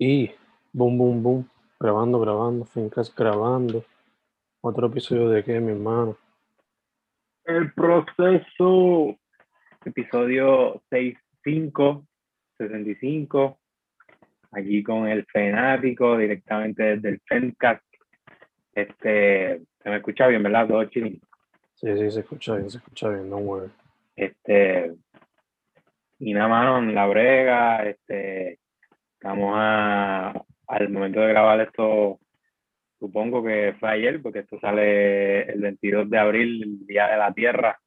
Y 0.00 0.30
boom, 0.72 0.96
boom, 0.96 1.22
boom, 1.24 1.50
grabando, 1.80 2.20
grabando, 2.20 2.64
fincas 2.64 3.12
grabando. 3.12 3.84
Otro 4.60 4.86
episodio 4.86 5.28
de 5.28 5.42
qué, 5.42 5.58
mi 5.58 5.72
hermano. 5.72 6.16
El 7.44 7.72
proceso, 7.72 9.16
episodio 9.84 10.80
65, 10.90 12.06
65, 12.58 13.58
aquí 14.52 14.84
con 14.84 15.08
el 15.08 15.26
fanático 15.26 16.16
directamente 16.16 16.82
desde 16.96 17.08
el 17.08 17.20
Fencast. 17.26 17.84
Este, 18.72 19.62
se 19.82 19.90
me 19.90 19.96
escucha 19.96 20.28
bien, 20.28 20.44
¿verdad? 20.44 20.68
Todo 20.68 20.84
chilling. 20.84 21.20
Sí, 21.74 21.96
sí, 21.96 22.10
se 22.12 22.20
escucha 22.20 22.54
bien, 22.54 22.70
se 22.70 22.78
escucha 22.78 23.08
bien, 23.08 23.28
no 23.28 23.38
worry. 23.38 23.70
Este, 24.14 24.94
y 26.20 26.32
nada 26.34 26.48
más 26.48 26.82
en 26.82 26.94
la 26.94 27.06
brega, 27.06 27.84
este, 27.88 28.60
estamos 29.18 29.52
a, 29.56 30.32
al 30.68 30.90
momento 30.90 31.20
de 31.20 31.28
grabar 31.28 31.60
esto, 31.60 32.20
supongo 33.00 33.42
que 33.42 33.74
fue 33.80 33.90
ayer, 33.90 34.22
porque 34.22 34.40
esto 34.40 34.60
sale 34.60 35.42
el 35.42 35.60
22 35.60 36.08
de 36.08 36.18
abril, 36.18 36.62
el 36.62 36.86
Día 36.86 37.08
de 37.08 37.16
la 37.16 37.32
Tierra, 37.32 37.80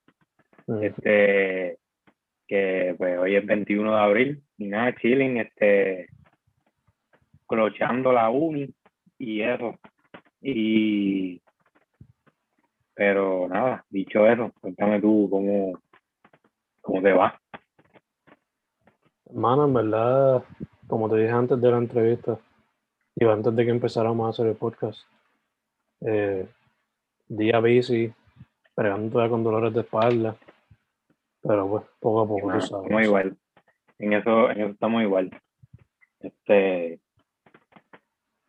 este, 0.81 1.77
que 2.47 2.95
pues 2.97 3.17
hoy 3.17 3.35
es 3.37 3.45
21 3.45 3.95
de 3.95 4.01
abril, 4.01 4.43
y 4.57 4.67
nada, 4.67 4.93
chilling, 4.95 5.37
este, 5.37 6.09
clochando 7.47 8.11
la 8.11 8.29
uni 8.29 8.69
y 9.17 9.41
eso, 9.41 9.79
y, 10.41 11.41
pero 12.93 13.47
nada, 13.47 13.85
dicho 13.89 14.27
eso, 14.27 14.51
cuéntame 14.59 14.99
tú 14.99 15.29
cómo, 15.31 15.79
cómo 16.81 17.01
te 17.01 17.13
va. 17.13 17.39
Hermano, 19.27 19.65
en 19.65 19.73
verdad, 19.73 20.43
como 20.91 21.09
te 21.09 21.15
dije 21.15 21.31
antes 21.31 21.61
de 21.61 21.71
la 21.71 21.77
entrevista, 21.77 22.37
y 23.15 23.23
antes 23.23 23.55
de 23.55 23.63
que 23.63 23.71
empezáramos 23.71 24.27
a 24.27 24.29
hacer 24.31 24.47
el 24.47 24.57
podcast, 24.57 24.99
eh, 26.01 26.45
día 27.29 27.59
busy, 27.59 28.13
pregando 28.75 29.09
todavía 29.09 29.31
con 29.31 29.41
dolores 29.41 29.73
de 29.73 29.81
espalda, 29.81 30.35
pero 31.41 31.69
pues 31.69 31.83
poco 31.97 32.21
a 32.21 32.27
poco, 32.27 32.51
tú 32.51 32.61
sabes. 32.61 32.83
estamos 32.83 33.03
igual. 33.03 33.37
En 33.99 34.13
eso, 34.13 34.51
en 34.51 34.61
eso 34.61 34.71
estamos 34.71 35.01
igual. 35.01 35.31
Este, 36.19 36.99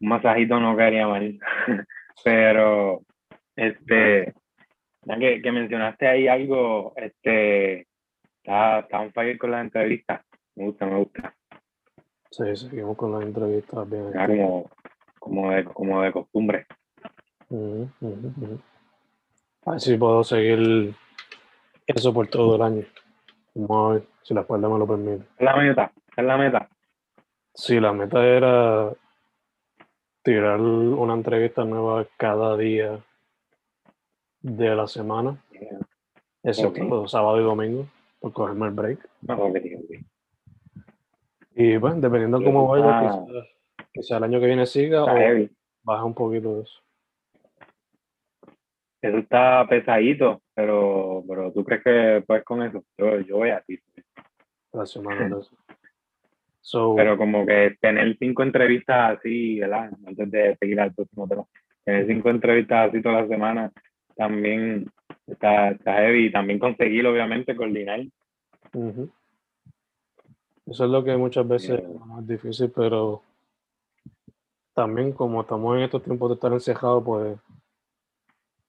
un 0.00 0.08
masajito 0.08 0.58
no 0.58 0.76
caería 0.76 1.06
mal. 1.06 1.38
Pero, 2.24 3.02
este, 3.54 4.34
ya 5.02 5.18
que, 5.18 5.40
que 5.40 5.52
mencionaste 5.52 6.06
ahí 6.08 6.28
algo, 6.28 6.92
este, 6.96 7.86
está, 8.42 8.80
está 8.80 9.00
un 9.00 9.12
fire 9.12 9.38
con 9.38 9.52
las 9.52 9.64
entrevistas. 9.64 10.22
Me 10.56 10.64
gusta, 10.66 10.86
me 10.86 10.98
gusta. 10.98 11.34
Sí, 12.32 12.56
seguimos 12.56 12.96
con 12.96 13.12
las 13.12 13.22
entrevistas 13.22 13.88
bien. 13.90 14.10
Ya 14.14 14.26
como, 14.26 14.70
como 15.18 15.50
de, 15.50 15.64
como 15.64 16.00
de 16.00 16.12
costumbre. 16.12 16.66
Ujú, 17.50 17.90
ujú, 18.00 18.32
ujú. 18.38 18.60
A 19.66 19.72
ver 19.72 19.80
si 19.80 19.96
puedo 19.98 20.24
seguir 20.24 20.94
eso 21.86 22.14
por 22.14 22.26
todo 22.28 22.56
el 22.56 22.62
año. 22.62 22.84
Vamos 23.54 23.90
a 23.90 23.94
ver 23.94 24.02
si 24.22 24.32
la 24.32 24.40
espalda 24.40 24.66
me 24.70 24.78
lo 24.78 24.86
permite. 24.86 25.24
Es 25.36 25.44
la 25.44 25.56
meta, 25.56 25.92
es 26.16 26.24
la 26.24 26.36
meta. 26.38 26.68
Sí, 27.54 27.78
la 27.78 27.92
meta 27.92 28.24
era 28.24 28.90
tirar 30.22 30.58
una 30.58 31.12
entrevista 31.12 31.64
nueva 31.66 32.06
cada 32.16 32.56
día 32.56 32.98
de 34.40 34.74
la 34.74 34.88
semana, 34.88 35.36
excepto 36.42 36.82
Ok. 36.84 36.88
los 36.90 37.10
sábado 37.10 37.38
y 37.38 37.44
domingo, 37.44 37.86
por 38.20 38.32
cogerme 38.32 38.66
el 38.68 38.72
break. 38.72 39.06
No, 39.20 39.34
ok, 39.34 39.56
ok. 39.56 39.81
Y 41.54 41.76
bueno, 41.76 42.00
dependiendo 42.00 42.38
de 42.38 42.44
cómo 42.44 42.66
vaya, 42.68 42.90
está- 43.08 43.24
quizás, 43.26 43.46
quizás 43.92 44.16
el 44.18 44.24
año 44.24 44.40
que 44.40 44.46
viene 44.46 44.66
siga 44.66 45.04
o 45.04 45.08
heavy. 45.08 45.50
baja 45.82 46.04
un 46.04 46.14
poquito 46.14 46.56
de 46.56 46.62
eso. 46.62 46.78
Eso 49.02 49.18
está 49.18 49.66
pesadito, 49.68 50.40
pero, 50.54 51.24
pero 51.28 51.52
tú 51.52 51.64
crees 51.64 51.82
que 51.82 52.24
puedes 52.26 52.44
con 52.44 52.62
eso. 52.62 52.84
Yo, 52.96 53.18
yo 53.20 53.36
voy 53.38 53.50
a 53.50 53.60
ti. 53.60 53.78
De 54.72 54.84
eso. 55.40 55.50
So, 56.60 56.94
Pero 56.96 57.18
como 57.18 57.44
que 57.44 57.76
tener 57.80 58.16
cinco 58.18 58.44
entrevistas 58.44 59.18
así, 59.18 59.58
¿verdad? 59.58 59.90
Antes 60.06 60.30
de 60.30 60.56
seguir 60.60 60.80
al 60.80 60.94
próximo 60.94 61.26
tema. 61.28 61.44
Tener 61.84 62.06
cinco 62.06 62.30
entrevistas 62.30 62.88
así 62.88 63.02
toda 63.02 63.22
la 63.22 63.28
semana 63.28 63.72
también 64.14 64.86
está, 65.26 65.70
está 65.70 65.94
heavy. 65.96 66.26
Y 66.26 66.32
también 66.32 66.60
conseguir, 66.60 67.04
obviamente, 67.06 67.56
coordinar. 67.56 68.00
ujú. 68.72 69.10
Eso 70.72 70.86
es 70.86 70.90
lo 70.90 71.04
que 71.04 71.14
muchas 71.18 71.46
veces 71.46 71.80
es 71.82 72.06
más 72.06 72.26
difícil, 72.26 72.72
pero 72.74 73.22
también 74.72 75.12
como 75.12 75.42
estamos 75.42 75.76
en 75.76 75.82
estos 75.82 76.02
tiempos 76.02 76.30
de 76.30 76.34
estar 76.36 76.50
encejados, 76.50 77.04
pues 77.04 77.38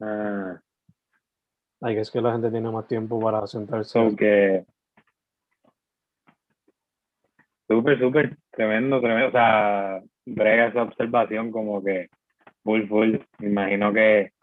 Ah, 0.01 0.59
hay 1.79 1.95
que 1.95 2.01
es 2.01 2.11
que 2.11 2.19
la 2.19 2.33
gente 2.33 2.51
tiene 2.51 2.69
más 2.69 2.85
tiempo 2.89 3.21
para 3.21 3.47
sentarse. 3.47 3.91
so 3.91 4.13
que... 4.17 4.65
Súper, 7.69 7.97
súper, 7.97 8.37
tremendo, 8.51 8.99
tremendo. 8.99 9.29
O 9.29 9.31
sea, 9.31 10.01
brega 10.25 10.67
esa 10.67 10.83
observación 10.83 11.51
como 11.51 11.81
que 11.81 12.09
full, 12.65 12.85
full. 12.89 13.17
Me 13.39 13.47
imagino 13.47 13.93
que 13.93 14.33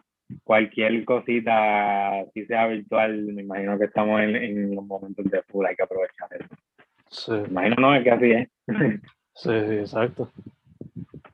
cualquier 0.45 1.05
cosita, 1.05 2.25
si 2.33 2.47
sea 2.47 2.69
virtual, 2.69 3.23
me 3.35 3.43
imagino 3.43 3.79
que 3.79 3.85
estamos 3.85 4.19
en, 4.23 4.35
en 4.37 4.75
los 4.75 4.87
momentos 4.87 5.27
de 5.27 5.43
full, 5.43 5.67
hay 5.67 5.77
que 5.77 5.83
aprovechar 5.83 6.29
eso. 6.33 6.49
Sí, 7.11 7.33
imagino 7.33 7.77
no, 7.77 7.95
es 7.95 8.05
que 8.05 8.11
así 8.11 8.31
es. 8.33 8.49
sí, 9.35 9.51
sí, 9.51 9.75
exacto. 9.79 10.31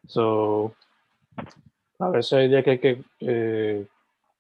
So, 0.06 0.74
a 1.98 2.08
veces 2.10 2.32
hay 2.34 2.48
días 2.48 2.64
que 2.64 2.70
hay 2.70 2.78
que 2.78 3.02
eh, 3.20 3.86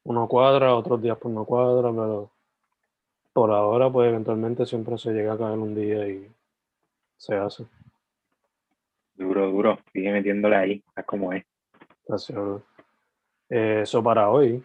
uno 0.04 0.28
cuadra, 0.28 0.74
otros 0.74 1.02
días 1.02 1.18
pues 1.20 1.34
no 1.34 1.44
cuadra, 1.44 1.90
pero 1.90 2.30
por 3.32 3.50
ahora 3.50 3.90
pues 3.90 4.08
eventualmente 4.08 4.64
siempre 4.64 4.96
se 4.96 5.12
llega 5.12 5.34
a 5.34 5.38
caer 5.38 5.58
un 5.58 5.74
día 5.74 6.08
y 6.08 6.30
se 7.16 7.34
hace. 7.34 7.66
Duro, 9.14 9.50
duro, 9.50 9.78
sigue 9.92 10.12
metiéndole 10.12 10.56
ahí, 10.56 10.84
es 10.94 11.04
como 11.04 11.32
es. 11.32 11.44
Gracias. 12.06 12.36
bro. 12.36 12.62
Eh, 13.50 13.80
Eso 13.82 14.02
para 14.02 14.30
hoy. 14.30 14.64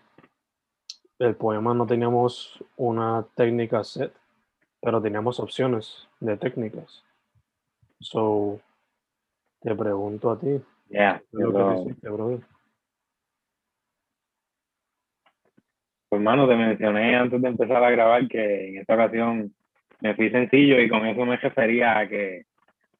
El 1.19 1.35
poema 1.35 1.73
no 1.73 1.85
teníamos 1.85 2.63
una 2.77 3.25
técnica 3.35 3.83
set, 3.83 4.11
pero 4.81 5.01
teníamos 5.01 5.39
opciones 5.39 6.07
de 6.19 6.37
técnicas. 6.37 7.03
So, 7.99 8.59
te 9.61 9.75
pregunto 9.75 10.31
a 10.31 10.39
ti, 10.39 10.59
¿qué 10.89 10.97
Ya, 10.97 11.21
es 11.31 11.39
lo 11.39 11.53
que 11.53 11.81
hiciste, 11.81 12.09
brother? 12.09 12.39
pues 16.09 16.19
hermano, 16.19 16.45
te 16.45 16.55
mencioné 16.57 17.15
antes 17.15 17.41
de 17.41 17.47
empezar 17.47 17.81
a 17.81 17.89
grabar 17.89 18.27
que 18.27 18.67
en 18.67 18.77
esta 18.79 18.95
ocasión 18.95 19.53
me 20.01 20.13
fui 20.13 20.29
sencillo 20.29 20.77
y 20.77 20.89
con 20.89 21.05
eso 21.05 21.25
me 21.25 21.37
refería 21.37 21.99
a 21.99 22.09
que, 22.09 22.43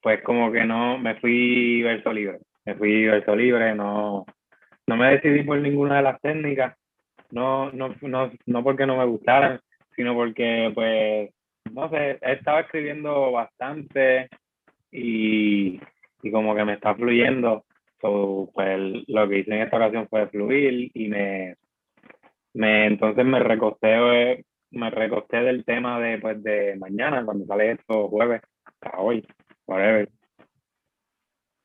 pues 0.02 0.24
como 0.24 0.50
que 0.50 0.64
no, 0.64 0.98
me 0.98 1.16
fui 1.16 1.82
verso 1.82 2.14
libre, 2.14 2.40
me 2.64 2.76
fui 2.76 3.08
verso 3.08 3.36
libre, 3.36 3.76
no, 3.76 4.26
no 4.88 4.96
me 4.96 5.12
decidí 5.12 5.44
por 5.44 5.58
ninguna 5.58 5.98
de 5.98 6.04
las 6.04 6.22
técnicas, 6.22 6.78
no, 7.32 7.70
no, 7.74 7.94
no, 8.02 8.32
no 8.46 8.64
porque 8.64 8.86
no 8.86 8.96
me 8.96 9.06
gustaran, 9.06 9.60
sino 9.94 10.14
porque, 10.14 10.72
pues, 10.74 11.32
no 11.74 11.90
sé, 11.90 12.20
estaba 12.22 12.62
escribiendo 12.62 13.32
bastante 13.32 14.30
y, 14.92 15.80
y 16.24 16.32
como 16.32 16.56
que 16.56 16.66
me 16.66 16.74
está 16.74 16.96
fluyendo, 16.96 17.66
so, 18.02 18.50
pues 18.54 18.80
lo 19.08 19.28
que 19.30 19.40
hice 19.40 19.54
en 19.56 19.62
esta 19.64 19.78
ocasión 19.78 20.08
fue 20.10 20.28
fluir 20.30 20.92
y 20.94 21.08
me, 21.08 21.56
me 22.54 22.88
entonces 22.88 23.26
me 23.26 23.40
recosté 23.40 24.46
me 24.72 24.90
recosté 24.90 25.38
del 25.42 25.66
tema 25.66 26.00
de 26.00 26.18
pues 26.20 26.42
de 26.44 26.76
mañana 26.78 27.26
cuando 27.26 27.46
sale 27.46 27.72
esto 27.74 28.08
jueves 28.10 28.42
hasta 28.66 29.00
hoy 29.00 29.26
whatever. 29.68 30.10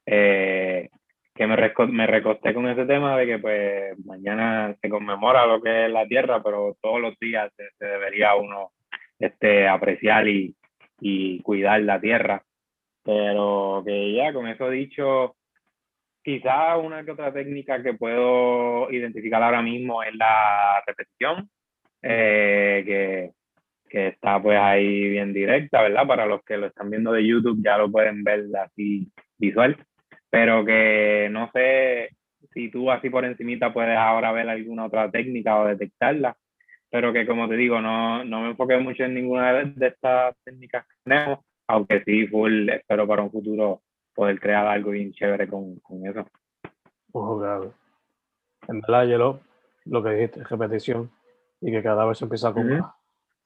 Eh, 0.06 0.88
que 1.34 1.46
me, 1.46 1.56
reco- 1.56 1.88
me 1.90 2.06
recosté 2.06 2.54
con 2.54 2.68
ese 2.68 2.86
tema 2.86 3.16
de 3.18 3.26
que 3.26 3.38
pues 3.38 3.98
mañana 4.06 4.74
se 4.80 4.88
conmemora 4.88 5.46
lo 5.46 5.60
que 5.62 5.86
es 5.86 5.90
la 5.92 6.06
tierra 6.06 6.42
pero 6.42 6.76
todos 6.80 7.00
los 7.00 7.18
días 7.18 7.52
se, 7.56 7.64
se 7.78 7.84
debería 7.86 8.34
uno 8.36 8.70
este 9.18 9.68
apreciar 9.68 10.28
y, 10.28 10.54
y 11.00 11.40
cuidar 11.42 11.80
la 11.82 12.00
tierra. 12.00 12.42
Pero 13.02 13.82
que 13.84 14.14
ya 14.14 14.32
con 14.32 14.48
eso 14.48 14.68
dicho 14.70 15.36
quizá 16.26 16.76
una 16.76 17.04
que 17.04 17.12
otra 17.12 17.32
técnica 17.32 17.80
que 17.84 17.94
puedo 17.94 18.90
identificar 18.90 19.40
ahora 19.40 19.62
mismo 19.62 20.02
es 20.02 20.12
la 20.16 20.82
repetición, 20.84 21.48
eh, 22.02 22.82
que, 22.84 23.30
que 23.88 24.08
está 24.08 24.42
pues 24.42 24.58
ahí 24.58 25.08
bien 25.08 25.32
directa, 25.32 25.82
¿verdad? 25.82 26.04
Para 26.04 26.26
los 26.26 26.42
que 26.42 26.56
lo 26.56 26.66
están 26.66 26.90
viendo 26.90 27.12
de 27.12 27.24
YouTube 27.24 27.62
ya 27.62 27.78
lo 27.78 27.92
pueden 27.92 28.24
ver 28.24 28.44
así 28.60 29.08
visual, 29.38 29.76
pero 30.28 30.64
que 30.64 31.28
no 31.30 31.48
sé 31.52 32.10
si 32.52 32.72
tú 32.72 32.90
así 32.90 33.08
por 33.08 33.24
encimita 33.24 33.72
puedes 33.72 33.96
ahora 33.96 34.32
ver 34.32 34.48
alguna 34.48 34.86
otra 34.86 35.08
técnica 35.08 35.60
o 35.60 35.66
detectarla, 35.66 36.36
pero 36.90 37.12
que 37.12 37.26
como 37.26 37.48
te 37.48 37.56
digo, 37.56 37.80
no, 37.80 38.24
no 38.24 38.40
me 38.42 38.50
enfoqué 38.50 38.78
mucho 38.78 39.04
en 39.04 39.14
ninguna 39.14 39.52
de, 39.52 39.86
estas 39.86 40.36
técnicas 40.44 40.86
que 40.86 40.94
tenemos, 41.04 41.40
aunque 41.66 42.02
sí, 42.04 42.26
full, 42.26 42.68
espero 42.68 43.06
para 43.06 43.22
un 43.22 43.30
futuro 43.30 43.82
poder 44.14 44.40
crear 44.40 44.66
algo 44.66 44.90
bien 44.90 45.12
chévere 45.12 45.48
con, 45.48 45.78
con 45.80 46.06
eso. 46.06 46.26
Ojo, 47.12 47.38
claro. 47.38 47.74
En 48.68 48.80
verdad, 48.80 49.06
yo 49.06 49.18
lo, 49.18 49.40
lo 49.84 50.02
que 50.02 50.10
dijiste, 50.10 50.44
repetición, 50.44 51.10
y 51.60 51.70
que 51.70 51.82
cada 51.82 52.04
vez 52.04 52.18
se 52.18 52.24
empieza 52.24 52.50
más. 52.50 52.92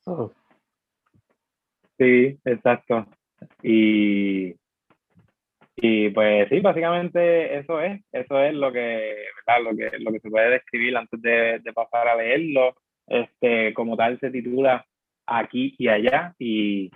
Oh, 0.06 0.32
Sí, 1.98 2.38
exacto. 2.46 3.06
Y, 3.62 4.54
y 5.76 6.08
pues 6.10 6.48
sí, 6.48 6.60
básicamente 6.60 7.58
eso 7.58 7.78
es, 7.80 8.00
eso 8.10 8.40
es 8.40 8.54
lo 8.54 8.72
que, 8.72 9.26
¿verdad? 9.46 9.62
Lo 9.64 9.76
que, 9.76 9.98
lo 9.98 10.10
que 10.10 10.20
se 10.20 10.30
puede 10.30 10.50
describir 10.50 10.96
antes 10.96 11.20
de, 11.20 11.58
de 11.58 11.72
pasar 11.74 12.08
a 12.08 12.16
leerlo. 12.16 12.74
Este, 13.10 13.74
como 13.74 13.96
tal 13.96 14.20
se 14.20 14.30
titula 14.30 14.86
Aquí 15.26 15.74
y 15.78 15.88
Allá 15.88 16.32
y 16.38 16.90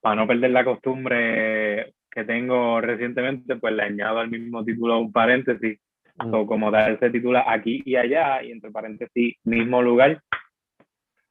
para 0.00 0.16
no 0.16 0.26
perder 0.26 0.50
la 0.50 0.64
costumbre 0.64 1.94
que 2.10 2.24
tengo 2.24 2.80
recientemente, 2.80 3.56
pues 3.56 3.72
le 3.72 3.84
añado 3.84 4.18
al 4.18 4.30
mismo 4.30 4.64
título 4.64 4.98
un 4.98 5.12
paréntesis. 5.12 5.78
mm, 6.16 6.30
So, 6.30 6.46
como 6.46 6.72
tal 6.72 6.98
se 6.98 7.10
titula 7.10 7.44
Aquí 7.46 7.82
y 7.86 7.96
Allá 7.96 8.42
y 8.42 8.50
entre 8.50 8.72
paréntesis 8.72 9.36
mismo 9.44 9.80
lugar. 9.80 10.20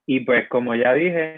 Y 0.06 0.22
pues 0.22 0.48
como 0.48 0.74
ya 0.76 0.94
dije, 0.94 1.36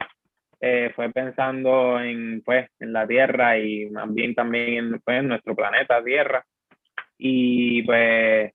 eh, 0.62 0.92
fue 0.96 1.12
pensando 1.12 2.00
en, 2.00 2.42
pues, 2.44 2.70
en 2.80 2.94
la 2.94 3.08
Tierra 3.08 3.58
y 3.58 3.92
también 3.92 4.34
en, 4.38 5.00
pues, 5.02 5.20
en 5.20 5.28
nuestro 5.28 5.56
planeta 5.56 6.04
Tierra. 6.04 6.46
Y 7.18 7.84
pues, 7.84 8.54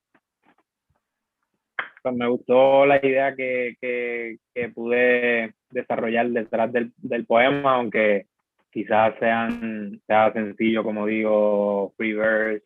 pues 2.02 2.14
me 2.14 2.28
gustó 2.28 2.86
la 2.86 3.04
idea 3.04 3.34
que, 3.34 3.76
que, 3.80 4.38
que 4.54 4.68
pude 4.70 5.54
desarrollar 5.70 6.28
detrás 6.30 6.72
del, 6.72 6.92
del 6.96 7.26
poema, 7.26 7.76
aunque 7.76 8.26
quizás 8.70 9.14
sean, 9.18 10.00
sea 10.06 10.32
sencillo, 10.32 10.82
como 10.82 11.06
digo, 11.06 11.92
free 11.96 12.14
verse, 12.14 12.64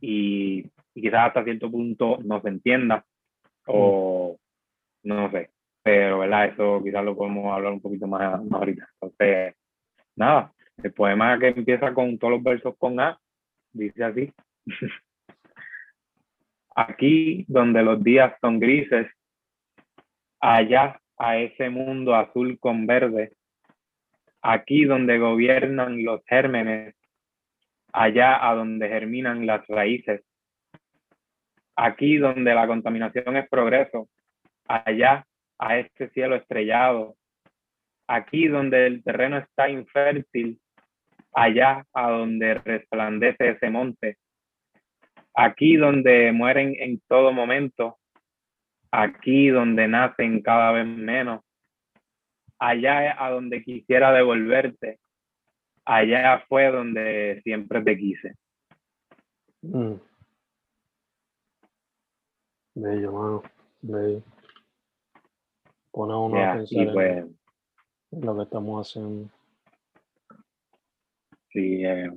y, 0.00 0.66
y 0.94 1.02
quizás 1.02 1.28
hasta 1.28 1.44
cierto 1.44 1.70
punto 1.70 2.18
no 2.24 2.40
se 2.40 2.48
entienda, 2.48 3.04
o 3.66 4.36
no 5.04 5.30
sé, 5.30 5.50
pero 5.82 6.18
verdad, 6.20 6.46
eso 6.46 6.82
quizás 6.82 7.04
lo 7.04 7.16
podemos 7.16 7.52
hablar 7.52 7.72
un 7.72 7.80
poquito 7.80 8.06
más, 8.06 8.42
más 8.44 8.60
ahorita. 8.60 8.88
Entonces, 9.00 9.54
nada, 10.16 10.52
el 10.82 10.92
poema 10.92 11.38
que 11.38 11.48
empieza 11.48 11.92
con 11.94 12.18
todos 12.18 12.34
los 12.34 12.42
versos 12.42 12.74
con 12.78 12.98
A, 13.00 13.18
dice 13.72 14.04
así. 14.04 14.32
Aquí 16.74 17.44
donde 17.48 17.82
los 17.82 18.02
días 18.02 18.34
son 18.40 18.58
grises, 18.58 19.06
allá 20.40 21.00
a 21.16 21.38
ese 21.38 21.70
mundo 21.70 22.14
azul 22.14 22.58
con 22.58 22.86
verde, 22.86 23.32
aquí 24.42 24.84
donde 24.84 25.18
gobiernan 25.18 26.04
los 26.04 26.24
gérmenes, 26.26 26.94
allá 27.92 28.48
a 28.48 28.54
donde 28.54 28.88
germinan 28.88 29.46
las 29.46 29.66
raíces, 29.68 30.22
aquí 31.76 32.18
donde 32.18 32.54
la 32.54 32.66
contaminación 32.66 33.36
es 33.36 33.48
progreso, 33.48 34.08
allá 34.66 35.26
a 35.58 35.78
este 35.78 36.10
cielo 36.10 36.34
estrellado, 36.34 37.16
aquí 38.08 38.48
donde 38.48 38.86
el 38.86 39.02
terreno 39.02 39.38
está 39.38 39.68
infértil, 39.68 40.60
allá 41.32 41.86
a 41.92 42.10
donde 42.10 42.54
resplandece 42.54 43.50
ese 43.50 43.70
monte, 43.70 44.18
aquí 45.34 45.76
donde 45.76 46.32
mueren 46.32 46.74
en 46.78 47.00
todo 47.08 47.32
momento, 47.32 47.98
aquí 48.90 49.48
donde 49.48 49.88
nacen 49.88 50.42
cada 50.42 50.72
vez 50.72 50.86
menos, 50.86 51.40
allá 52.58 53.22
a 53.24 53.30
donde 53.30 53.62
quisiera 53.62 54.12
devolverte, 54.12 55.00
allá 55.84 56.44
fue 56.48 56.70
donde 56.70 57.40
siempre 57.42 57.82
te 57.82 57.96
quise. 57.98 58.34
mm. 59.62 59.94
Bello, 62.76 63.12
mano. 63.12 63.42
Bello. 63.82 64.22
Pone 65.92 66.12
a 66.12 66.16
uno 66.16 66.36
a 66.36 66.40
Ya, 66.40 66.52
pensar 66.54 66.92
pues, 66.92 67.24
en 68.12 68.20
lo 68.26 68.36
que 68.36 68.42
estamos 68.42 68.88
haciendo. 68.88 69.30
sí, 71.50 71.84
eh, 71.84 72.10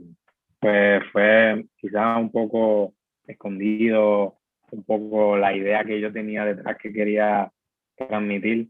pues 0.59 1.03
fue 1.11 1.65
quizás 1.77 2.17
un 2.17 2.31
poco 2.31 2.93
escondido, 3.27 4.37
un 4.71 4.83
poco 4.83 5.37
la 5.37 5.55
idea 5.55 5.83
que 5.83 5.99
yo 5.99 6.11
tenía 6.11 6.45
detrás 6.45 6.77
que 6.77 6.91
quería 6.91 7.51
transmitir, 7.95 8.69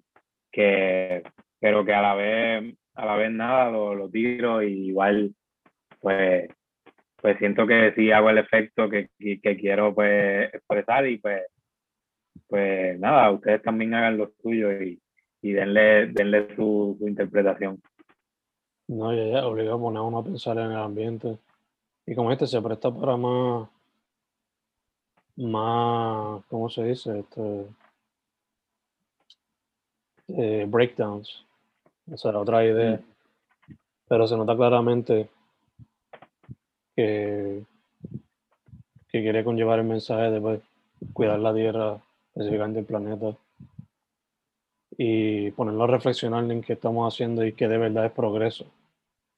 que, 0.52 1.24
pero 1.60 1.86
que 1.86 1.94
a 1.94 2.02
la 2.02 2.16
vez, 2.16 2.76
a 2.96 3.06
la 3.06 3.16
vez 3.16 3.32
nada, 3.32 3.72
lo, 3.72 3.96
lo 3.96 4.10
tiro 4.10 4.62
y 4.62 4.88
igual, 4.90 5.34
pues, 6.00 6.50
pues 7.16 7.38
siento 7.40 7.66
que 7.66 7.94
sí 7.96 8.12
hago 8.12 8.30
el 8.30 8.38
efecto 8.38 8.90
que, 8.90 9.10
que, 9.18 9.40
que 9.42 9.58
quiero 9.58 9.94
pues 9.94 10.54
expresar 10.54 11.08
y 11.08 11.18
pues, 11.18 11.44
pues 12.48 13.00
nada, 13.00 13.32
ustedes 13.32 13.62
también 13.62 13.94
hagan 13.94 14.18
lo 14.18 14.32
suyo 14.42 14.72
y, 14.82 15.02
y 15.42 15.52
denle, 15.52 16.08
denle 16.08 16.56
su, 16.56 16.96
su 17.00 17.08
interpretación. 17.08 17.82
No, 18.88 19.14
ya, 19.14 19.26
ya, 19.26 19.46
obliga 19.46 19.74
a 19.74 19.78
poner 19.78 20.02
uno 20.02 20.20
a 20.20 20.24
pensar 20.24 20.58
en 20.58 20.72
el 20.72 20.78
ambiente. 20.78 21.38
Y 22.06 22.16
como 22.16 22.32
este 22.32 22.48
se 22.48 22.62
presta 22.62 22.90
para 22.90 23.18
más, 23.18 23.70
más, 25.38 26.44
¿cómo 26.48 26.70
se 26.70 26.84
dice? 26.84 27.20
Este, 27.20 27.68
eh, 30.30 30.66
breakdowns. 30.68 31.46
O 32.12 32.18
sea, 32.18 32.38
otra 32.38 32.66
idea. 32.66 33.00
Pero 34.08 34.28
se 34.28 34.38
nota 34.38 34.56
claramente 34.56 35.30
que, 36.96 37.64
que 39.10 39.22
quiere 39.22 39.44
conllevar 39.44 39.80
el 39.80 39.86
mensaje 39.86 40.32
de 40.32 40.42
pues, 40.42 40.62
cuidar 41.14 41.40
la 41.40 41.54
tierra, 41.54 42.02
específicamente 42.30 42.80
el 42.80 42.86
planeta, 42.86 43.38
y 44.98 45.52
ponerlo 45.52 45.84
a 45.84 45.88
reflexionar 45.88 46.50
en 46.50 46.62
qué 46.62 46.74
estamos 46.74 47.14
haciendo 47.14 47.46
y 47.46 47.54
qué 47.54 47.68
de 47.68 47.78
verdad 47.78 48.06
es 48.06 48.12
progreso, 48.12 48.66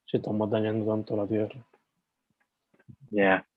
si 0.05 0.17
estamos 0.17 0.49
dañando 0.49 0.89
tanto 0.89 1.17
la 1.17 1.27
tierra. 1.27 1.59
Ya. 3.11 3.48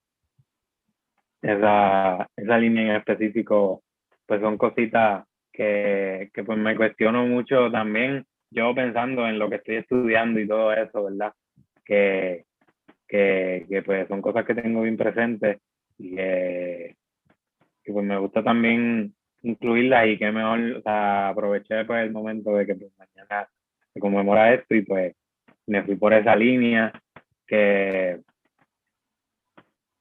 Esa, 1.43 2.29
esa 2.37 2.59
línea 2.59 2.83
en 2.85 2.97
específico, 2.97 3.83
pues 4.27 4.41
son 4.41 4.57
cositas 4.57 5.25
que, 5.53 6.31
que 6.33 6.45
pues 6.45 6.57
me 6.57 6.77
cuestiono 6.77 7.27
mucho 7.27 7.71
también, 7.71 8.25
yo 8.51 8.75
pensando 8.75 9.27
en 9.27 9.39
lo 9.39 9.51
que 9.51 9.57
estoy 9.57 9.77
estudiando 9.77 10.41
y 10.41 10.47
todo 10.47 10.73
eso, 10.73 11.05
¿verdad? 11.05 11.33
Que, 11.85 12.45
que, 13.09 13.67
que 13.69 13.83
pues 13.83 14.09
son 14.09 14.23
cosas 14.23 14.47
que 14.47 14.55
tengo 14.55 14.83
bien 14.83 14.97
presentes 14.97 15.59
y 15.99 16.17
que, 16.17 16.97
pues 17.85 18.07
me 18.07 18.17
gusta 18.19 18.43
también 18.43 19.15
incluirlas 19.43 20.07
y 20.07 20.19
que 20.19 20.31
mejor, 20.31 20.83
aproveché 20.85 21.85
pues 21.85 22.05
el 22.05 22.13
momento 22.13 22.55
de 22.55 22.67
que 22.67 22.75
pues, 22.75 22.93
mañana 22.97 23.49
se 23.93 24.01
conmemora 24.01 24.55
esto 24.55 24.75
y 24.75 24.83
pues 24.83 25.15
me 25.67 25.83
fui 25.83 25.97
por 25.97 26.15
esa 26.15 26.37
línea 26.37 26.93
que, 27.47 28.21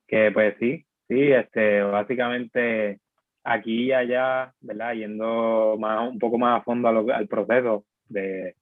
que 0.07 0.31
pues 0.31 0.55
sí, 0.59 0.85
sí, 1.11 1.29
este, 1.33 1.83
básicamente 1.83 3.01
aquí 3.43 3.87
y 3.87 3.91
allá, 3.91 4.53
¿verdad? 4.61 4.93
Yendo 4.93 5.75
más, 5.77 6.09
un 6.09 6.17
poco 6.17 6.37
más 6.37 6.61
a 6.61 6.63
fondo 6.63 6.87
a 6.87 6.93
lo- 6.93 7.13
al 7.13 7.27
proceso 7.27 7.83
de, 8.07 8.55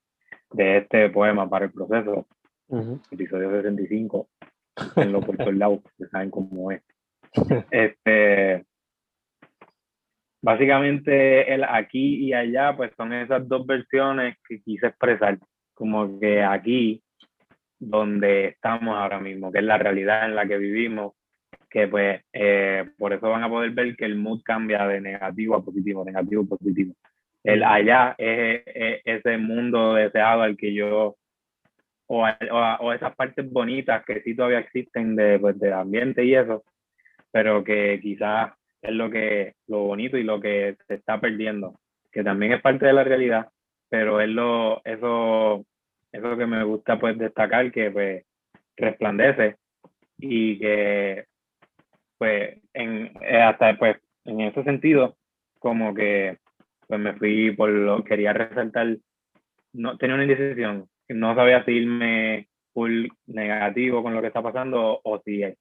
de 0.53 0.77
este 0.77 1.09
poema 1.09 1.47
para 1.47 1.65
el 1.65 1.71
proceso, 1.71 2.25
Ujú. 2.69 2.99
episodio 3.11 3.51
65, 3.51 4.29
en 4.95 5.11
lo 5.11 5.21
por 5.21 5.53
lados, 5.53 5.81
que 5.95 6.07
saben 6.07 6.31
cómo 6.31 6.71
es. 6.71 6.81
Este, 7.69 8.65
básicamente 10.41 11.53
el 11.53 11.63
aquí 11.65 12.25
y 12.25 12.33
allá, 12.33 12.75
pues 12.75 12.91
son 12.97 13.13
esas 13.13 13.47
dos 13.47 13.63
versiones 13.67 14.37
que 14.47 14.59
quise 14.63 14.87
expresar, 14.87 15.37
como 15.75 16.19
que 16.19 16.41
aquí, 16.41 17.03
donde 17.77 18.45
estamos 18.47 18.95
ahora 18.97 19.19
mismo, 19.19 19.51
que 19.51 19.59
es 19.59 19.65
la 19.65 19.77
realidad 19.77 20.25
en 20.25 20.35
la 20.35 20.47
que 20.47 20.57
vivimos, 20.57 21.13
que 21.69 21.87
pues 21.87 22.21
eh, 22.33 22.89
por 22.97 23.13
eso 23.13 23.29
van 23.29 23.43
a 23.43 23.49
poder 23.49 23.71
ver 23.71 23.95
que 23.95 24.05
el 24.05 24.15
mood 24.15 24.41
cambia 24.43 24.87
de 24.87 25.01
negativo 25.01 25.55
a 25.55 25.63
positivo, 25.63 26.03
negativo 26.03 26.43
a 26.43 26.57
positivo. 26.57 26.93
El 27.43 27.63
allá 27.63 28.15
es, 28.17 28.63
es 28.65 29.01
ese 29.05 29.37
mundo 29.37 29.93
deseado 29.93 30.41
al 30.41 30.57
que 30.57 30.73
yo, 30.73 31.15
o, 32.07 32.25
o, 32.27 32.75
o 32.79 32.93
esas 32.93 33.15
partes 33.15 33.49
bonitas 33.49 34.03
que 34.05 34.21
sí 34.21 34.35
todavía 34.35 34.59
existen 34.59 35.15
de, 35.15 35.39
pues, 35.39 35.59
del 35.59 35.73
ambiente 35.73 36.25
y 36.25 36.35
eso, 36.35 36.63
pero 37.31 37.63
que 37.63 37.99
quizás 38.01 38.51
es 38.81 38.91
lo 38.91 39.09
que 39.09 39.53
lo 39.67 39.83
bonito 39.83 40.17
y 40.17 40.23
lo 40.23 40.39
que 40.39 40.75
se 40.87 40.95
está 40.95 41.19
perdiendo, 41.19 41.79
que 42.11 42.23
también 42.23 42.53
es 42.53 42.61
parte 42.61 42.85
de 42.85 42.93
la 42.93 43.03
realidad, 43.03 43.49
pero 43.89 44.21
es 44.21 44.29
lo 44.29 44.81
eso 44.85 45.65
eso 46.11 46.37
que 46.37 46.45
me 46.45 46.63
gusta 46.63 46.99
pues 46.99 47.17
destacar 47.17 47.71
que 47.71 47.91
pues 47.91 48.25
resplandece 48.75 49.57
y 50.17 50.57
que 50.57 51.25
pues 52.19 52.61
en 52.73 53.11
eh, 53.21 53.41
hasta 53.41 53.75
pues 53.79 53.97
en 54.25 54.41
ese 54.41 54.63
sentido 54.63 55.17
como 55.57 55.95
que 55.95 56.37
pues 56.87 56.99
me 56.99 57.13
fui 57.13 57.51
por 57.55 57.69
lo 57.69 58.03
quería 58.03 58.33
resaltar 58.33 58.97
no 59.73 59.97
tenía 59.97 60.13
una 60.13 60.25
indecisión 60.25 60.87
no 61.07 61.33
sabía 61.33 61.65
si 61.65 61.71
irme 61.71 62.47
full 62.73 63.07
negativo 63.25 64.03
con 64.03 64.13
lo 64.13 64.21
que 64.21 64.27
está 64.27 64.43
pasando 64.43 65.01
o 65.03 65.19
si 65.25 65.41
es 65.41 65.57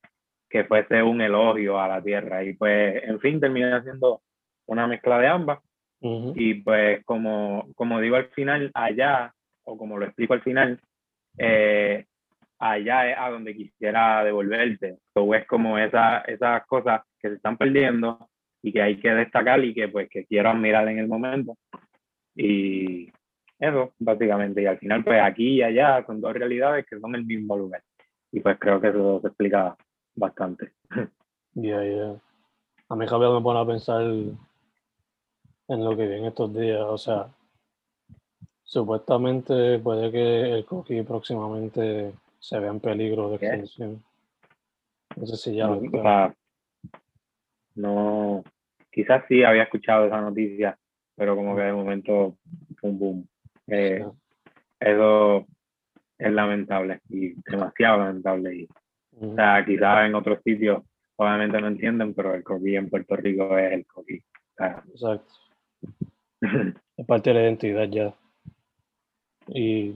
que 0.48 0.64
fuese 0.64 1.02
un 1.02 1.20
elogio 1.20 1.78
a 1.78 1.88
la 1.88 2.02
tierra. 2.02 2.42
Y 2.42 2.54
pues, 2.54 3.02
en 3.04 3.20
fin, 3.20 3.40
terminé 3.40 3.72
haciendo 3.72 4.22
una 4.66 4.86
mezcla 4.86 5.18
de 5.18 5.28
ambas. 5.28 5.60
Y 6.00 6.54
pues, 6.54 7.04
como, 7.04 7.68
como 7.74 8.00
digo 8.00 8.16
al 8.16 8.28
final, 8.28 8.70
allá, 8.72 9.34
o 9.64 9.76
como 9.76 9.98
lo 9.98 10.06
explico 10.06 10.34
al 10.34 10.42
final, 10.42 10.80
eh, 11.36 12.06
allá 12.58 13.10
es 13.10 13.16
a 13.18 13.30
donde 13.30 13.54
quisiera 13.54 14.24
devolverte. 14.24 14.98
O 15.14 15.34
es 15.34 15.46
como 15.46 15.78
esa, 15.78 16.18
esas 16.22 16.66
cosas 16.66 17.02
que 17.20 17.28
se 17.28 17.34
están 17.36 17.56
perdiendo 17.56 18.28
y 18.62 18.72
que 18.72 18.82
hay 18.82 18.98
que 18.98 19.10
destacar 19.10 19.64
y 19.64 19.74
que 19.74 19.88
pues 19.88 20.08
que 20.10 20.26
quiero 20.26 20.50
admirar 20.50 20.88
en 20.88 20.98
el 20.98 21.08
momento. 21.08 21.56
Y 22.34 23.10
eso, 23.58 23.92
básicamente. 23.98 24.62
Y 24.62 24.66
al 24.66 24.78
final, 24.78 25.04
pues 25.04 25.20
aquí 25.22 25.54
y 25.54 25.62
allá 25.62 26.04
son 26.06 26.20
dos 26.20 26.32
realidades 26.32 26.86
que 26.88 26.98
son 26.98 27.14
el 27.14 27.24
mismo 27.24 27.56
lugar. 27.56 27.82
Y 28.30 28.40
pues 28.40 28.58
creo 28.58 28.80
que 28.80 28.88
eso 28.88 29.20
se 29.20 29.28
explica 29.28 29.76
bastante. 30.14 30.72
Ya, 31.54 31.82
ya. 31.82 32.14
A 32.88 32.94
mí 32.94 33.04
Javier 33.08 33.30
me 33.32 33.40
pone 33.40 33.58
a 33.58 33.66
pensar 33.66 34.02
en 34.02 34.38
lo 35.66 35.96
que 35.96 36.06
viene 36.06 36.28
estos 36.28 36.54
días. 36.54 36.82
O 36.82 36.96
sea, 36.96 37.26
supuestamente 38.62 39.80
puede 39.80 40.12
que 40.12 40.52
el 40.52 40.64
coquí 40.64 41.02
próximamente 41.02 42.12
se 42.38 42.58
vea 42.58 42.70
en 42.70 42.80
peligro 42.80 43.30
de 43.30 43.36
extinción. 43.36 44.02
No 45.16 45.26
sé 45.26 45.36
si 45.36 45.56
ya 45.56 45.66
no, 45.66 45.80
lo 45.80 46.34
no, 47.74 48.44
quizás 48.90 49.24
sí 49.28 49.42
había 49.44 49.64
escuchado 49.64 50.06
esa 50.06 50.20
noticia, 50.20 50.76
pero 51.16 51.36
como 51.36 51.56
que 51.56 51.62
de 51.62 51.72
momento, 51.72 52.36
boom, 52.82 52.98
boom. 52.98 53.28
Eh, 53.68 54.04
eso 54.80 55.46
es 56.18 56.32
lamentable 56.32 57.00
y 57.08 57.34
demasiado 57.50 57.98
lamentable. 57.98 58.54
Y, 58.54 58.68
O 59.20 59.34
sea, 59.34 59.64
quizás 59.64 60.06
en 60.06 60.14
otros 60.14 60.40
sitios 60.42 60.82
obviamente 61.16 61.60
no 61.60 61.68
entienden, 61.68 62.14
pero 62.14 62.34
el 62.34 62.42
coquí 62.42 62.76
en 62.76 62.88
Puerto 62.88 63.16
Rico 63.16 63.58
es 63.58 63.72
el 63.72 63.86
coquí. 63.86 64.22
Exacto. 64.56 65.24
es 66.96 67.06
parte 67.06 67.30
de 67.30 67.34
la 67.34 67.42
identidad 67.42 67.88
ya. 67.88 68.14
Y 69.48 69.94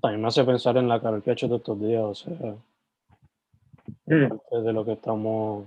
también 0.00 0.22
me 0.22 0.28
hace 0.28 0.44
pensar 0.44 0.76
en 0.76 0.88
la 0.88 1.00
cara 1.00 1.20
que 1.20 1.30
ha 1.30 1.32
hecho 1.32 1.48
de 1.48 1.56
estos 1.56 1.80
días, 1.80 2.02
o 2.02 2.14
sea, 2.14 2.54
mm. 4.06 4.64
de 4.64 4.72
lo 4.72 4.84
que 4.84 4.92
estamos 4.92 5.66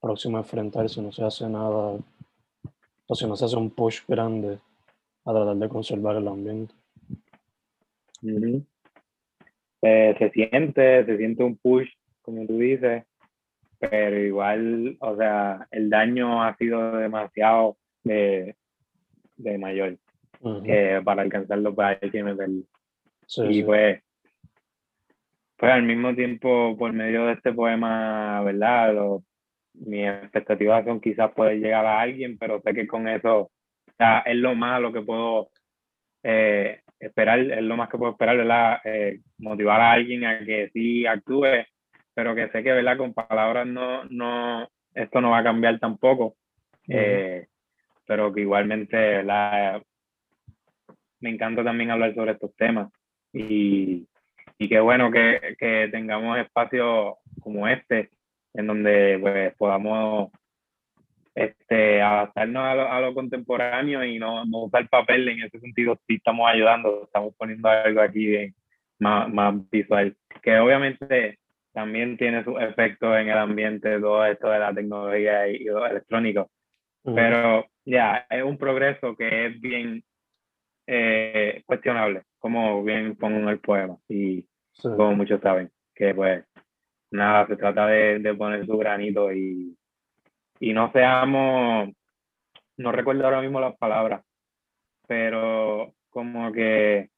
próximos 0.00 0.38
a 0.38 0.42
enfrentar 0.42 0.88
si 0.88 1.00
no 1.00 1.12
se 1.12 1.24
hace 1.24 1.48
nada, 1.48 1.98
o 3.06 3.14
si 3.14 3.26
no 3.26 3.36
se 3.36 3.44
hace 3.44 3.56
un 3.56 3.70
push 3.70 4.00
grande 4.08 4.58
a 5.24 5.32
tratar 5.32 5.56
de 5.56 5.68
conservar 5.68 6.16
el 6.16 6.28
ambiente. 6.28 6.74
Eh, 9.82 10.14
se 10.18 10.30
siente, 10.30 11.04
se 11.04 11.16
siente 11.16 11.42
un 11.42 11.56
push, 11.56 11.88
como 12.22 12.46
tú 12.46 12.58
dices, 12.58 13.04
pero 13.78 14.18
igual, 14.18 14.96
o 15.00 15.16
sea, 15.16 15.66
el 15.70 15.88
daño 15.88 16.42
ha 16.42 16.56
sido 16.56 16.96
demasiado 16.96 17.76
de, 18.04 18.56
de 19.36 19.58
mayor 19.58 19.98
que 20.64 21.00
para 21.04 21.22
alcanzarlo 21.22 21.74
pues 21.74 21.98
hay 22.00 22.10
que 22.10 22.22
meterlo. 22.22 22.62
Y 23.36 23.62
pues, 23.62 24.02
pues 25.56 25.72
al 25.72 25.82
mismo 25.82 26.14
tiempo, 26.14 26.76
por 26.76 26.92
medio 26.92 27.26
de 27.26 27.34
este 27.34 27.52
poema, 27.52 28.42
¿verdad? 28.42 28.94
Lo, 28.94 29.22
mis 29.74 30.06
expectativas 30.06 30.84
son 30.84 31.00
quizás 31.00 31.30
poder 31.32 31.58
llegar 31.58 31.86
a 31.86 32.00
alguien, 32.00 32.38
pero 32.38 32.60
sé 32.60 32.74
que 32.74 32.86
con 32.86 33.08
eso, 33.08 33.40
o 33.42 33.50
sea, 33.96 34.20
es 34.20 34.36
lo 34.36 34.54
más 34.54 34.80
lo 34.80 34.92
que 34.92 35.02
puedo 35.02 35.50
eh, 36.22 36.80
esperar, 36.98 37.38
es 37.38 37.62
lo 37.62 37.76
más 37.76 37.88
que 37.88 37.98
puedo 37.98 38.12
esperar, 38.12 38.36
¿verdad? 38.36 38.80
Eh, 38.84 39.20
motivar 39.38 39.80
a 39.80 39.92
alguien 39.92 40.24
a 40.24 40.44
que 40.44 40.70
sí 40.72 41.06
actúe, 41.06 41.64
pero 42.14 42.34
que 42.34 42.48
sé 42.48 42.62
que, 42.62 42.72
¿verdad? 42.72 42.96
Con 42.96 43.14
palabras 43.14 43.66
no, 43.66 44.04
no, 44.04 44.68
esto 44.94 45.20
no 45.20 45.30
va 45.30 45.38
a 45.38 45.44
cambiar 45.44 45.78
tampoco. 45.78 46.36
Eh, 46.88 47.46
pero 48.06 48.32
que 48.32 48.40
igualmente 48.40 49.22
la, 49.22 49.80
me 51.20 51.30
encanta 51.30 51.62
también 51.62 51.92
hablar 51.92 52.14
sobre 52.14 52.32
estos 52.32 52.54
temas 52.56 52.90
y, 53.32 54.06
y 54.58 54.68
qué 54.68 54.80
bueno 54.80 55.10
que, 55.10 55.56
que 55.58 55.88
tengamos 55.90 56.38
espacios 56.38 57.14
como 57.40 57.68
este 57.68 58.10
en 58.54 58.66
donde 58.66 59.18
pues 59.20 59.54
podamos 59.56 60.30
este, 61.34 62.02
adaptarnos 62.02 62.64
a 62.64 62.74
lo, 62.74 62.92
a 62.92 63.00
lo 63.00 63.14
contemporáneo 63.14 64.04
y 64.04 64.18
no, 64.18 64.44
no, 64.44 64.64
usar 64.64 64.88
papel 64.88 65.28
en 65.28 65.42
ese 65.42 65.60
sentido. 65.60 65.98
Sí 66.06 66.16
estamos 66.16 66.48
ayudando, 66.48 67.04
estamos 67.04 67.34
poniendo 67.36 67.68
algo 67.68 68.00
aquí 68.00 68.52
más, 68.98 69.32
más 69.32 69.54
visual, 69.70 70.16
que 70.42 70.58
obviamente 70.58 71.38
también 71.72 72.16
tiene 72.16 72.44
su 72.44 72.58
efecto 72.58 73.16
en 73.16 73.28
el 73.28 73.38
ambiente, 73.38 74.00
todo 74.00 74.26
esto 74.26 74.50
de 74.50 74.58
la 74.58 74.74
tecnología 74.74 75.48
y, 75.48 75.64
lo 75.64 75.86
electrónico, 75.86 76.50
pero 77.02 77.64
ya, 77.84 78.26
es 78.28 78.42
un 78.42 78.58
progreso 78.58 79.16
que 79.16 79.46
es 79.46 79.60
bien 79.60 80.02
eh, 80.86 81.62
cuestionable, 81.64 82.24
como 82.40 82.82
bien 82.82 83.16
pongo 83.16 83.38
en 83.38 83.48
el 83.48 83.60
poema, 83.60 83.96
y 84.08 84.44
como 84.82 85.14
muchos 85.14 85.40
saben, 85.40 85.70
que 85.94 86.14
pues 86.14 86.44
nada, 87.10 87.46
se 87.46 87.56
trata 87.56 87.86
de, 87.86 88.18
de 88.18 88.34
poner 88.34 88.66
su 88.66 88.76
granito 88.76 89.32
y, 89.32 89.76
y 90.58 90.72
no 90.72 90.90
seamos, 90.92 91.90
no 92.76 92.92
recuerdo 92.92 93.24
ahora 93.24 93.42
mismo 93.42 93.60
las 93.60 93.76
palabras, 93.76 94.22
pero 95.06 95.94
como 96.08 96.50
que 96.52 97.10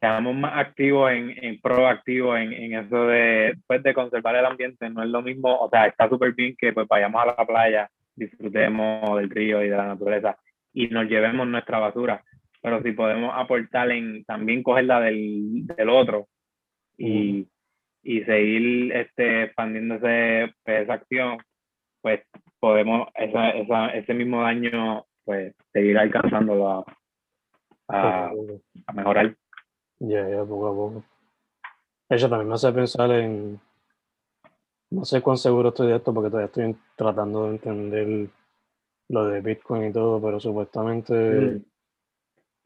seamos 0.00 0.34
más 0.34 0.58
activos 0.58 1.10
en, 1.10 1.44
en 1.44 1.60
proactivos 1.60 2.38
en, 2.38 2.52
en, 2.52 2.74
eso 2.74 3.06
de, 3.06 3.56
pues, 3.66 3.82
de 3.82 3.94
conservar 3.94 4.36
el 4.36 4.46
ambiente, 4.46 4.88
no 4.90 5.02
es 5.02 5.08
lo 5.08 5.22
mismo, 5.22 5.56
o 5.58 5.68
sea, 5.68 5.86
está 5.86 6.08
súper 6.08 6.32
bien 6.32 6.56
que 6.56 6.72
pues 6.72 6.86
vayamos 6.88 7.22
a 7.22 7.26
la 7.26 7.46
playa, 7.46 7.90
disfrutemos 8.14 9.18
del 9.18 9.30
río 9.30 9.62
y 9.62 9.68
de 9.68 9.76
la 9.76 9.86
naturaleza 9.86 10.38
y 10.72 10.88
nos 10.88 11.06
llevemos 11.06 11.46
nuestra 11.46 11.78
basura, 11.78 12.22
pero 12.68 12.82
si 12.82 12.92
podemos 12.92 13.32
aportar 13.34 13.90
en 13.90 14.24
también 14.24 14.62
cogerla 14.62 15.00
del, 15.00 15.66
del 15.66 15.88
otro 15.88 16.28
y, 16.98 17.48
y 18.02 18.20
seguir 18.24 18.92
este, 18.92 19.44
expandiéndose 19.44 20.52
pues, 20.62 20.82
esa 20.82 20.92
acción, 20.92 21.38
pues 22.02 22.20
podemos 22.60 23.08
esa, 23.14 23.50
esa, 23.50 23.86
ese 23.88 24.12
mismo 24.12 24.42
daño 24.42 25.06
pues 25.24 25.54
seguir 25.72 25.96
alcanzándolo 25.96 26.68
a, 26.68 26.84
a, 27.88 28.32
a 28.86 28.92
mejorar. 28.92 29.34
Ya, 30.00 30.28
ya, 30.28 30.44
poco 30.44 30.66
a 30.66 30.74
poco. 30.74 31.04
Eso 32.10 32.28
también 32.28 32.48
me 32.48 32.54
hace 32.54 32.70
pensar 32.72 33.10
en, 33.12 33.58
no 34.90 35.04
sé 35.06 35.22
cuán 35.22 35.38
seguro 35.38 35.70
estoy 35.70 35.88
de 35.88 35.96
esto 35.96 36.12
porque 36.12 36.28
todavía 36.28 36.46
estoy 36.46 36.76
tratando 36.96 37.44
de 37.44 37.50
entender 37.50 38.28
lo 39.08 39.24
de 39.24 39.40
Bitcoin 39.40 39.86
y 39.86 39.92
todo, 39.92 40.20
pero 40.20 40.38
supuestamente 40.38 41.14
mm. 41.14 41.62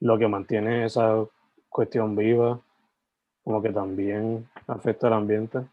Lo 0.02 0.18
que 0.18 0.26
mantiene 0.26 0.84
esa 0.84 1.24
cuestión 1.68 2.16
viva 2.16 2.60
como 3.44 3.62
que 3.62 3.70
también 3.70 4.48
afecta 4.66 5.06
al 5.06 5.12
ambiente, 5.14 5.64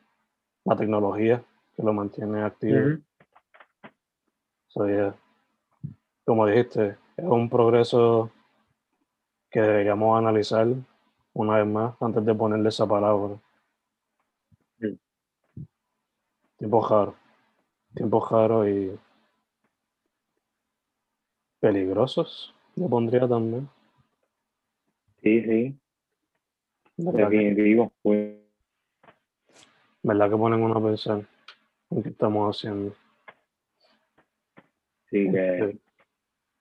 la 0.65 0.75
tecnología 0.75 1.43
que 1.75 1.83
lo 1.83 1.93
mantiene 1.93 2.43
activo. 2.43 2.99
como 6.25 6.45
dijiste, 6.45 6.97
es 7.17 7.25
un 7.25 7.49
progreso 7.49 8.31
que 9.49 9.61
deberíamos 9.61 10.17
analizar 10.17 10.67
una 11.33 11.57
vez 11.57 11.65
más 11.65 11.95
antes 11.99 12.23
de 12.23 12.35
ponerle 12.35 12.69
esa 12.69 12.87
palabra. 12.87 13.35
Tiempo 16.57 16.81
jaro. 16.81 17.15
Tiempo 17.95 18.19
jaro 18.19 18.69
y 18.69 18.99
peligrosos, 21.59 22.53
yo 22.75 22.87
pondría 22.87 23.27
también. 23.27 23.67
Sí, 25.21 25.41
sí. 25.43 25.79
Definitivo, 26.97 27.93
pues. 28.01 28.37
¿Verdad 30.03 30.29
que 30.29 30.37
ponen 30.37 30.61
una 30.61 30.79
a 30.79 30.83
pensar 30.83 31.21
en 31.91 32.03
qué 32.03 32.09
estamos 32.09 32.55
haciendo? 32.55 32.93
Sí, 35.09 35.29
que 35.31 35.53
este 35.53 35.79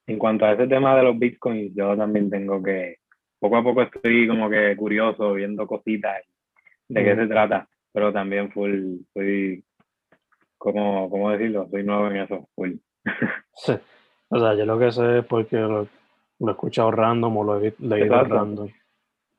en 0.09 0.19
cuanto 0.19 0.47
a 0.47 0.53
ese 0.53 0.67
tema 0.67 0.97
de 0.97 1.03
los 1.03 1.19
bitcoins, 1.19 1.75
yo 1.75 1.95
también 1.95 2.31
tengo 2.31 2.63
que, 2.63 2.97
poco 3.39 3.59
a 3.59 3.63
poco 3.63 3.83
estoy 3.83 4.27
como 4.27 4.49
que 4.49 4.75
curioso, 4.75 5.35
viendo 5.35 5.67
cositas 5.67 6.25
de 6.89 7.05
qué 7.05 7.15
se 7.15 7.27
trata, 7.27 7.69
pero 7.93 8.11
también 8.11 8.51
full, 8.51 9.01
soy, 9.13 9.63
como, 10.57 11.11
¿cómo 11.11 11.31
decirlo? 11.31 11.69
Soy 11.71 11.85
nuevo 11.85 12.09
en 12.09 12.17
eso, 12.17 12.49
full. 12.55 12.73
sí, 13.53 13.75
o 14.31 14.41
sea, 14.41 14.55
yo 14.55 14.65
lo 14.65 14.79
que 14.79 14.91
sé 14.91 15.19
es 15.19 15.25
porque 15.27 15.59
lo, 16.39 16.49
he 16.49 16.53
escuchado 16.53 16.91
random 16.91 17.37
o 17.37 17.45
lo 17.45 17.61
he 17.61 17.75
leído 17.79 18.25
random. 18.25 18.69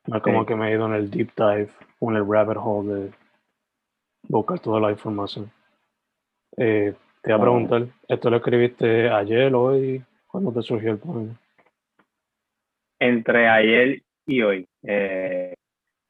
No 0.08 0.18
es 0.18 0.24
como 0.24 0.46
que 0.46 0.56
me 0.56 0.70
he 0.70 0.74
ido 0.74 0.86
en 0.88 0.94
el 0.94 1.12
deep 1.12 1.32
dive 1.36 1.70
o 2.00 2.10
en 2.12 2.18
el 2.18 2.28
rabbit 2.28 2.58
hole 2.60 2.94
de 2.94 3.12
buscar 4.28 4.60
toda 4.60 4.80
la 4.80 4.92
información. 4.92 5.52
Eh, 6.58 6.94
te 7.22 7.32
voy 7.32 7.40
a 7.40 7.42
preguntar, 7.42 7.88
¿esto 8.08 8.30
lo 8.30 8.38
escribiste 8.38 9.10
ayer, 9.10 9.54
hoy? 9.54 10.04
¿Cuándo 10.28 10.52
te 10.52 10.62
surgió 10.62 10.92
el 10.92 10.98
poema? 10.98 11.34
Entre 13.00 13.48
ayer 13.48 14.02
y 14.26 14.42
hoy. 14.42 14.68
Eh, 14.84 15.54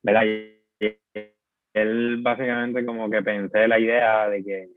¿verdad? 0.04 0.24
él 1.74 2.18
básicamente 2.22 2.86
como 2.86 3.10
que 3.10 3.22
pensé 3.22 3.68
la 3.68 3.80
idea 3.80 4.30
de 4.30 4.44
que, 4.44 4.70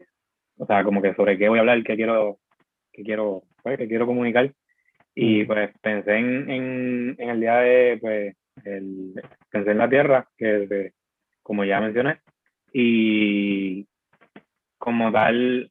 o 0.58 0.66
sea, 0.66 0.84
como 0.84 1.00
que 1.00 1.14
sobre 1.14 1.38
qué 1.38 1.48
voy 1.48 1.58
a 1.58 1.60
hablar, 1.62 1.82
qué 1.82 1.96
quiero, 1.96 2.38
qué 2.92 3.02
quiero, 3.02 3.42
pues, 3.62 3.78
qué 3.78 3.88
quiero 3.88 4.06
comunicar. 4.06 4.52
Y 5.14 5.44
pues 5.44 5.70
pensé 5.80 6.16
en, 6.16 6.50
en, 6.50 7.16
en 7.18 7.30
el 7.30 7.40
día 7.40 7.56
de, 7.56 7.98
pues, 8.00 8.36
el, 8.64 9.14
pensé 9.50 9.70
en 9.72 9.78
la 9.78 9.88
Tierra, 9.88 10.28
que 10.36 10.92
como 11.42 11.64
ya 11.64 11.80
mencioné, 11.80 12.18
y 12.72 13.86
como 14.78 15.12
tal, 15.12 15.70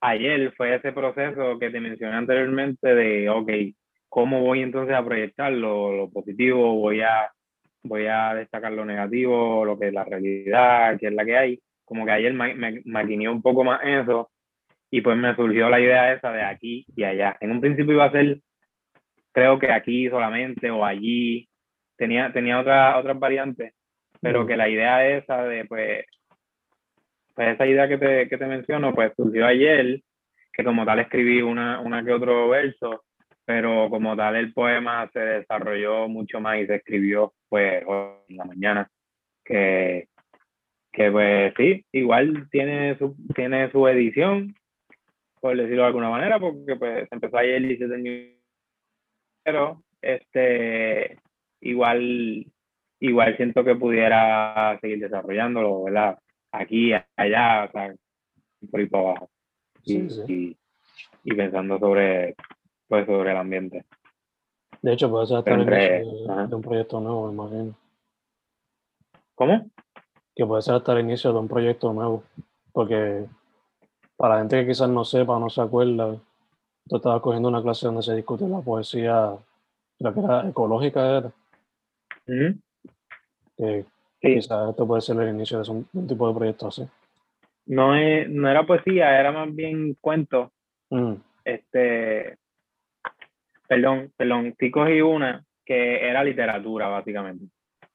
ayer 0.00 0.52
fue 0.56 0.74
ese 0.74 0.92
proceso 0.92 1.58
que 1.58 1.70
te 1.70 1.80
mencioné 1.80 2.16
anteriormente 2.16 2.94
de, 2.94 3.28
ok, 3.30 3.50
¿cómo 4.08 4.40
voy 4.40 4.60
entonces 4.60 4.94
a 4.94 5.04
proyectar 5.04 5.52
lo, 5.52 6.10
positivo? 6.12 6.74
Voy 6.74 7.00
a, 7.00 7.30
voy 7.82 8.06
a 8.06 8.34
destacar 8.34 8.72
lo 8.72 8.84
negativo, 8.84 9.64
lo 9.64 9.78
que 9.78 9.88
es 9.88 9.94
la 9.94 10.04
realidad, 10.04 10.98
que 10.98 11.06
es 11.06 11.12
la 11.12 11.24
que 11.24 11.36
hay. 11.36 11.60
Como 11.84 12.04
que 12.04 12.12
ayer 12.12 12.32
me, 12.32 12.54
me 12.54 12.82
maquineé 12.84 13.28
un 13.28 13.42
poco 13.42 13.64
más 13.64 13.80
eso 13.84 14.30
y 14.90 15.00
pues 15.00 15.16
me 15.16 15.34
surgió 15.34 15.68
la 15.68 15.80
idea 15.80 16.12
esa 16.12 16.32
de 16.32 16.42
aquí 16.42 16.86
y 16.94 17.04
allá. 17.04 17.36
En 17.40 17.50
un 17.50 17.60
principio 17.60 17.94
iba 17.94 18.04
a 18.04 18.12
ser, 18.12 18.40
creo 19.34 19.58
que 19.58 19.70
aquí 19.70 20.08
solamente 20.08 20.70
o 20.70 20.84
allí. 20.84 21.48
Tenía, 21.96 22.32
tenía 22.32 22.58
otra, 22.58 22.98
otras 22.98 23.18
variantes, 23.18 23.72
pero 24.20 24.46
que 24.46 24.56
la 24.56 24.68
idea 24.68 25.06
esa 25.06 25.44
de 25.44 25.64
pues 25.66 26.06
pues 27.34 27.48
esa 27.54 27.66
idea 27.66 27.88
que 27.88 27.98
te, 27.98 28.28
que 28.28 28.38
te 28.38 28.46
menciono, 28.46 28.94
pues 28.94 29.12
surgió 29.16 29.46
ayer, 29.46 30.00
que 30.52 30.64
como 30.64 30.84
tal 30.84 31.00
escribí 31.00 31.42
una, 31.42 31.80
una 31.80 32.04
que 32.04 32.12
otro 32.12 32.48
verso, 32.48 33.04
pero 33.44 33.90
como 33.90 34.16
tal 34.16 34.36
el 34.36 34.52
poema 34.52 35.10
se 35.12 35.20
desarrolló 35.20 36.08
mucho 36.08 36.40
más 36.40 36.60
y 36.60 36.66
se 36.66 36.76
escribió 36.76 37.34
pues 37.48 37.82
en 38.28 38.36
la 38.36 38.44
mañana, 38.44 38.90
que, 39.44 40.08
que 40.92 41.10
pues 41.10 41.54
sí, 41.56 41.84
igual 41.92 42.48
tiene 42.50 42.96
su, 42.98 43.16
tiene 43.34 43.70
su 43.70 43.86
edición, 43.88 44.54
por 45.40 45.56
decirlo 45.56 45.82
de 45.82 45.88
alguna 45.88 46.10
manera, 46.10 46.38
porque 46.38 46.76
pues 46.76 47.08
empezó 47.10 47.36
ayer 47.38 47.62
y 47.64 47.76
se 47.76 47.88
terminó, 47.88 48.34
pero 49.44 49.82
este, 50.00 51.20
igual, 51.60 52.46
igual 53.00 53.36
siento 53.36 53.62
que 53.62 53.74
pudiera 53.74 54.78
seguir 54.80 55.00
desarrollándolo, 55.00 55.84
¿verdad? 55.84 56.18
aquí, 56.54 56.92
allá, 57.16 57.64
o 57.64 57.72
sea, 57.72 57.94
por 58.70 58.80
ahí 58.80 58.86
para 58.86 59.10
abajo. 59.10 59.30
Y, 59.84 60.56
Y, 61.26 61.34
pensando 61.34 61.78
sobre, 61.78 62.36
pues, 62.86 63.06
sobre 63.06 63.30
el 63.30 63.36
ambiente. 63.36 63.84
De 64.82 64.92
hecho, 64.92 65.10
puede 65.10 65.26
ser 65.26 65.38
hasta 65.38 65.54
el 65.54 65.62
inicio 65.62 66.46
de, 66.46 66.54
un 66.54 66.62
proyecto 66.62 67.00
nuevo, 67.00 67.26
me 67.26 67.32
imagino. 67.32 67.74
¿Cómo? 69.34 69.70
Que 70.34 70.44
puede 70.44 70.62
ser 70.62 70.74
hasta 70.74 70.92
el 70.92 71.00
inicio 71.00 71.32
de 71.32 71.38
un 71.38 71.48
proyecto 71.48 71.92
nuevo. 71.92 72.24
Porque 72.72 73.24
para 74.16 74.34
la 74.34 74.40
gente 74.40 74.60
que 74.60 74.68
quizás 74.68 74.88
no 74.88 75.04
sepa 75.04 75.36
o 75.36 75.40
no 75.40 75.48
se 75.48 75.62
acuerda, 75.62 76.16
tú 76.88 76.96
estabas 76.96 77.20
cogiendo 77.22 77.48
una 77.48 77.62
clase 77.62 77.86
donde 77.86 78.02
se 78.02 78.14
discute 78.14 78.46
la 78.48 78.60
poesía, 78.60 79.32
creo 79.98 80.14
que 80.14 80.20
era 80.20 80.48
ecológica, 80.48 81.18
era. 81.18 81.32
que 83.56 83.84
Quizás 84.20 84.70
esto 84.70 84.86
puede 84.86 85.02
ser 85.02 85.20
el 85.20 85.34
inicio 85.34 85.62
de 85.62 85.70
un, 85.70 86.06
tipo 86.06 86.28
de 86.28 86.34
proyecto 86.34 86.68
así. 86.68 86.86
No, 87.66 87.94
es, 87.94 88.28
no 88.28 88.48
era 88.48 88.66
poesía, 88.66 89.18
era 89.18 89.32
más 89.32 89.54
bien 89.54 89.96
cuento. 90.00 90.50
Mm. 90.90 91.14
Este, 91.44 92.38
perdón, 93.68 94.12
perdón, 94.16 94.54
sí 94.58 94.70
cogí 94.70 95.02
una 95.02 95.44
que 95.64 96.08
era 96.08 96.24
literatura, 96.24 96.88
básicamente. 96.88 97.46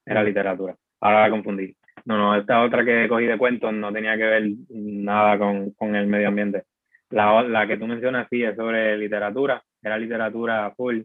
Era 0.06 0.22
mm. 0.22 0.24
literatura. 0.24 0.76
Ahora 1.00 1.22
la 1.22 1.30
confundí. 1.30 1.74
No, 2.04 2.16
no, 2.16 2.36
esta 2.36 2.62
otra 2.62 2.84
que 2.84 3.08
cogí 3.08 3.26
de 3.26 3.38
cuentos 3.38 3.72
no 3.72 3.92
tenía 3.92 4.16
que 4.16 4.24
ver 4.24 4.50
nada 4.68 5.36
con, 5.38 5.70
con 5.72 5.96
el 5.96 6.06
medio 6.06 6.28
ambiente. 6.28 6.64
La, 7.10 7.42
la, 7.42 7.66
que 7.66 7.76
tú 7.76 7.86
mencionas 7.86 8.28
sí 8.30 8.42
es 8.42 8.56
sobre 8.56 8.96
literatura, 8.96 9.62
era 9.82 9.98
literatura 9.98 10.72
full, 10.76 11.02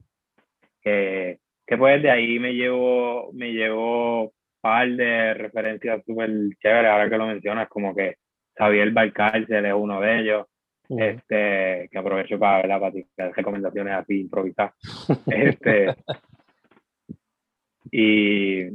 que, 0.82 1.40
que 1.66 1.78
pues 1.78 2.02
de 2.02 2.12
ahí 2.12 2.38
me 2.40 2.54
llevó, 2.54 3.32
me 3.34 3.52
llevó 3.52 4.32
par 4.62 4.90
de 4.90 5.34
referencias 5.36 6.04
súper 6.06 6.30
chéveres, 6.60 6.92
ahora 6.92 7.10
que 7.10 7.18
lo 7.18 7.28
mencionas, 7.28 7.68
como 7.70 7.96
que 7.96 8.16
Javier 8.56 8.92
Balcárcel 8.92 9.66
es 9.66 9.74
uno 9.74 10.00
de 10.02 10.20
ellos, 10.20 10.48
este, 10.90 11.90
que 11.92 11.98
aprovecho 11.98 12.40
para, 12.40 12.80
ver 12.80 12.94
tirar 12.94 13.34
recomendaciones 13.36 13.94
así 13.94 14.22
improvisadas. 14.22 14.74
este, 15.28 15.96
y, 17.92 18.70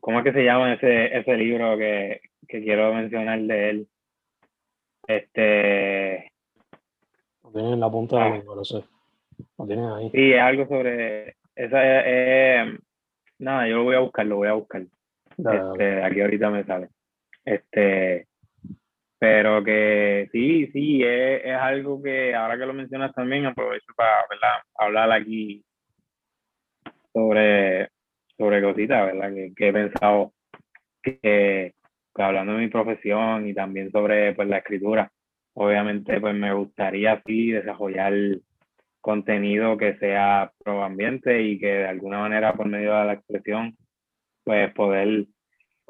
¿cómo 0.00 0.18
es 0.18 0.24
que 0.24 0.32
se 0.32 0.44
llama 0.44 0.74
ese, 0.74 1.16
ese 1.16 1.36
libro 1.36 1.76
que, 1.78 2.20
que 2.48 2.62
quiero 2.62 2.92
mencionar 2.92 3.40
de 3.40 3.70
él? 3.70 3.88
Este... 5.16 6.32
Lo 7.42 7.50
tienen 7.50 7.72
en 7.74 7.80
la 7.80 7.90
punta 7.90 8.16
de 8.16 8.22
la 8.22 8.26
ah. 8.28 8.36
lengua, 8.36 8.56
lo 8.56 8.64
sé. 8.64 8.84
Lo 9.58 9.66
tienen 9.66 9.86
ahí. 9.86 10.10
Sí, 10.10 10.32
es 10.32 10.40
algo 10.40 10.66
sobre... 10.66 11.36
Esa, 11.54 12.06
es, 12.06 12.78
Nada, 13.38 13.66
yo 13.68 13.76
lo 13.76 13.84
voy 13.84 13.96
a 13.96 14.00
buscar, 14.00 14.26
lo 14.26 14.36
voy 14.36 14.48
a 14.48 14.52
buscar. 14.52 14.82
Este, 15.36 16.02
aquí 16.02 16.20
ahorita 16.20 16.50
me 16.50 16.64
sale. 16.64 16.88
Este, 17.44 18.26
pero 19.18 19.64
que 19.64 20.28
sí, 20.32 20.66
sí, 20.72 21.02
es, 21.02 21.42
es, 21.44 21.56
algo 21.56 22.02
que 22.02 22.34
ahora 22.34 22.58
que 22.58 22.66
lo 22.66 22.74
mencionas 22.74 23.14
también 23.14 23.46
aprovecho 23.46 23.92
para 23.96 24.26
hablar 24.74 25.12
aquí 25.12 25.64
sobre, 27.12 27.88
sobre 28.36 28.62
cositas, 28.62 29.06
¿verdad? 29.06 29.32
Que, 29.56 29.68
he 29.68 29.72
pensado 29.72 30.32
que, 31.02 31.74
hablando 32.14 32.52
de 32.54 32.58
mi 32.60 32.68
profesión 32.68 33.48
y 33.48 33.54
también 33.54 33.90
sobre 33.90 34.34
pues, 34.34 34.48
la 34.48 34.58
escritura, 34.58 35.10
obviamente 35.54 36.20
pues 36.20 36.34
me 36.34 36.52
gustaría 36.52 37.12
así 37.12 37.50
desarrollar 37.50 38.12
contenido 39.00 39.76
que 39.76 39.96
sea 39.96 40.52
pro 40.62 40.84
ambiente 40.84 41.42
y 41.42 41.58
que 41.58 41.66
de 41.66 41.88
alguna 41.88 42.20
manera 42.20 42.52
por 42.54 42.66
medio 42.66 42.94
de 42.94 43.04
la 43.06 43.12
expresión 43.14 43.76
pues 44.44 44.72
poder 44.74 45.26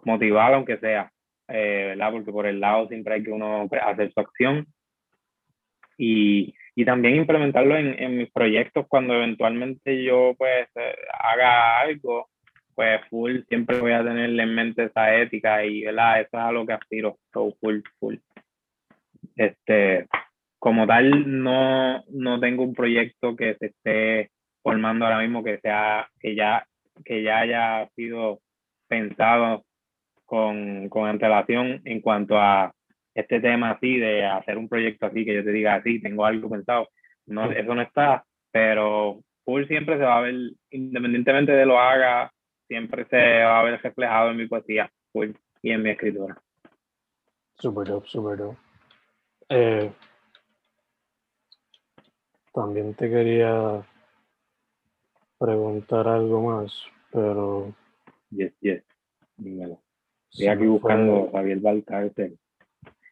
motivar 0.04 0.54
aunque 0.54 0.78
sea 0.78 1.10
eh, 1.48 1.86
¿verdad? 1.88 2.12
porque 2.12 2.30
por 2.30 2.46
el 2.46 2.60
lado 2.60 2.86
siempre 2.88 3.14
hay 3.14 3.24
que 3.24 3.32
uno 3.32 3.66
pues, 3.68 3.82
hacer 3.84 4.12
su 4.12 4.20
acción 4.20 4.66
y, 5.98 6.54
y 6.74 6.84
también 6.84 7.16
implementarlo 7.16 7.76
en, 7.76 8.00
en, 8.00 8.16
mis 8.16 8.30
proyectos 8.30 8.86
cuando 8.88 9.14
eventualmente 9.14 10.02
yo 10.02 10.34
pues 10.38 10.68
eh, 10.76 10.94
haga 11.18 11.80
algo 11.80 12.29
pues 12.80 13.00
full 13.10 13.40
siempre 13.48 13.78
voy 13.78 13.92
a 13.92 14.02
tener 14.02 14.30
en 14.30 14.54
mente 14.54 14.84
esa 14.84 15.14
ética 15.14 15.64
y 15.64 15.84
¿verdad? 15.84 16.20
eso 16.20 16.30
es 16.32 16.42
a 16.42 16.52
lo 16.52 16.66
que 16.66 16.72
aspiro 16.72 17.18
so 17.32 17.54
full 17.60 17.80
full 17.98 18.16
este 19.36 20.06
como 20.60 20.86
tal, 20.86 21.42
no, 21.42 22.04
no 22.10 22.38
tengo 22.38 22.62
un 22.62 22.74
proyecto 22.74 23.34
que 23.34 23.54
se 23.54 23.66
esté 23.66 24.30
formando 24.62 25.06
ahora 25.06 25.18
mismo 25.18 25.42
que 25.42 25.58
sea, 25.58 26.06
que 26.20 26.34
ya, 26.34 26.66
que 27.02 27.22
ya 27.22 27.38
haya 27.38 27.88
sido 27.96 28.40
pensado 28.86 29.64
con, 30.26 30.90
con 30.90 31.08
antelación 31.08 31.80
en 31.86 32.02
cuanto 32.02 32.38
a 32.38 32.72
este 33.14 33.40
tema 33.40 33.70
así, 33.70 33.98
de 33.98 34.26
hacer 34.26 34.58
un 34.58 34.68
proyecto 34.68 35.06
así, 35.06 35.24
que 35.24 35.34
yo 35.34 35.42
te 35.42 35.50
diga 35.50 35.76
así, 35.76 36.00
tengo 36.00 36.26
algo 36.26 36.50
pensado. 36.50 36.88
No, 37.26 37.50
eso 37.50 37.74
no 37.74 37.80
está, 37.80 38.24
pero 38.52 39.20
full 39.46 39.64
siempre 39.64 39.96
se 39.96 40.04
va 40.04 40.18
a 40.18 40.22
ver, 40.22 40.34
independientemente 40.70 41.52
de 41.52 41.64
lo 41.64 41.80
haga, 41.80 42.30
siempre 42.70 43.04
se 43.06 43.16
va 43.16 43.58
a 43.58 43.62
ver 43.64 43.82
reflejado 43.82 44.30
en 44.30 44.36
mi 44.36 44.46
poesía 44.46 44.88
full 45.12 45.32
y 45.60 45.72
en 45.72 45.82
mi 45.82 45.90
escritura. 45.90 46.40
Súper 47.58 47.88
dope, 47.88 48.06
súper 48.08 48.38
dope. 48.38 48.56
Eh, 49.48 49.90
también 52.54 52.94
te 52.94 53.10
quería 53.10 53.82
preguntar 55.36 56.06
algo 56.06 56.42
más, 56.42 56.86
pero. 57.12 57.74
Yes, 58.30 58.52
yes. 58.60 58.84
Dímelo. 59.36 59.80
Estoy 60.30 60.46
aquí 60.46 60.66
buscando 60.66 61.28
a 61.28 61.32
Javier 61.32 61.58
Balcárcel. 61.58 62.38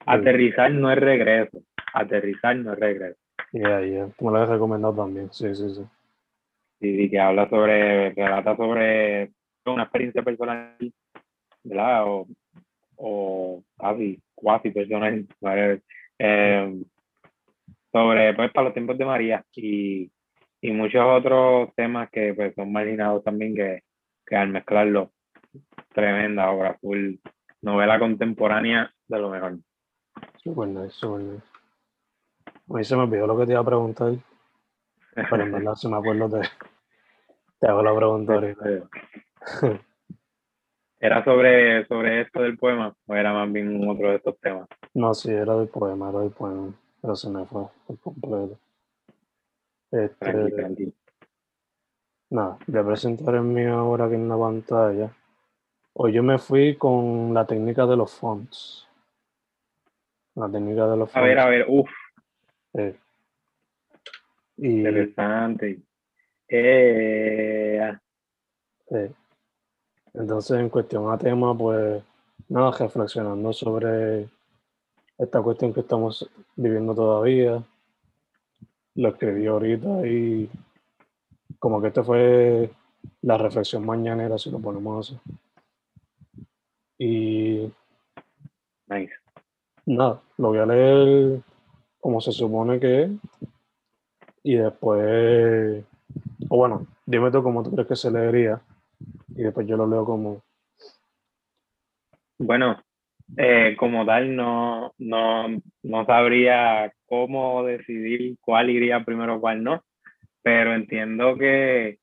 Aterrizar 0.07 0.71
no 0.71 0.93
es 0.93 0.99
regreso. 0.99 1.63
Aterrizar 1.93 2.55
no 2.55 2.75
es 2.75 2.79
regreso. 2.79 3.19
Ya, 3.53 3.81
ya. 3.81 4.07
Tú 4.17 4.25
me 4.25 4.31
lo 4.31 4.37
habías 4.37 4.51
recomendado 4.51 4.95
también. 4.95 5.33
Sí, 5.33 5.53
sí, 5.53 5.75
sí. 5.75 5.85
Sí, 6.81 7.11
que 7.11 7.19
habla 7.19 7.49
sobre, 7.49 8.15
que 8.15 8.23
trata 8.23 8.57
sobre 8.57 9.33
una 9.73 9.85
experiencia 9.85 10.23
personal, 10.23 10.77
¿verdad? 11.65 12.05
O, 12.07 12.27
o 12.97 13.65
casi, 13.79 14.21
cuasi 14.35 14.71
personal. 14.71 15.27
Eh, 16.19 16.83
sobre 17.93 18.35
pues 18.35 18.53
para 18.53 18.67
los 18.67 18.75
tiempos 18.75 18.99
de 18.99 19.05
María 19.05 19.45
y, 19.55 20.11
y 20.61 20.73
muchos 20.73 21.03
otros 21.05 21.71
temas 21.75 22.11
que 22.11 22.35
pues 22.35 22.55
son 22.55 22.73
marginados 22.73 23.25
también 23.25 23.55
que, 23.55 23.83
que 24.27 24.37
al 24.37 24.49
mezclarlo 24.49 25.13
tremenda 25.95 26.51
obra 26.51 26.77
full 26.81 27.17
novela 27.63 27.99
contemporánea 27.99 28.93
de 29.07 29.19
lo 29.19 29.31
mejor 29.31 29.59
super 30.37 30.69
nice 30.69 30.91
super 30.91 31.21
nice 31.21 31.47
a 32.47 32.75
mí 32.75 32.85
se 32.85 32.97
me 32.97 33.03
olvidó 33.03 33.27
lo 33.27 33.39
que 33.39 33.47
te 33.47 33.53
iba 33.53 33.61
a 33.61 33.65
preguntar 33.65 34.13
pero 35.15 35.43
en 35.43 35.53
verdad 35.53 35.75
si 35.75 35.89
me 35.89 35.97
acuerdo 35.97 36.29
te, 36.29 36.49
te 37.59 37.69
hago 37.69 37.83
la 37.83 37.97
pregunta 37.97 38.35
ahorita 38.35 38.65
¿Era 41.01 41.25
sobre, 41.25 41.87
sobre 41.87 42.23
esto 42.23 42.43
del 42.43 42.59
poema 42.59 42.95
o 43.07 43.15
era 43.15 43.33
más 43.33 43.53
bien 43.53 43.89
otro 43.89 44.11
de 44.11 44.17
estos 44.17 44.39
temas? 44.41 44.69
No, 44.95 45.15
sí, 45.15 45.31
era 45.31 45.55
del 45.57 45.69
poema, 45.69 46.11
era 46.11 46.21
del 46.21 46.31
poema, 46.31 46.75
pero 47.01 47.15
se 47.15 47.31
me 47.31 47.45
fue 47.47 47.67
por 47.87 47.99
completo. 48.01 48.59
Este, 49.91 50.17
Tranqui, 50.19 50.53
tranqui. 50.55 50.93
nada, 52.31 52.59
voy 52.67 52.81
a 52.81 52.85
presentar 52.85 53.37
el 53.37 53.43
mío 53.43 53.75
ahora 53.75 54.07
aquí 54.07 54.17
en 54.17 54.29
la 54.29 54.37
pantalla. 54.37 55.11
Hoy 55.95 56.13
yo 56.13 56.23
me 56.23 56.39
fui 56.39 56.77
con 56.77 57.33
la 57.33 57.47
técnica 57.47 57.87
de 57.87 57.97
los 57.97 58.13
fonts. 58.15 58.89
La 60.35 60.49
técnica 60.51 60.87
de 60.89 60.97
los 60.97 61.11
fonts. 61.11 61.17
A 61.17 61.23
ver, 61.23 61.39
a 61.39 61.49
ver, 61.49 61.65
uff, 61.69 61.91
eh, 62.75 62.99
y 64.57 64.79
interesante. 64.79 65.81
Eh, 66.49 67.93
eh, 68.91 69.13
entonces, 70.19 70.59
en 70.59 70.69
cuestión 70.69 71.11
a 71.13 71.17
tema, 71.17 71.57
pues 71.57 72.03
nada, 72.49 72.73
reflexionando 72.73 73.53
sobre 73.53 74.29
esta 75.17 75.41
cuestión 75.41 75.73
que 75.73 75.81
estamos 75.81 76.29
viviendo 76.57 76.95
todavía. 76.95 77.63
Lo 78.97 79.09
escribí 79.11 79.47
ahorita 79.47 80.07
y 80.07 80.51
como 81.61 81.81
que 81.81 81.89
esta 81.89 82.03
fue 82.03 82.69
la 83.23 83.39
reflexión 83.39 83.87
mañanera, 83.87 84.39
si 84.39 84.51
lo 84.51 84.59
ponemos 84.59 85.09
así. 85.09 85.21
Y 86.99 87.73
nice. 88.89 89.13
nada, 89.87 90.21
lo 90.37 90.49
voy 90.49 90.59
a 90.59 90.67
leer 90.67 91.41
como 92.01 92.21
se 92.21 92.33
supone 92.33 92.81
que 92.81 93.03
es. 93.05 93.11
Y 94.43 94.57
después, 94.57 95.85
o 96.49 96.57
bueno, 96.57 96.89
dime 97.07 97.31
tú 97.31 97.41
cómo 97.41 97.63
tú 97.63 97.71
crees 97.71 97.87
que 97.87 97.97
se 97.97 98.11
leería. 98.11 98.61
Y 99.39 99.43
después 99.45 99.69
yo 99.69 99.77
lo 99.77 99.87
leo 99.87 100.05
como. 100.05 100.43
Bueno, 102.39 102.83
eh, 103.37 103.77
como 103.79 104.05
tal, 104.05 104.35
no, 104.35 104.93
no, 104.99 105.47
no 105.85 106.07
sabría 106.07 106.93
cómo 107.07 107.63
decidir 107.63 108.37
cuál 108.41 108.69
iría 108.69 109.05
primero, 109.05 109.41
cuál 109.41 109.63
no, 109.63 109.85
pero 110.43 110.75
entiendo 110.75 111.37
que 111.39 112.01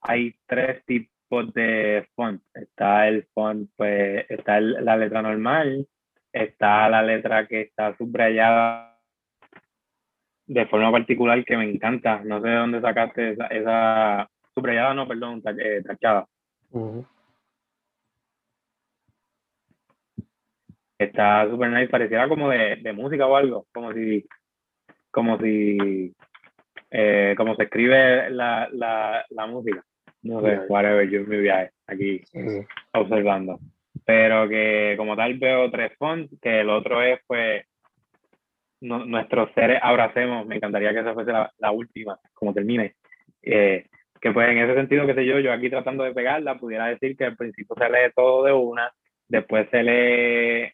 hay 0.00 0.34
tres 0.46 0.82
tipos 0.86 1.52
de 1.52 2.08
font. 2.14 2.42
Está 2.54 3.06
el 3.06 3.26
font, 3.34 3.68
pues, 3.76 4.24
está 4.30 4.58
la 4.58 4.96
letra 4.96 5.20
normal, 5.20 5.86
está 6.32 6.88
la 6.88 7.02
letra 7.02 7.46
que 7.46 7.60
está 7.60 7.94
subrayada 7.98 8.98
de 10.46 10.64
forma 10.64 10.90
particular 10.90 11.44
que 11.44 11.58
me 11.58 11.70
encanta. 11.70 12.22
No 12.24 12.40
sé 12.40 12.48
de 12.48 12.54
dónde 12.56 12.80
sacaste 12.80 13.32
esa, 13.32 13.46
esa 13.48 14.30
subrayada, 14.54 14.94
no, 14.94 15.06
perdón, 15.06 15.42
ta- 15.42 15.52
Está 20.98 21.48
super 21.48 21.70
nice, 21.70 21.88
pareciera 21.88 22.28
como 22.28 22.48
de, 22.50 22.76
de 22.76 22.92
música 22.92 23.26
o 23.26 23.36
algo, 23.36 23.66
como 23.72 23.92
si, 23.92 24.26
como 25.10 25.38
si, 25.38 26.12
eh, 26.90 27.34
como 27.36 27.54
se 27.54 27.64
escribe 27.64 28.30
la, 28.30 28.68
la, 28.72 29.24
la 29.30 29.46
música. 29.46 29.84
No 30.22 30.40
sé, 30.40 30.46
whatever, 30.68 31.08
yo 31.08 31.20
en 31.20 31.28
mi 31.28 31.36
viaje, 31.38 31.70
aquí 31.86 32.20
observando. 32.92 33.60
Pero 34.04 34.48
que 34.48 34.94
como 34.96 35.14
tal 35.16 35.38
veo 35.38 35.70
tres 35.70 35.92
fonts, 35.98 36.34
que 36.42 36.60
el 36.60 36.70
otro 36.70 37.00
es 37.02 37.20
pues 37.26 37.64
no- 38.80 39.04
nuestros 39.04 39.50
seres 39.54 39.78
abracemos, 39.82 40.46
me 40.46 40.56
encantaría 40.56 40.92
que 40.92 41.00
esa 41.00 41.14
fuese 41.14 41.30
la, 41.32 41.52
la 41.58 41.70
última, 41.70 42.18
como 42.34 42.52
termine. 42.52 42.96
Eh, 43.42 43.86
que 44.20 44.32
pues 44.32 44.48
en 44.48 44.58
ese 44.58 44.74
sentido, 44.74 45.06
qué 45.06 45.14
sé 45.14 45.26
yo, 45.26 45.38
yo 45.38 45.52
aquí 45.52 45.70
tratando 45.70 46.04
de 46.04 46.12
pegarla, 46.14 46.58
pudiera 46.58 46.86
decir 46.86 47.16
que 47.16 47.24
al 47.26 47.36
principio 47.36 47.74
se 47.78 47.88
lee 47.88 48.12
todo 48.14 48.44
de 48.44 48.52
una, 48.52 48.92
después 49.28 49.68
se 49.70 49.82
lee 49.82 50.72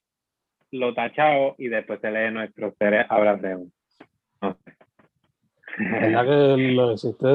lo 0.73 0.93
tachado 0.95 1.55
y 1.59 1.69
después 1.69 2.01
se 2.01 2.11
lee 2.11 2.33
nuestros 2.33 2.75
seres 2.79 3.07
abracemos. 3.09 3.69
No 4.41 4.55
sé. 4.65 4.73
¿Verdad 5.79 6.25
que 6.25 6.57
lo 6.73 6.93
hiciste 6.93 7.27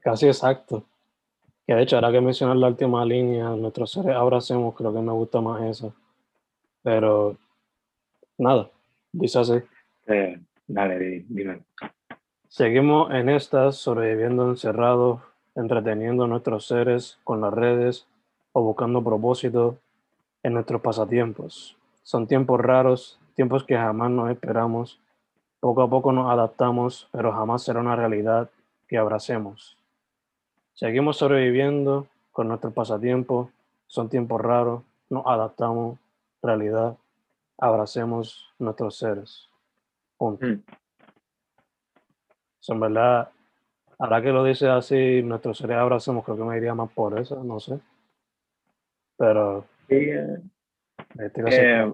casi 0.00 0.26
exacto? 0.26 0.84
Que 1.66 1.74
de 1.74 1.82
hecho, 1.82 1.96
ahora 1.96 2.10
que 2.12 2.20
mencionas 2.20 2.56
la 2.56 2.68
última 2.68 3.04
línea, 3.04 3.50
nuestros 3.50 3.92
seres 3.92 4.14
abracemos, 4.14 4.74
creo 4.74 4.92
que 4.92 5.00
me 5.00 5.12
gusta 5.12 5.40
más 5.40 5.62
eso. 5.62 5.94
Pero 6.82 7.36
nada, 8.38 8.68
dice 9.12 9.38
así. 9.38 9.54
Eh, 10.06 10.38
dale, 10.66 10.98
di- 10.98 11.26
dime. 11.28 11.60
Seguimos 12.50 13.12
en 13.12 13.28
estas, 13.28 13.76
sobreviviendo 13.76 14.48
encerrados, 14.48 15.20
entreteniendo 15.54 16.26
nuestros 16.26 16.66
seres 16.66 17.20
con 17.22 17.40
las 17.40 17.54
redes 17.54 18.08
o 18.50 18.60
buscando 18.60 19.04
propósito 19.04 19.78
en 20.42 20.54
nuestros 20.54 20.80
pasatiempos. 20.80 21.76
Son 22.02 22.26
tiempos 22.26 22.60
raros, 22.60 23.20
tiempos 23.36 23.62
que 23.62 23.76
jamás 23.76 24.10
nos 24.10 24.32
esperamos. 24.32 25.00
Poco 25.60 25.82
a 25.82 25.88
poco 25.88 26.10
nos 26.10 26.28
adaptamos, 26.28 27.08
pero 27.12 27.30
jamás 27.30 27.62
será 27.62 27.78
una 27.78 27.94
realidad 27.94 28.50
que 28.88 28.98
abracemos. 28.98 29.78
Seguimos 30.74 31.18
sobreviviendo 31.18 32.08
con 32.32 32.48
nuestros 32.48 32.74
pasatiempos. 32.74 33.48
Son 33.86 34.08
tiempos 34.08 34.40
raros, 34.40 34.82
nos 35.08 35.24
adaptamos, 35.24 36.00
realidad, 36.42 36.96
abracemos 37.58 38.52
nuestros 38.58 38.96
seres. 38.96 39.48
Punto. 40.18 40.44
Mm. 40.44 40.62
En 42.68 42.80
verdad, 42.80 43.30
ahora 43.98 44.22
que 44.22 44.30
lo 44.30 44.44
dice 44.44 44.68
así, 44.68 45.22
nuestros 45.22 45.58
seres 45.58 45.76
abracemos, 45.76 46.24
creo 46.24 46.36
que 46.36 46.44
me 46.44 46.56
iría 46.56 46.74
más 46.74 46.90
por 46.92 47.18
eso, 47.18 47.42
no 47.42 47.58
sé. 47.60 47.78
Pero 49.16 49.66
Sí, 49.88 49.96
eh, 49.96 50.38
este 51.18 51.42
Eh, 51.48 51.92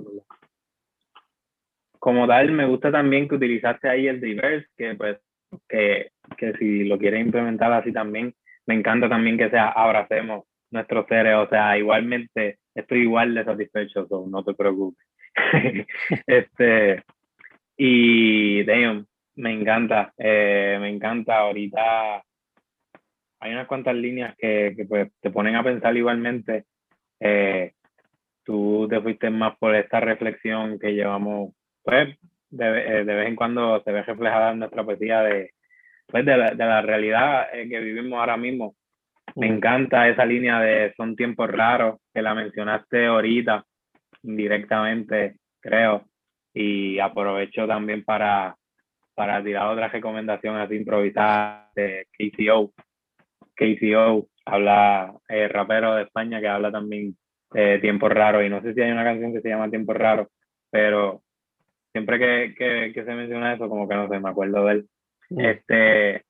como 1.98 2.26
tal, 2.26 2.52
me 2.52 2.66
gusta 2.66 2.92
también 2.92 3.26
que 3.26 3.36
utilizaste 3.36 3.88
ahí 3.88 4.06
el 4.06 4.20
reverse, 4.20 4.68
que 4.76 4.94
pues, 4.94 5.18
que, 5.66 6.10
que 6.36 6.52
si 6.58 6.84
lo 6.84 6.98
quieres 6.98 7.24
implementar 7.24 7.72
así 7.72 7.92
también, 7.92 8.34
me 8.66 8.74
encanta 8.74 9.08
también 9.08 9.38
que 9.38 9.48
sea 9.48 9.68
abracemos 9.70 10.44
nuestros 10.70 11.06
seres, 11.08 11.36
o 11.36 11.48
sea, 11.48 11.78
igualmente 11.78 12.58
estoy 12.74 13.00
igual 13.00 13.34
de 13.34 13.44
satisfecho, 13.44 14.06
so 14.08 14.26
no 14.28 14.44
te 14.44 14.54
preocupes. 14.54 15.06
este, 16.26 17.02
y 17.78 18.62
damn, 18.64 19.06
me 19.36 19.52
encanta, 19.52 20.12
eh, 20.16 20.78
me 20.80 20.88
encanta 20.90 21.38
ahorita. 21.38 22.22
Hay 23.40 23.52
unas 23.52 23.66
cuantas 23.66 23.94
líneas 23.94 24.34
que, 24.38 24.74
que 24.76 24.84
pues, 24.86 25.12
te 25.20 25.30
ponen 25.30 25.56
a 25.56 25.62
pensar 25.62 25.96
igualmente. 25.96 26.64
Eh, 27.20 27.72
tú 28.44 28.86
te 28.88 29.00
fuiste 29.00 29.30
más 29.30 29.56
por 29.58 29.74
esta 29.74 30.00
reflexión 30.00 30.78
que 30.78 30.94
llevamos, 30.94 31.52
pues, 31.82 32.16
de, 32.50 33.00
eh, 33.00 33.04
de 33.04 33.14
vez 33.14 33.28
en 33.28 33.36
cuando 33.36 33.82
se 33.82 33.92
ve 33.92 34.02
reflejada 34.02 34.52
en 34.52 34.60
nuestra 34.60 34.84
poesía 34.84 35.20
de, 35.22 35.50
pues, 36.06 36.24
de, 36.24 36.36
la, 36.36 36.50
de 36.50 36.64
la 36.64 36.82
realidad 36.82 37.48
eh, 37.52 37.68
que 37.68 37.80
vivimos 37.80 38.18
ahora 38.18 38.36
mismo. 38.36 38.74
Me 39.34 39.48
encanta 39.48 40.08
esa 40.08 40.24
línea 40.24 40.60
de 40.60 40.94
son 40.96 41.14
tiempos 41.14 41.50
raros, 41.50 42.00
que 42.14 42.22
la 42.22 42.34
mencionaste 42.34 43.06
ahorita, 43.06 43.64
indirectamente, 44.22 45.36
creo, 45.60 46.06
y 46.54 46.98
aprovecho 47.00 47.66
también 47.66 48.02
para, 48.04 48.56
para 49.16 49.42
tirar 49.42 49.68
otra 49.68 49.88
recomendación 49.88 50.56
así 50.56 50.76
improvisada 50.76 51.70
de 51.74 52.06
KCO. 52.12 52.72
KCO 53.56 54.28
habla, 54.44 55.14
eh, 55.28 55.48
rapero 55.48 55.94
de 55.94 56.02
España 56.02 56.40
que 56.40 56.48
habla 56.48 56.70
también 56.70 57.16
de 57.50 57.78
tiempos 57.78 58.12
raros 58.12 58.44
y 58.44 58.50
no 58.50 58.60
sé 58.60 58.74
si 58.74 58.82
hay 58.82 58.92
una 58.92 59.04
canción 59.04 59.32
que 59.32 59.40
se 59.40 59.48
llama 59.48 59.70
Tiempos 59.70 59.96
raros, 59.96 60.28
pero 60.70 61.22
siempre 61.92 62.18
que, 62.18 62.54
que, 62.56 62.92
que 62.92 63.04
se 63.04 63.14
menciona 63.14 63.54
eso 63.54 63.68
como 63.68 63.88
que 63.88 63.94
no 63.94 64.08
sé, 64.08 64.20
me 64.20 64.28
acuerdo 64.28 64.66
de 64.66 64.72
él. 64.72 64.88
Mm, 65.30 65.40
Este, 65.40 66.24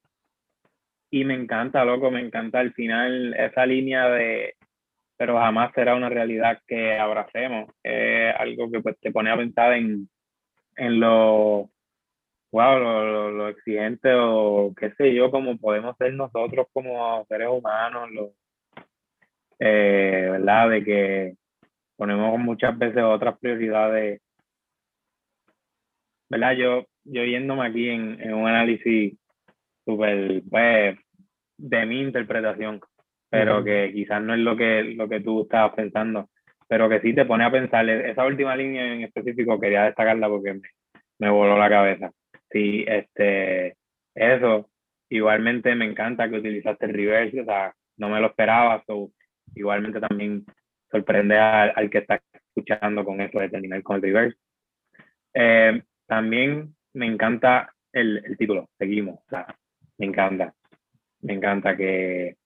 y 1.11 1.25
me 1.25 1.35
encanta, 1.35 1.85
loco, 1.85 2.11
me 2.11 2.21
encanta 2.21 2.61
al 2.61 2.73
final 2.73 3.35
esa 3.35 3.67
línea 3.67 4.09
de, 4.11 4.55
pero 5.17 5.39
jamás 5.39 5.73
será 5.75 5.97
una 5.97 6.09
realidad 6.09 6.61
que 6.67 6.97
abracemos. 6.99 7.71
Es 7.83 8.35
algo 8.39 8.71
que 8.71 8.81
pues, 8.81 8.97
te 9.01 9.11
pone 9.11 9.31
a 9.31 9.37
pensar 9.37 9.73
en, 9.73 10.09
en 10.77 11.01
lo, 11.01 11.71
wow, 12.53 12.79
lo, 12.79 13.05
lo, 13.05 13.31
lo 13.31 13.49
exigente 13.49 14.11
o 14.15 14.73
qué 14.79 14.93
sé 14.93 15.15
yo, 15.15 15.31
como 15.31 15.57
podemos 15.59 15.97
ser 15.97 16.13
nosotros 16.15 16.67
como 16.73 17.25
seres 17.27 17.49
humanos, 17.49 18.11
lo, 18.13 18.33
eh, 19.59 20.29
¿verdad? 20.33 20.71
De 20.71 20.85
que 20.85 21.35
ponemos 21.97 22.39
muchas 22.39 22.77
veces 22.79 23.03
otras 23.03 23.39
prioridades, 23.39 24.21
¿verdad? 26.29 26.53
Yo, 26.53 26.85
yo 27.05 27.25
yéndome 27.25 27.67
aquí 27.67 27.89
en, 27.89 28.21
en 28.21 28.35
un 28.35 28.49
análisis 28.49 29.17
súper, 29.85 30.43
pues, 30.51 30.99
de 31.59 31.87
mi 31.87 32.01
interpretación, 32.01 32.81
pero 33.31 33.65
que 33.65 33.93
quizás 33.93 34.23
no 34.23 34.35
es 34.35 34.41
lo 34.41 34.57
que, 34.57 34.83
lo 34.83 35.09
que 35.09 35.21
tú 35.21 35.43
estabas 35.43 35.75
pensando, 35.75 36.29
pero 36.69 36.89
que 36.89 37.01
sí 37.01 37.15
te 37.15 37.25
pone 37.25 37.45
a 37.45 37.51
pensar. 37.51 37.89
Esa 37.89 38.25
última 38.27 38.57
línea 38.57 38.93
en 38.93 39.03
específico 39.03 39.59
quería 39.59 39.85
destacarla 39.85 40.29
porque 40.29 40.55
me, 40.55 40.69
me 41.19 41.31
voló 41.31 41.59
la 41.59 41.69
cabeza. 41.69 42.11
Sí, 42.57 42.87
este, 42.89 43.77
eso, 44.15 44.71
igualmente 45.11 45.75
me 45.75 45.85
encanta 45.85 46.27
que 46.31 46.39
utilizaste 46.39 46.87
el 46.87 46.95
reverse, 46.95 47.43
o 47.43 47.45
sea, 47.45 47.75
no 47.99 48.09
me 48.09 48.19
lo 48.19 48.29
esperaba, 48.29 48.83
so, 48.87 49.11
igualmente 49.55 50.01
también 50.01 50.47
sorprende 50.91 51.37
al, 51.37 51.91
que 51.91 51.99
está 51.99 52.23
escuchando 52.33 53.05
con 53.05 53.21
eso 53.21 53.39
de 53.41 53.51
terminar 53.51 53.83
con 53.83 53.97
el 53.97 54.03
reverse. 54.03 54.39
Eh, 55.35 55.83
también 56.07 56.75
me 56.95 57.05
encanta 57.05 57.75
el, 57.93 58.25
el 58.25 58.39
título, 58.39 58.71
seguimos, 58.79 59.17
o 59.19 59.29
sea, 59.29 59.55
me 59.99 60.07
encanta, 60.07 60.55
me 61.21 61.35
encanta 61.35 61.77
que, 61.77 62.37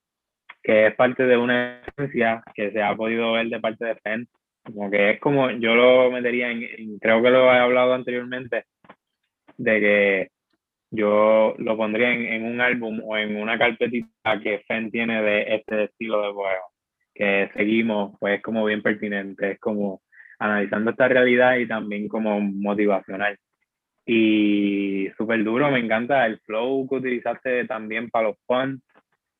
que 0.61 0.87
es 0.87 0.95
parte 0.95 1.23
de 1.23 1.37
una 1.37 1.83
esencia 1.83 2.43
que 2.53 2.71
se 2.71 2.83
ha 2.83 2.93
podido 2.97 3.31
ver 3.31 3.47
de 3.47 3.61
parte 3.61 3.85
de 3.85 3.95
Fenn, 3.95 4.27
como 4.61 4.91
que 4.91 5.11
es 5.11 5.19
como, 5.21 5.51
yo 5.51 5.73
lo 5.73 6.11
metería 6.11 6.51
en, 6.51 6.99
creo 6.99 7.23
que 7.23 7.29
lo 7.29 7.45
he 7.45 7.57
hablado 7.57 7.93
anteriormente, 7.93 8.65
de 9.61 9.79
que 9.79 10.27
yo 10.91 11.55
lo 11.57 11.77
pondría 11.77 12.11
en, 12.11 12.25
en, 12.25 12.43
un 12.43 12.61
álbum 12.61 13.01
o 13.03 13.17
en 13.17 13.35
una 13.37 13.57
carpetita 13.57 14.39
que 14.41 14.63
Fenn 14.67 14.91
tiene 14.91 15.21
de 15.21 15.55
este 15.55 15.83
estilo 15.85 16.21
de 16.21 16.33
poema, 16.33 16.65
que 17.13 17.49
seguimos, 17.53 18.17
pues 18.19 18.41
como 18.41 18.65
bien 18.65 18.81
pertinente, 18.81 19.51
es 19.51 19.59
como 19.59 20.01
analizando 20.39 20.91
esta 20.91 21.07
realidad 21.07 21.57
y 21.57 21.67
también 21.67 22.07
como 22.07 22.39
motivacional. 22.41 23.37
Y 24.05 25.09
súper 25.17 25.43
duro, 25.43 25.69
me 25.71 25.79
encanta 25.79 26.25
el 26.25 26.39
flow 26.39 26.87
que 26.89 26.95
utilizaste 26.95 27.65
también 27.65 28.09
para 28.09 28.29
los 28.29 28.37
fonts, 28.45 28.83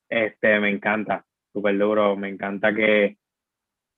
este, 0.08 0.60
me 0.60 0.70
encanta, 0.70 1.24
súper 1.52 1.76
duro, 1.76 2.16
me 2.16 2.28
encanta 2.28 2.74
que, 2.74 3.16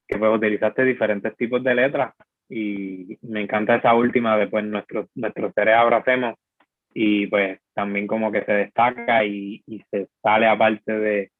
que 0.08 0.18
pues 0.18 0.32
utilizaste 0.34 0.84
diferentes 0.84 1.37
tipos 1.37 1.62
de 1.62 1.74
letras 1.74 2.14
y 2.48 3.18
me 3.22 3.42
encanta 3.42 3.76
esa 3.76 3.94
última 3.94 4.37
de 4.37 4.48
pues 4.48 4.64
nuestros, 4.64 5.09
nuestros 5.14 5.52
seres 5.54 5.74
abracemos 5.74 6.37
y 6.92 7.26
pues 7.26 7.59
también 7.74 8.07
como 8.07 8.30
que 8.30 8.44
se 8.44 8.52
destaca 8.52 9.24
y, 9.24 9.62
y 9.66 9.83
se 9.90 10.09
sale 10.22 10.46
aparte 10.46 10.92
de, 10.92 11.30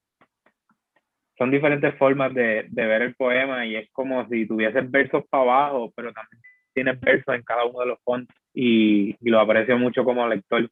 son 1.39 1.51
diferentes 1.51 1.95
formas 1.97 2.33
de, 2.35 2.67
de, 2.69 2.87
ver 2.87 3.03
el 3.03 3.15
poema 3.15 3.67
y 3.67 3.77
es 3.77 3.91
como 3.93 4.27
si 4.29 4.47
tuvieses 4.47 4.91
versos 4.91 5.25
para 5.29 5.43
abajo, 5.43 5.93
pero 5.95 6.13
también 6.13 6.43
tienes 6.73 7.01
versos 7.01 7.35
en 7.35 7.43
cada 7.43 7.65
uno 7.65 7.81
de 7.81 7.87
los 7.87 7.99
fonts 8.03 8.35
y, 8.53 9.17
y 9.21 9.31
lo 9.31 9.41
aprecio 9.41 9.79
mucho 9.79 10.05
como 10.05 10.27
lector. 10.29 10.65
He 10.65 10.69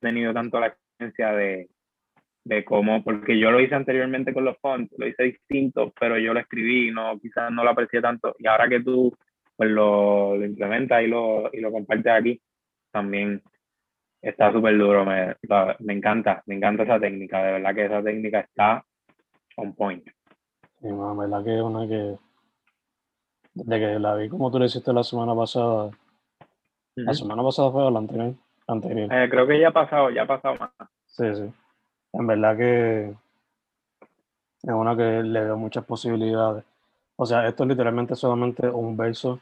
tenido 0.00 0.32
tanto 0.32 0.60
la 0.60 0.68
experiencia 0.68 1.32
de, 1.32 1.68
de 2.46 2.64
cómo, 2.64 3.02
porque 3.02 3.36
yo 3.36 3.50
lo 3.50 3.60
hice 3.60 3.74
anteriormente 3.74 4.32
con 4.32 4.44
los 4.44 4.56
fonts, 4.58 4.94
lo 4.98 5.06
hice 5.08 5.24
distinto, 5.24 5.92
pero 5.98 6.16
yo 6.16 6.32
lo 6.32 6.38
escribí, 6.38 6.92
no, 6.92 7.18
quizás 7.18 7.50
no 7.50 7.64
lo 7.64 7.70
aprecié 7.70 8.00
tanto. 8.00 8.36
Y 8.38 8.46
ahora 8.46 8.68
que 8.68 8.80
tú 8.80 9.12
pues 9.56 9.68
lo, 9.70 10.36
lo 10.36 10.44
implementas 10.44 11.02
y 11.02 11.08
lo, 11.08 11.50
y 11.52 11.60
lo 11.60 11.72
compartes 11.72 12.12
aquí, 12.12 12.40
también 12.92 13.42
está 14.22 14.52
súper 14.52 14.78
duro. 14.78 15.04
Me, 15.04 15.34
me 15.80 15.92
encanta, 15.94 16.42
me 16.46 16.54
encanta 16.54 16.84
esa 16.84 17.00
técnica. 17.00 17.42
De 17.42 17.52
verdad 17.52 17.74
que 17.74 17.84
esa 17.86 18.02
técnica 18.02 18.40
está 18.40 18.84
on 19.56 19.74
point. 19.74 20.06
Sí, 20.80 20.88
la 20.88 21.14
verdad 21.14 21.42
que 21.42 21.56
es 21.56 21.62
una 21.62 21.88
que, 21.88 22.16
desde 23.54 23.80
que 23.80 23.98
la 23.98 24.14
vi 24.14 24.28
como 24.28 24.52
tú 24.52 24.60
le 24.60 24.66
hiciste 24.66 24.92
la 24.92 25.02
semana 25.02 25.34
pasada, 25.34 25.90
la 26.94 27.14
semana 27.14 27.42
pasada 27.42 27.72
fue 27.72 27.90
la 27.90 27.98
anterior. 27.98 28.34
anterior. 28.68 29.12
Eh, 29.12 29.28
creo 29.28 29.46
que 29.48 29.58
ya 29.58 29.68
ha 29.68 29.72
pasado, 29.72 30.10
ya 30.10 30.22
ha 30.22 30.26
pasado 30.26 30.54
más. 30.60 30.70
Sí, 31.06 31.24
sí. 31.34 31.52
En 32.18 32.26
verdad 32.26 32.56
que 32.56 33.14
es 34.62 34.72
una 34.72 34.96
que 34.96 35.22
le 35.22 35.44
dio 35.44 35.56
muchas 35.56 35.84
posibilidades. 35.84 36.64
O 37.16 37.26
sea, 37.26 37.46
esto 37.46 37.64
es 37.64 37.68
literalmente 37.68 38.14
solamente 38.14 38.68
un 38.68 38.96
verso. 38.96 39.40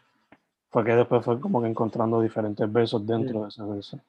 Fue 0.70 0.84
que 0.84 0.94
después 0.94 1.24
fue 1.24 1.40
como 1.40 1.62
que 1.62 1.68
encontrando 1.68 2.20
diferentes 2.20 2.70
versos 2.72 3.06
dentro 3.06 3.42
de 3.42 3.48
ese 3.48 3.62
verso. 3.62 4.00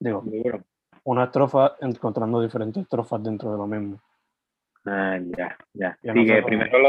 Digo, 0.00 0.24
una 1.04 1.24
estrofa 1.24 1.76
encontrando 1.80 2.42
diferentes 2.42 2.82
estrofas 2.82 3.22
dentro 3.22 3.52
de 3.52 3.56
lo 3.56 3.66
mismo. 3.66 4.00
Ah, 4.84 5.18
ya, 5.36 5.56
ya. 5.74 5.96
Sí, 6.02 6.26
que 6.26 6.42
primero 6.42 6.78
lo, 6.78 6.88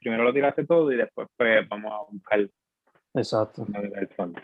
primero 0.00 0.24
lo 0.24 0.32
tiraste 0.32 0.66
todo 0.66 0.92
y 0.92 0.96
después 0.96 1.28
pues 1.36 1.68
vamos 1.68 1.92
a 1.92 2.12
buscar. 2.12 2.48
Exacto. 3.14 3.66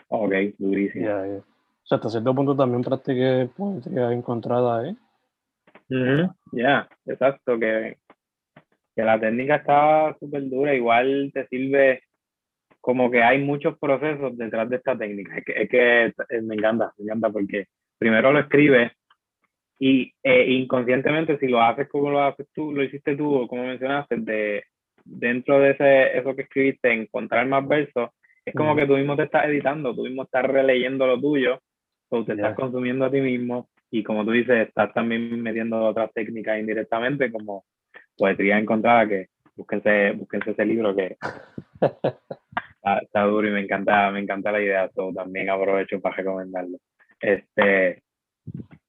Ok, 0.09 0.33
durísimo. 0.57 1.05
Ya, 1.05 1.19
O 1.19 1.87
sea, 1.87 1.97
hasta 1.97 2.09
cierto 2.09 2.35
punto 2.35 2.55
también 2.55 2.83
practiqué 2.83 3.49
poesía 3.55 4.11
encontrada 4.11 4.79
ahí. 4.81 4.97
Ya, 6.51 6.87
exacto, 7.05 7.59
que, 7.59 7.97
que 8.95 9.03
la 9.03 9.19
técnica 9.19 9.57
está 9.57 10.15
súper 10.19 10.49
dura, 10.49 10.73
igual 10.73 11.31
te 11.33 11.47
sirve 11.47 12.03
como 12.81 13.09
que 13.09 13.23
hay 13.23 13.39
muchos 13.39 13.77
procesos 13.79 14.37
detrás 14.37 14.69
de 14.69 14.75
esta 14.75 14.97
técnica. 14.97 15.37
Es 15.37 15.43
que, 15.43 15.61
es 15.63 15.69
que 15.69 16.41
me 16.41 16.55
encanta, 16.55 16.93
me 16.97 17.05
encanta 17.05 17.29
porque 17.31 17.65
primero 17.97 18.31
lo 18.31 18.39
escribes 18.39 18.91
y 19.79 20.13
eh, 20.23 20.45
inconscientemente, 20.51 21.37
si 21.37 21.47
lo 21.47 21.61
haces 21.61 21.89
como 21.89 22.09
lo 22.09 22.21
haces 22.21 22.47
tú, 22.53 22.71
lo 22.71 22.83
hiciste 22.83 23.15
tú, 23.15 23.33
o 23.33 23.47
como 23.47 23.65
mencionaste, 23.65 24.17
de 24.17 24.63
dentro 25.03 25.59
de 25.59 25.71
ese, 25.71 26.17
eso 26.17 26.35
que 26.35 26.43
escribiste, 26.43 26.91
encontrar 26.91 27.45
más 27.47 27.67
versos, 27.67 28.09
es 28.45 28.53
como 28.53 28.75
que 28.75 28.85
tú 28.85 28.95
mismo 28.95 29.15
te 29.15 29.23
estás 29.23 29.45
editando, 29.45 29.93
tú 29.93 30.03
mismo 30.03 30.23
estás 30.23 30.43
releyendo 30.43 31.05
lo 31.07 31.19
tuyo, 31.19 31.59
o 32.09 32.23
te 32.23 32.33
estás 32.33 32.55
consumiendo 32.55 33.05
a 33.05 33.11
ti 33.11 33.19
mismo, 33.19 33.69
y 33.91 34.03
como 34.03 34.25
tú 34.25 34.31
dices, 34.31 34.67
estás 34.67 34.93
también 34.93 35.41
metiendo 35.41 35.83
otras 35.83 36.11
técnicas 36.13 36.59
indirectamente, 36.59 37.31
como 37.31 37.65
poesía 38.17 38.57
encontrada, 38.57 39.07
que 39.07 39.27
búsquense, 39.55 40.11
búsquense 40.13 40.51
ese 40.51 40.65
libro 40.65 40.95
que 40.95 41.17
está, 41.81 42.97
está, 43.01 43.23
duro 43.23 43.47
y 43.47 43.51
me 43.51 43.61
encanta, 43.61 44.11
me 44.11 44.19
encanta 44.19 44.51
la 44.51 44.61
idea, 44.61 44.89
todo 44.89 45.13
también 45.13 45.49
aprovecho 45.49 45.99
para 46.01 46.15
recomendarlo. 46.17 46.77
Este, 47.19 48.03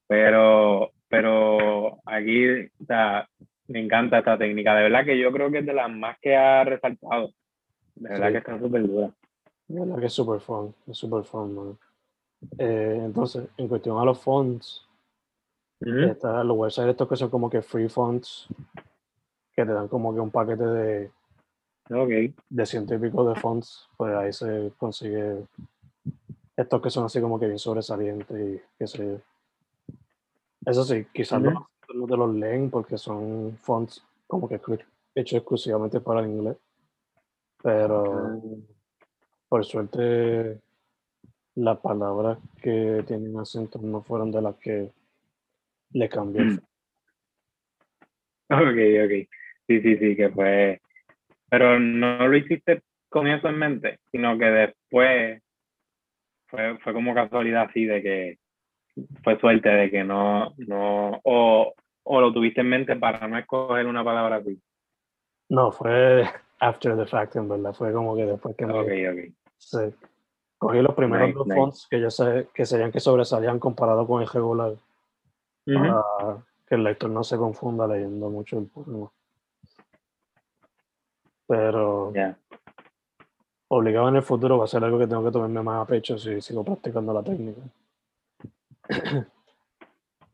pero, 0.07 0.91
pero 1.07 1.99
aquí 2.05 2.65
o 2.79 2.85
sea, 2.85 3.27
me 3.67 3.79
encanta 3.79 4.19
esta 4.19 4.37
técnica. 4.37 4.75
De 4.75 4.83
verdad 4.83 5.05
que 5.05 5.17
yo 5.17 5.31
creo 5.31 5.51
que 5.51 5.59
es 5.59 5.65
de 5.65 5.73
las 5.73 5.89
más 5.89 6.17
que 6.19 6.35
ha 6.35 6.63
resaltado. 6.63 7.31
De 7.95 8.09
verdad 8.09 8.31
que 8.31 8.37
está 8.37 8.59
súper 8.59 8.87
dura. 8.87 9.11
De 9.67 9.79
verdad 9.79 9.99
que 9.99 10.05
es 10.05 10.13
súper 10.13 10.39
fun. 10.39 10.73
Es 10.87 10.97
súper 10.97 11.23
fun, 11.23 11.55
man. 11.55 11.77
Eh, 12.57 13.01
entonces, 13.03 13.47
en 13.57 13.67
cuestión 13.67 13.99
a 13.99 14.05
los 14.05 14.19
fonts, 14.19 14.86
los 15.79 16.57
websites 16.57 16.91
estos 16.91 17.07
que 17.07 17.15
son 17.15 17.29
como 17.29 17.49
que 17.49 17.61
free 17.61 17.89
fonts, 17.89 18.47
que 19.53 19.65
te 19.65 19.73
dan 19.73 19.87
como 19.87 20.13
que 20.13 20.19
un 20.19 20.31
paquete 20.31 20.63
de, 20.65 21.11
okay. 21.89 22.33
de 22.49 22.65
ciento 22.65 22.95
y 22.95 22.99
pico 22.99 23.27
de 23.27 23.39
fonts, 23.39 23.89
pues 23.97 24.15
ahí 24.15 24.33
se 24.33 24.71
consigue 24.77 25.45
estos 26.55 26.81
que 26.81 26.89
son 26.89 27.05
así 27.05 27.21
como 27.21 27.39
que 27.39 27.45
bien 27.45 27.59
sobresalientes 27.59 28.37
y 28.39 28.61
que 28.77 28.87
se 28.87 29.21
eso 30.67 30.83
sí, 30.83 31.05
quizás 31.13 31.41
no, 31.41 31.69
te 31.87 32.17
los 32.17 32.35
leen 32.35 32.69
porque 32.69 32.97
son 32.97 33.57
fonts 33.61 34.03
como 34.27 34.49
que 34.49 34.59
hechos 35.15 35.37
exclusivamente 35.37 36.01
para 36.01 36.19
el 36.19 36.27
inglés. 36.27 36.57
Pero 37.63 38.41
por 39.47 39.63
suerte 39.63 40.59
las 41.55 41.79
palabras 41.79 42.37
que 42.61 43.01
tienen 43.07 43.39
acento 43.39 43.79
no 43.81 44.01
fueron 44.01 44.29
de 44.29 44.41
las 44.41 44.55
que 44.57 44.91
le 45.91 46.09
cambié. 46.09 46.59
Ok, 48.49 48.77
ok. 49.05 49.27
Sí, 49.67 49.81
sí, 49.81 49.97
sí, 49.97 50.15
que 50.15 50.29
fue. 50.29 50.81
Pero 51.49 51.79
no 51.79 52.27
lo 52.27 52.37
hiciste 52.37 52.81
con 53.09 53.27
eso 53.27 53.49
en 53.49 53.57
mente, 53.57 53.99
sino 54.11 54.37
que 54.37 54.45
después 54.45 55.41
fue, 56.47 56.77
fue 56.79 56.93
como 56.93 57.13
casualidad 57.13 57.63
así 57.69 57.85
de 57.85 58.01
que 58.01 58.37
fue 59.23 59.39
suerte 59.39 59.69
de 59.69 59.91
que 59.91 60.03
no, 60.03 60.53
no, 60.57 61.19
o, 61.23 61.73
o 62.03 62.21
lo 62.21 62.33
tuviste 62.33 62.61
en 62.61 62.69
mente 62.69 62.95
para 62.95 63.27
no 63.27 63.37
escoger 63.37 63.85
una 63.85 64.03
palabra 64.03 64.37
así. 64.37 64.59
No, 65.49 65.71
fue 65.71 66.25
after 66.59 66.97
the 66.97 67.05
fact, 67.05 67.35
en 67.35 67.47
verdad, 67.47 67.73
fue 67.73 67.93
como 67.93 68.15
que 68.15 68.25
después 68.25 68.55
que 68.55 68.65
me... 68.65 68.73
Ok, 68.73 68.89
ok. 69.11 69.33
Sí. 69.57 69.77
Cogí 70.57 70.81
los 70.81 70.95
primeros 70.95 71.33
dos 71.33 71.47
fonts 71.47 71.87
que 71.89 72.01
yo 72.01 72.09
sé 72.09 72.47
que 72.53 72.65
serían 72.65 72.91
que 72.91 72.99
sobresalían 72.99 73.59
comparado 73.59 74.07
con 74.07 74.21
el 74.21 74.27
regular. 74.27 74.73
Para 75.73 76.03
que 76.65 76.75
el 76.75 76.83
lector 76.83 77.09
no 77.09 77.23
se 77.23 77.37
confunda 77.37 77.87
leyendo 77.87 78.29
mucho 78.29 78.57
el 78.59 78.67
poema. 78.67 79.11
Pero 81.47 82.13
obligado 83.69 84.09
en 84.09 84.15
el 84.15 84.21
futuro 84.23 84.57
va 84.57 84.65
a 84.65 84.67
ser 84.67 84.83
algo 84.83 84.99
que 84.99 85.07
tengo 85.07 85.23
que 85.23 85.31
tomarme 85.31 85.61
más 85.61 85.83
a 85.83 85.85
pecho 85.85 86.17
si 86.17 86.41
sigo 86.41 86.63
practicando 86.63 87.13
la 87.13 87.23
técnica. 87.23 87.61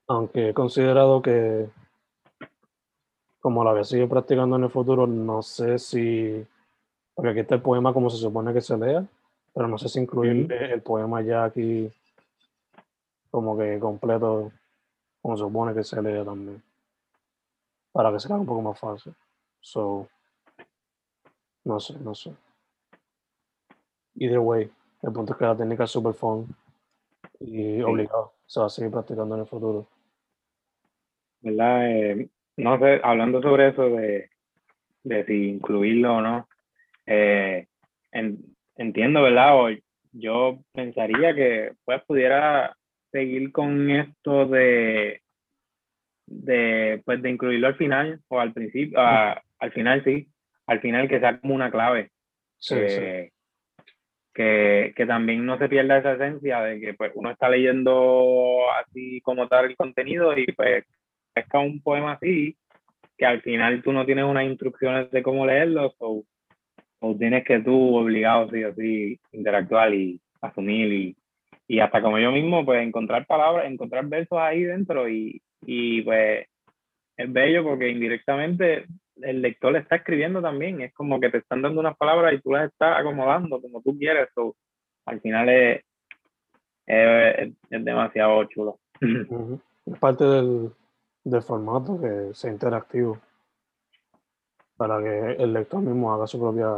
Aunque 0.07 0.49
he 0.49 0.53
considerado 0.53 1.21
que, 1.21 1.69
como 3.39 3.63
la 3.63 3.71
voy 3.71 3.81
a 3.81 3.85
seguir 3.85 4.09
practicando 4.09 4.55
en 4.57 4.63
el 4.65 4.69
futuro, 4.69 5.07
no 5.07 5.41
sé 5.41 5.79
si, 5.79 6.45
porque 7.15 7.31
aquí 7.31 7.39
está 7.39 7.55
el 7.55 7.61
poema 7.61 7.93
como 7.93 8.09
se 8.09 8.17
supone 8.17 8.53
que 8.53 8.61
se 8.61 8.77
lea, 8.77 9.05
pero 9.53 9.67
no 9.67 9.77
sé 9.77 9.89
si 9.89 9.99
incluir 9.99 10.51
el 10.51 10.81
poema 10.81 11.21
ya 11.21 11.45
aquí 11.45 11.91
como 13.31 13.57
que 13.57 13.79
completo, 13.79 14.51
como 15.23 15.37
se 15.37 15.43
supone 15.43 15.73
que 15.73 15.85
se 15.85 16.01
lea 16.01 16.25
también, 16.25 16.61
para 17.93 18.11
que 18.11 18.19
sea 18.19 18.35
un 18.35 18.45
poco 18.45 18.61
más 18.61 18.77
fácil. 18.77 19.15
So, 19.61 20.09
no 21.63 21.79
sé, 21.79 21.97
no 22.01 22.13
sé. 22.13 22.33
Either 24.15 24.39
way, 24.39 24.69
el 25.01 25.13
punto 25.13 25.31
es 25.31 25.39
que 25.39 25.45
la 25.45 25.55
técnica 25.55 25.85
es 25.85 25.91
super 25.91 26.13
fun 26.13 26.53
y 27.39 27.81
obligado. 27.81 28.33
Se 28.45 28.59
va 28.59 28.65
a 28.65 28.69
seguir 28.69 28.91
practicando 28.91 29.35
en 29.35 29.41
el 29.41 29.47
futuro. 29.47 29.87
¿Verdad? 31.39 31.89
Eh, 31.89 32.29
no 32.57 32.77
sé, 32.79 32.99
hablando 33.01 33.41
sobre 33.41 33.69
eso 33.69 33.83
de, 33.83 34.29
de 35.03 35.25
si 35.25 35.49
incluirlo 35.51 36.17
o 36.17 36.21
no. 36.21 36.49
Eh, 37.05 37.65
entiendo, 38.75 39.23
¿verdad? 39.23 39.57
O 39.57 39.69
yo 40.11 40.59
pensaría 40.73 41.33
que 41.33 41.73
pues 41.85 42.03
pudiera 42.03 42.75
seguir 43.13 43.51
con 43.51 43.89
esto 43.91 44.47
de, 44.47 45.21
de, 46.25 47.01
pues, 47.05 47.21
de 47.21 47.29
incluirlo 47.29 47.67
al 47.67 47.75
final 47.75 48.19
o 48.27 48.39
al 48.39 48.51
principio, 48.51 48.99
al 48.99 49.71
final 49.71 50.03
sí, 50.03 50.27
al 50.67 50.81
final 50.81 51.07
que 51.07 51.19
sea 51.19 51.39
como 51.39 51.55
una 51.55 51.71
clave. 51.71 52.09
Que, 54.35 54.93
que, 54.95 55.05
también 55.05 55.45
no 55.45 55.59
se 55.59 55.69
pierda 55.69 55.99
esa 55.99 56.13
esencia 56.13 56.61
de 56.61 56.79
que 56.79 56.93
pues, 56.95 57.11
uno 57.13 57.29
está 57.29 57.49
leyendo 57.49 58.61
así 58.79 59.21
como 59.21 59.47
tal 59.47 59.65
el 59.65 59.75
contenido 59.75 60.35
y 60.35 60.45
pues 60.53 60.85
es 61.35 61.45
un 61.53 61.81
poema 61.81 62.13
así 62.13 62.57
que 63.15 63.27
al 63.27 63.41
final 63.41 63.83
tú 63.83 63.91
no 63.91 64.05
tienes 64.05 64.25
unas 64.25 64.45
instrucciones 64.45 65.11
de 65.11 65.21
cómo 65.21 65.45
leerlo 65.45 65.93
o, 65.99 66.23
o 66.99 67.15
tienes 67.15 67.43
que 67.43 67.59
tú 67.59 67.95
obligado 67.95 68.49
sí 68.49 68.63
o 68.63 68.73
sí 68.73 69.19
interactuar 69.33 69.93
y 69.93 70.19
asumir 70.41 70.91
y, 70.93 71.17
y 71.67 71.79
hasta 71.79 72.01
como 72.01 72.19
yo 72.19 72.31
mismo 72.31 72.65
pues 72.65 72.81
encontrar 72.85 73.25
palabras, 73.25 73.65
encontrar 73.65 74.05
versos 74.07 74.37
ahí 74.39 74.63
dentro 74.63 75.07
y, 75.09 75.41
y 75.65 76.01
pues 76.01 76.45
es 77.17 77.31
bello 77.31 77.63
porque 77.63 77.89
indirectamente 77.89 78.85
el 79.21 79.41
lector 79.41 79.71
le 79.71 79.79
está 79.79 79.97
escribiendo 79.97 80.41
también, 80.41 80.81
es 80.81 80.93
como 80.93 81.19
que 81.19 81.29
te 81.29 81.37
están 81.37 81.61
dando 81.61 81.79
unas 81.79 81.95
palabras 81.97 82.33
y 82.33 82.41
tú 82.41 82.51
las 82.51 82.71
estás 82.71 82.99
acomodando 82.99 83.61
como 83.61 83.81
tú 83.81 83.97
quieres, 83.97 84.29
o 84.35 84.55
al 85.05 85.21
final 85.21 85.49
es, 85.49 85.81
es, 86.87 87.53
demasiado 87.69 88.43
chulo. 88.45 88.79
Es 89.85 89.99
parte 89.99 90.23
del, 90.23 90.71
del 91.25 91.41
formato 91.41 91.99
que 91.99 92.33
sea 92.33 92.49
interactivo 92.49 93.19
para 94.77 95.03
que 95.03 95.43
el 95.43 95.51
lector 95.51 95.81
mismo 95.81 96.13
haga 96.13 96.25
su 96.25 96.39
propia 96.39 96.69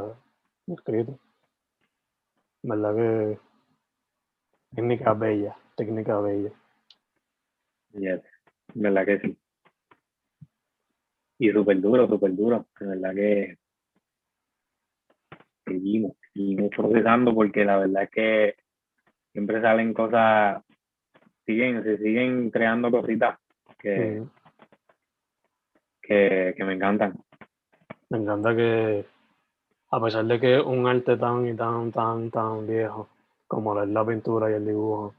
escrito. 0.65 1.19
¿Verdad 2.63 2.95
que 2.95 3.39
técnica 4.75 5.13
bella, 5.13 5.55
técnica 5.75 6.19
bella? 6.19 6.51
Yes, 7.93 8.21
¿verdad 8.73 9.05
que 9.05 9.19
sí? 9.19 9.37
Y 11.39 11.51
súper 11.51 11.79
duro, 11.79 12.07
súper 12.07 12.35
duro. 12.35 12.65
De 12.79 12.87
verdad 12.87 13.15
que 13.15 13.57
seguimos, 15.65 16.13
seguimos 16.33 16.69
procesando 16.75 17.33
porque 17.33 17.63
la 17.63 17.77
verdad 17.77 18.03
es 18.03 18.09
que 18.09 18.55
siempre 19.31 19.61
salen 19.61 19.93
cosas, 19.93 20.61
siguen, 21.45 21.83
se 21.83 21.97
siguen 21.97 22.51
creando 22.51 22.91
cositas 22.91 23.39
que, 23.79 24.23
que, 26.01 26.55
me 26.59 26.73
encantan. 26.73 27.13
Me 28.09 28.17
encanta 28.17 28.55
que, 28.55 29.05
a 29.91 30.01
pesar 30.01 30.25
de 30.25 30.39
que 30.39 30.59
un 30.59 30.87
arte 30.87 31.17
tan 31.17 31.47
y 31.47 31.55
tan, 31.55 31.91
tan, 31.91 32.29
tan 32.29 32.67
viejo 32.67 33.09
como 33.47 33.75
la 33.75 34.05
pintura 34.05 34.49
y 34.49 34.55
el 34.55 34.65
dibujo, 34.65 35.13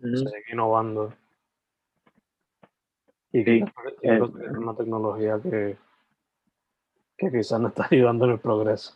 se 0.00 0.16
sigue 0.16 0.52
innovando 0.52 1.12
y 3.32 3.44
sí, 3.44 3.64
es 4.02 4.20
una 4.20 4.76
tecnología 4.76 5.40
que, 5.42 5.76
que 7.16 7.30
quizás 7.30 7.58
no 7.60 7.68
está 7.68 7.88
ayudando 7.90 8.26
en 8.26 8.32
el 8.32 8.40
progreso. 8.40 8.94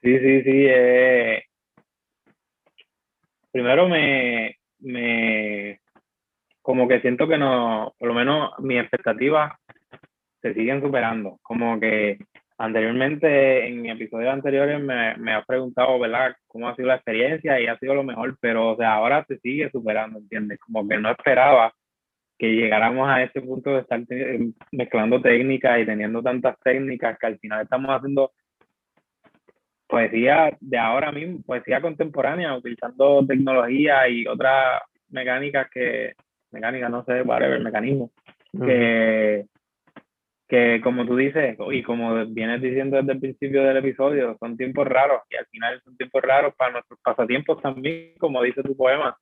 sí, 0.00 0.18
sí, 0.18 0.42
sí. 0.42 0.66
Eh, 0.66 1.44
primero 3.52 3.86
me, 3.86 4.56
me, 4.78 5.80
como 6.62 6.88
que 6.88 7.02
siento 7.02 7.28
que 7.28 7.36
no, 7.36 7.94
por 7.98 8.08
lo 8.08 8.14
menos 8.14 8.58
mis 8.60 8.80
expectativas 8.80 9.52
se 10.40 10.54
siguen 10.54 10.80
superando. 10.80 11.38
Como 11.42 11.78
que 11.78 12.18
anteriormente, 12.58 13.66
en 13.66 13.86
episodios 13.86 14.32
anteriores, 14.32 14.80
me, 14.80 15.16
me 15.16 15.32
has 15.32 15.46
preguntado, 15.46 15.98
¿verdad?, 15.98 16.36
cómo 16.48 16.68
ha 16.68 16.76
sido 16.76 16.88
la 16.88 16.96
experiencia 16.96 17.60
y 17.60 17.66
ha 17.68 17.78
sido 17.78 17.94
lo 17.94 18.02
mejor, 18.02 18.36
pero 18.40 18.72
o 18.72 18.76
sea, 18.76 18.94
ahora 18.94 19.24
se 19.26 19.38
sigue 19.38 19.70
superando, 19.70 20.18
¿entiendes? 20.18 20.58
Como 20.58 20.86
que 20.86 20.98
no 20.98 21.10
esperaba 21.10 21.72
que 22.38 22.54
llegáramos 22.54 23.08
a 23.08 23.22
ese 23.22 23.40
punto 23.40 23.70
de 23.70 23.80
estar 23.80 24.00
mezclando 24.70 25.20
técnicas 25.20 25.80
y 25.80 25.86
teniendo 25.86 26.22
tantas 26.22 26.56
técnicas 26.60 27.18
que 27.18 27.26
al 27.26 27.38
final 27.38 27.62
estamos 27.62 27.90
haciendo 27.90 28.32
poesía 29.88 30.56
de 30.60 30.78
ahora 30.78 31.10
mismo, 31.10 31.42
poesía 31.44 31.80
contemporánea, 31.80 32.56
utilizando 32.56 33.24
tecnología 33.26 34.08
y 34.08 34.26
otras 34.26 34.82
mecánicas 35.08 35.68
que, 35.70 36.14
mecánicas, 36.50 36.90
no 36.90 37.04
sé, 37.04 37.22
whatever, 37.22 37.60
mecanismos, 37.60 38.10
que, 38.52 39.46
que 40.48 40.80
como 40.82 41.04
tú 41.04 41.14
dices, 41.14 41.58
y 41.72 41.82
como 41.82 42.24
vienes 42.26 42.62
diciendo 42.62 42.96
desde 42.96 43.12
el 43.12 43.20
principio 43.20 43.62
del 43.62 43.76
episodio, 43.76 44.36
son 44.40 44.56
tiempos 44.56 44.86
raros 44.88 45.20
y 45.28 45.36
al 45.36 45.46
final 45.46 45.80
son 45.84 45.96
tiempos 45.96 46.22
raros 46.22 46.54
para 46.56 46.72
nuestros 46.72 46.98
pasatiempos 47.00 47.60
también, 47.60 48.14
como 48.18 48.42
dice 48.42 48.62
tu 48.62 48.74
poema. 48.74 49.16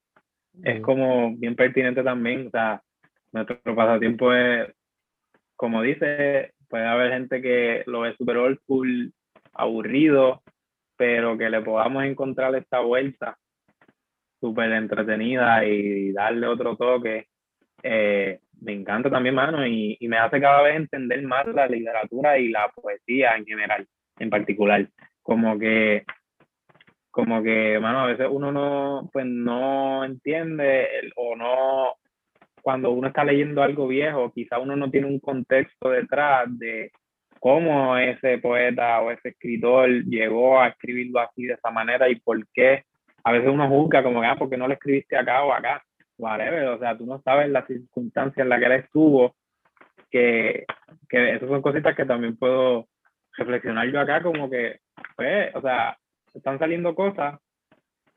Es 0.62 0.80
como 0.80 1.36
bien 1.36 1.56
pertinente 1.56 2.02
también, 2.02 2.46
o 2.46 2.50
sea, 2.50 2.80
nuestro 3.32 3.74
pasatiempo 3.74 4.32
es, 4.32 4.72
como 5.56 5.82
dice, 5.82 6.52
puede 6.68 6.86
haber 6.86 7.12
gente 7.12 7.42
que 7.42 7.82
lo 7.86 8.00
ve 8.00 8.14
super 8.16 8.36
old 8.36 8.58
school, 8.60 9.12
aburrido, 9.52 10.42
pero 10.96 11.36
que 11.36 11.50
le 11.50 11.60
podamos 11.60 12.04
encontrar 12.04 12.54
esta 12.54 12.80
vuelta 12.80 13.36
súper 14.40 14.72
entretenida 14.72 15.64
y 15.64 16.12
darle 16.12 16.46
otro 16.46 16.76
toque. 16.76 17.26
Eh, 17.82 18.40
me 18.60 18.72
encanta 18.72 19.10
también, 19.10 19.34
mano, 19.34 19.66
y, 19.66 19.96
y, 20.00 20.08
me 20.08 20.18
hace 20.18 20.40
cada 20.40 20.62
vez 20.62 20.76
entender 20.76 21.22
más 21.22 21.46
la 21.46 21.66
literatura 21.66 22.38
y 22.38 22.48
la 22.48 22.68
poesía 22.74 23.36
en 23.36 23.44
general, 23.44 23.86
en 24.18 24.30
particular. 24.30 24.88
Como 25.22 25.58
que, 25.58 26.04
como 27.10 27.42
que, 27.42 27.78
mano, 27.80 28.00
a 28.00 28.06
veces 28.06 28.28
uno 28.30 28.52
no, 28.52 29.08
pues 29.12 29.26
no 29.26 30.04
entiende 30.04 30.86
o 31.16 31.36
no, 31.36 31.94
cuando 32.66 32.90
uno 32.90 33.06
está 33.08 33.24
leyendo 33.24 33.62
algo 33.62 33.86
viejo, 33.86 34.32
quizá 34.32 34.58
uno 34.58 34.74
no 34.74 34.90
tiene 34.90 35.06
un 35.06 35.20
contexto 35.20 35.90
detrás 35.90 36.46
de 36.58 36.90
cómo 37.38 37.96
ese 37.96 38.38
poeta 38.38 39.00
o 39.00 39.12
ese 39.12 39.28
escritor 39.28 39.88
llegó 40.04 40.60
a 40.60 40.68
escribirlo 40.68 41.20
así 41.20 41.44
de 41.44 41.54
esa 41.54 41.70
manera 41.70 42.08
y 42.08 42.16
por 42.16 42.44
qué. 42.52 42.82
A 43.22 43.30
veces 43.30 43.50
uno 43.50 43.68
juzga 43.68 44.02
como 44.02 44.20
que, 44.20 44.26
ah, 44.26 44.34
porque 44.36 44.56
no 44.56 44.66
lo 44.66 44.74
escribiste 44.74 45.16
acá 45.16 45.44
o 45.44 45.52
acá, 45.52 45.80
whatever, 46.18 46.68
o 46.68 46.78
sea, 46.78 46.96
tú 46.96 47.06
no 47.06 47.20
sabes 47.22 47.48
las 47.50 47.66
circunstancias 47.66 48.42
en 48.42 48.48
las 48.48 48.58
que 48.58 48.66
él 48.66 48.72
estuvo, 48.72 49.34
que, 50.10 50.64
que 51.08 51.34
esas 51.34 51.48
son 51.48 51.62
cositas 51.62 51.94
que 51.96 52.04
también 52.04 52.36
puedo 52.36 52.86
reflexionar 53.36 53.88
yo 53.88 54.00
acá 54.00 54.22
como 54.22 54.48
que, 54.48 54.80
pues, 55.16 55.54
o 55.54 55.60
sea, 55.60 55.96
están 56.34 56.58
saliendo 56.58 56.94
cosas 56.94 57.38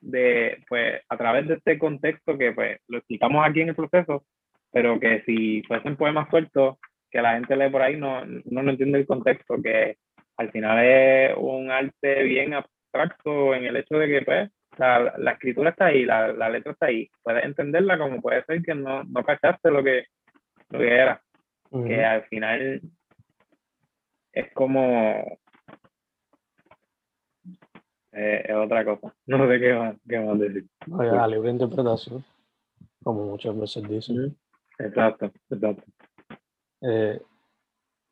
de, 0.01 0.63
pues, 0.67 1.01
a 1.09 1.17
través 1.17 1.47
de 1.47 1.55
este 1.55 1.77
contexto 1.77 2.37
que, 2.37 2.51
pues, 2.53 2.79
lo 2.87 2.99
explicamos 2.99 3.45
aquí 3.45 3.61
en 3.61 3.69
el 3.69 3.75
proceso, 3.75 4.23
pero 4.71 4.99
que 4.99 5.23
si 5.25 5.61
fuesen 5.63 5.97
poemas 5.97 6.29
sueltos 6.29 6.77
que 7.11 7.21
la 7.21 7.33
gente 7.33 7.55
lee 7.55 7.69
por 7.69 7.81
ahí, 7.81 7.97
no, 7.97 8.23
no, 8.25 8.63
no 8.63 8.69
entiende 8.69 8.99
el 8.99 9.07
contexto, 9.07 9.61
que 9.61 9.97
al 10.37 10.51
final 10.51 10.85
es 10.85 11.35
un 11.37 11.71
arte 11.71 12.23
bien 12.23 12.53
abstracto 12.53 13.53
en 13.55 13.65
el 13.65 13.77
hecho 13.77 13.97
de 13.97 14.07
que, 14.07 14.21
pues, 14.21 14.49
la, 14.79 15.13
la 15.17 15.31
escritura 15.31 15.71
está 15.71 15.87
ahí, 15.87 16.05
la, 16.05 16.31
la, 16.33 16.49
letra 16.49 16.71
está 16.71 16.87
ahí, 16.87 17.09
puedes 17.21 17.43
entenderla 17.43 17.97
como 17.97 18.21
puede 18.21 18.43
ser 18.45 18.61
que 18.61 18.73
no, 18.73 19.03
no 19.03 19.23
cachaste 19.23 19.69
lo 19.69 19.83
que, 19.83 20.05
lo 20.69 20.79
que 20.79 20.87
era, 20.87 21.21
que 21.71 22.03
al 22.03 22.23
final 22.23 22.81
es 24.31 24.53
como 24.53 25.39
eh, 28.11 28.45
es 28.47 28.55
otra 28.55 28.85
cosa. 28.85 29.13
No 29.27 29.47
sé 29.47 29.59
qué 29.59 29.73
más, 29.73 29.95
qué 30.07 30.19
más 30.19 30.39
decir. 30.39 30.65
la 30.87 31.27
libre 31.27 31.51
interpretación, 31.51 32.23
como 33.03 33.25
muchas 33.25 33.57
veces 33.59 33.87
dicen. 33.87 34.37
Exacto, 34.77 35.31
exacto. 35.49 35.83
Eh, 36.81 37.21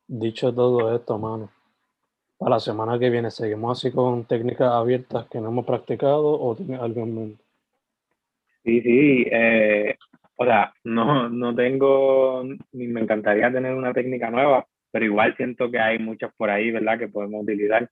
dicho 0.06 0.54
todo 0.54 0.94
esto, 0.94 1.18
mano, 1.18 1.50
para 2.38 2.50
la 2.50 2.60
semana 2.60 2.98
que 2.98 3.10
viene, 3.10 3.30
¿seguimos 3.30 3.78
así 3.78 3.92
con 3.92 4.24
técnicas 4.24 4.70
abiertas 4.70 5.26
que 5.28 5.40
no 5.40 5.48
hemos 5.48 5.66
practicado 5.66 6.40
o 6.40 6.54
tiene 6.54 6.76
algo 6.76 7.02
en 7.02 7.14
mente? 7.14 7.44
Sí, 8.64 8.80
sí, 8.80 9.26
eh, 9.30 9.96
o 10.36 10.44
sea, 10.44 10.72
no, 10.84 11.28
no 11.28 11.54
tengo, 11.54 12.44
ni 12.72 12.86
me 12.86 13.00
encantaría 13.00 13.50
tener 13.50 13.74
una 13.74 13.92
técnica 13.92 14.30
nueva, 14.30 14.66
pero 14.92 15.04
igual 15.04 15.36
siento 15.36 15.70
que 15.70 15.80
hay 15.80 15.98
muchas 15.98 16.32
por 16.36 16.48
ahí, 16.48 16.70
¿verdad?, 16.70 16.98
que 16.98 17.08
podemos 17.08 17.42
utilizar. 17.42 17.90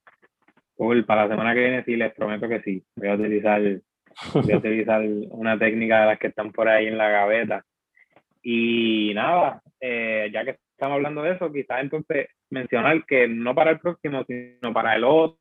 para 1.07 1.25
la 1.25 1.29
semana 1.29 1.55
que 1.55 1.61
viene 1.61 1.85
sí, 1.85 1.97
les 1.97 2.15
prometo 2.15 2.49
que 2.49 2.61
sí, 2.63 2.85
voy 2.95 3.09
a 3.09 3.15
utilizar, 3.15 3.61
voy 4.33 4.53
a 4.53 4.57
utilizar 4.59 5.03
una 5.31 5.59
técnica 5.59 6.01
de 6.01 6.07
las 6.07 6.19
que 6.21 6.29
están 6.29 6.53
por 6.53 6.69
ahí 6.69 6.87
en 6.87 6.99
la 6.99 7.09
gaveta 7.09 7.65
y 8.43 9.13
nada, 9.13 9.61
eh, 9.81 10.31
ya 10.33 10.45
que 10.45 10.59
estamos 10.71 10.95
hablando 10.95 11.23
de 11.23 11.33
eso, 11.33 11.53
quizás 11.53 11.81
entonces 11.81 12.29
mencionar 12.51 13.05
que 13.05 13.29
no 13.29 13.55
para 13.55 13.73
el 13.73 13.81
próximo, 13.81 14.25
sino 14.25 14.73
para 14.73 14.95
el 14.97 15.05
otro, 15.05 15.39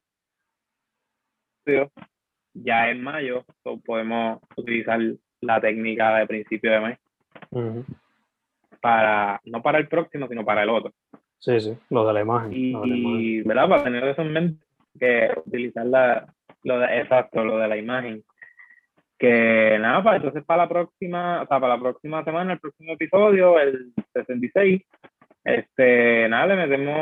ya 2.53 2.89
en 2.89 3.03
mayo 3.03 3.43
podemos 3.85 4.41
utilizar 4.55 4.99
la 5.41 5.59
técnica 5.59 6.17
de 6.17 6.27
principio 6.27 6.71
de 6.71 6.79
mes. 6.79 6.99
Para, 8.81 9.41
no 9.45 9.61
para 9.61 9.79
el 9.79 9.87
próximo, 9.87 10.27
sino 10.27 10.45
para 10.45 10.63
el 10.63 10.69
otro. 10.69 10.93
Sí, 11.39 11.59
sí, 11.59 11.77
lo 11.89 12.07
de 12.07 12.13
la 12.13 12.21
imagen. 12.21 12.51
Y, 12.53 13.41
¿verdad? 13.41 13.69
Para 13.69 13.83
tener 13.83 14.03
eso 14.05 14.21
en 14.21 14.33
mente, 14.33 14.65
que 14.99 15.29
utilizar 15.45 15.85
la, 15.85 16.33
lo 16.63 16.79
de, 16.79 17.01
exacto, 17.01 17.43
lo 17.43 17.57
de 17.57 17.67
la 17.67 17.77
imagen. 17.77 18.23
Que 19.17 19.77
nada, 19.79 20.03
para 20.03 20.17
entonces 20.17 20.43
para 20.43 20.63
la 20.63 20.69
próxima, 20.69 21.43
o 21.43 21.47
sea, 21.47 21.59
para 21.59 21.75
la 21.75 21.79
próxima 21.79 22.23
semana, 22.23 22.53
el 22.53 22.59
próximo 22.59 22.93
episodio, 22.93 23.59
el 23.59 23.93
66, 24.13 24.81
este, 25.45 26.27
nada, 26.27 26.47
le 26.47 26.67
metemos 26.67 26.97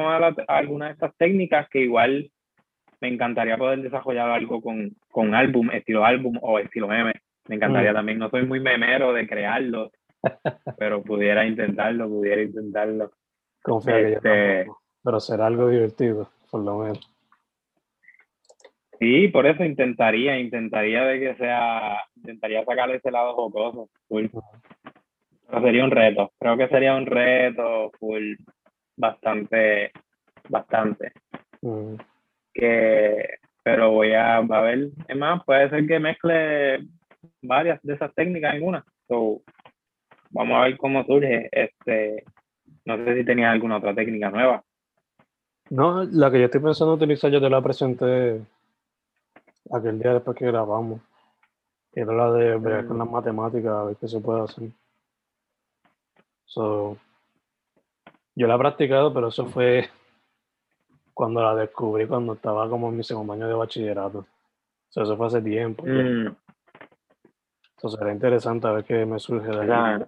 a, 0.47 0.55
algunas 0.57 0.89
de 0.89 0.93
estas 0.93 1.15
técnicas 1.15 1.69
que 1.69 1.79
igual 1.79 2.29
me 2.99 3.07
encantaría 3.07 3.57
poder 3.57 3.81
desarrollar 3.81 4.29
algo 4.29 4.61
con, 4.61 4.91
con 5.09 5.33
álbum, 5.33 5.71
estilo 5.71 6.05
álbum 6.05 6.37
o 6.41 6.59
estilo 6.59 6.89
meme. 6.89 7.13
Me 7.47 7.55
encantaría 7.55 7.91
mm. 7.91 7.95
también, 7.95 8.19
no 8.19 8.29
soy 8.29 8.45
muy 8.45 8.59
memero 8.59 9.13
de 9.13 9.27
crearlo, 9.27 9.91
pero 10.77 11.01
pudiera 11.01 11.45
intentarlo, 11.45 12.09
pudiera 12.09 12.41
intentarlo. 12.41 13.11
Confía 13.61 13.99
este, 13.99 14.67
pero 15.01 15.19
será 15.21 15.47
algo 15.47 15.69
divertido, 15.69 16.29
por 16.51 16.63
lo 16.63 16.79
menos. 16.79 17.09
Sí, 18.99 19.29
por 19.29 19.47
eso 19.47 19.63
intentaría, 19.63 20.37
intentaría 20.37 21.03
de 21.05 21.19
que 21.19 21.35
sea, 21.35 21.97
intentaría 22.15 22.63
sacar 22.65 22.89
ese 22.91 23.11
lado 23.11 23.33
jocoso. 23.33 23.89
Pero 25.53 25.65
sería 25.65 25.83
un 25.83 25.91
reto, 25.91 26.31
creo 26.39 26.57
que 26.57 26.67
sería 26.67 26.95
un 26.95 27.05
reto 27.05 27.91
full, 27.99 28.33
bastante, 28.97 29.91
bastante. 30.49 31.11
Que, 32.51 33.37
pero 33.61 33.91
voy 33.91 34.13
a, 34.13 34.37
a 34.37 34.61
ver, 34.61 34.89
es 35.07 35.15
más, 35.15 35.43
puede 35.45 35.69
ser 35.69 35.85
que 35.85 35.99
mezcle 35.99 36.87
varias 37.43 37.79
de 37.83 37.93
esas 37.93 38.11
técnicas 38.15 38.55
en 38.55 38.63
una. 38.63 38.83
So, 39.07 39.43
vamos 40.31 40.57
a 40.57 40.63
ver 40.63 40.75
cómo 40.75 41.05
surge. 41.05 41.49
Este, 41.51 42.23
no 42.85 42.97
sé 42.97 43.15
si 43.15 43.23
tenías 43.23 43.51
alguna 43.51 43.77
otra 43.77 43.93
técnica 43.93 44.31
nueva. 44.31 44.63
No, 45.69 46.03
la 46.03 46.31
que 46.31 46.39
yo 46.39 46.45
estoy 46.45 46.61
pensando 46.61 46.95
utilizar, 46.95 47.29
yo 47.29 47.39
te 47.39 47.49
la 47.51 47.61
presenté 47.61 48.41
aquel 49.71 49.99
día 49.99 50.13
después 50.13 50.35
que 50.35 50.47
grabamos. 50.47 50.99
Era 51.93 52.11
la 52.11 52.31
de 52.31 52.57
ver 52.57 52.87
con 52.87 52.97
las 52.97 53.07
mm. 53.07 53.11
matemáticas, 53.11 53.71
a 53.71 53.83
ver 53.83 53.97
qué 53.97 54.07
se 54.07 54.19
puede 54.19 54.41
hacer. 54.41 54.69
So, 56.45 56.97
yo 58.35 58.47
la 58.47 58.55
he 58.55 58.59
practicado, 58.59 59.13
pero 59.13 59.29
eso 59.29 59.45
fue 59.45 59.89
cuando 61.13 61.41
la 61.41 61.55
descubrí, 61.55 62.07
cuando 62.07 62.33
estaba 62.33 62.69
como 62.69 62.89
en 62.89 62.97
mi 62.97 63.03
segundo 63.03 63.33
año 63.33 63.47
de 63.47 63.53
bachillerato. 63.53 64.25
eso 64.89 65.17
fue 65.17 65.27
hace 65.27 65.41
tiempo. 65.41 65.83
Mm. 65.85 66.35
Eso 67.77 67.89
será 67.89 68.13
interesante 68.13 68.67
a 68.67 68.71
ver 68.71 68.85
qué 68.85 69.05
me 69.05 69.19
surge 69.19 69.49
de 69.49 69.61
allá. 69.61 70.07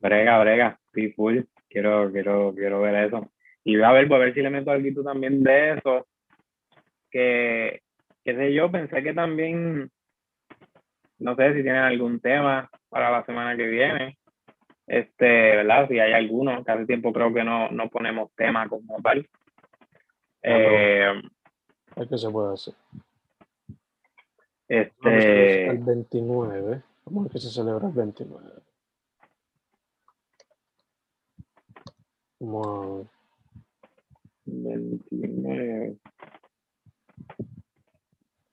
Brega, 0.00 0.38
brega, 0.40 0.80
sí, 0.92 1.12
full. 1.12 1.40
Quiero, 1.68 2.10
quiero, 2.12 2.52
quiero 2.54 2.80
ver 2.80 3.06
eso. 3.06 3.30
Y 3.64 3.76
voy 3.76 3.84
a 3.84 3.92
ver, 3.92 4.06
voy 4.06 4.16
a 4.16 4.24
ver 4.26 4.34
si 4.34 4.42
le 4.42 4.50
meto 4.50 4.70
algo 4.70 5.02
también 5.02 5.42
de 5.42 5.74
eso. 5.74 6.06
Que, 7.10 7.82
qué 8.22 8.36
sé 8.36 8.52
yo, 8.52 8.70
pensé 8.70 9.02
que 9.02 9.14
también, 9.14 9.90
no 11.24 11.34
sé 11.36 11.54
si 11.54 11.62
tienen 11.62 11.82
algún 11.82 12.20
tema 12.20 12.70
para 12.90 13.10
la 13.10 13.24
semana 13.24 13.56
que 13.56 13.66
viene. 13.66 14.18
Este, 14.86 15.56
¿verdad? 15.56 15.88
Si 15.88 15.98
hay 15.98 16.12
alguno, 16.12 16.62
casi 16.62 16.84
tiempo 16.84 17.14
creo 17.14 17.32
que 17.32 17.42
no, 17.42 17.70
no 17.70 17.88
ponemos 17.88 18.30
tema 18.36 18.68
como 18.68 19.00
tal. 19.02 19.26
Eh, 20.42 21.22
¿Qué 22.10 22.18
se 22.18 22.30
puede 22.30 22.52
hacer? 22.52 22.74
Este. 24.68 25.70
El 25.70 25.78
29. 25.78 26.82
¿Cómo 27.04 27.24
es 27.24 27.32
que 27.32 27.38
se 27.38 27.48
celebra 27.48 27.88
el 27.88 27.94
29? 27.94 28.50
Como 32.38 33.08
29. 34.44 35.96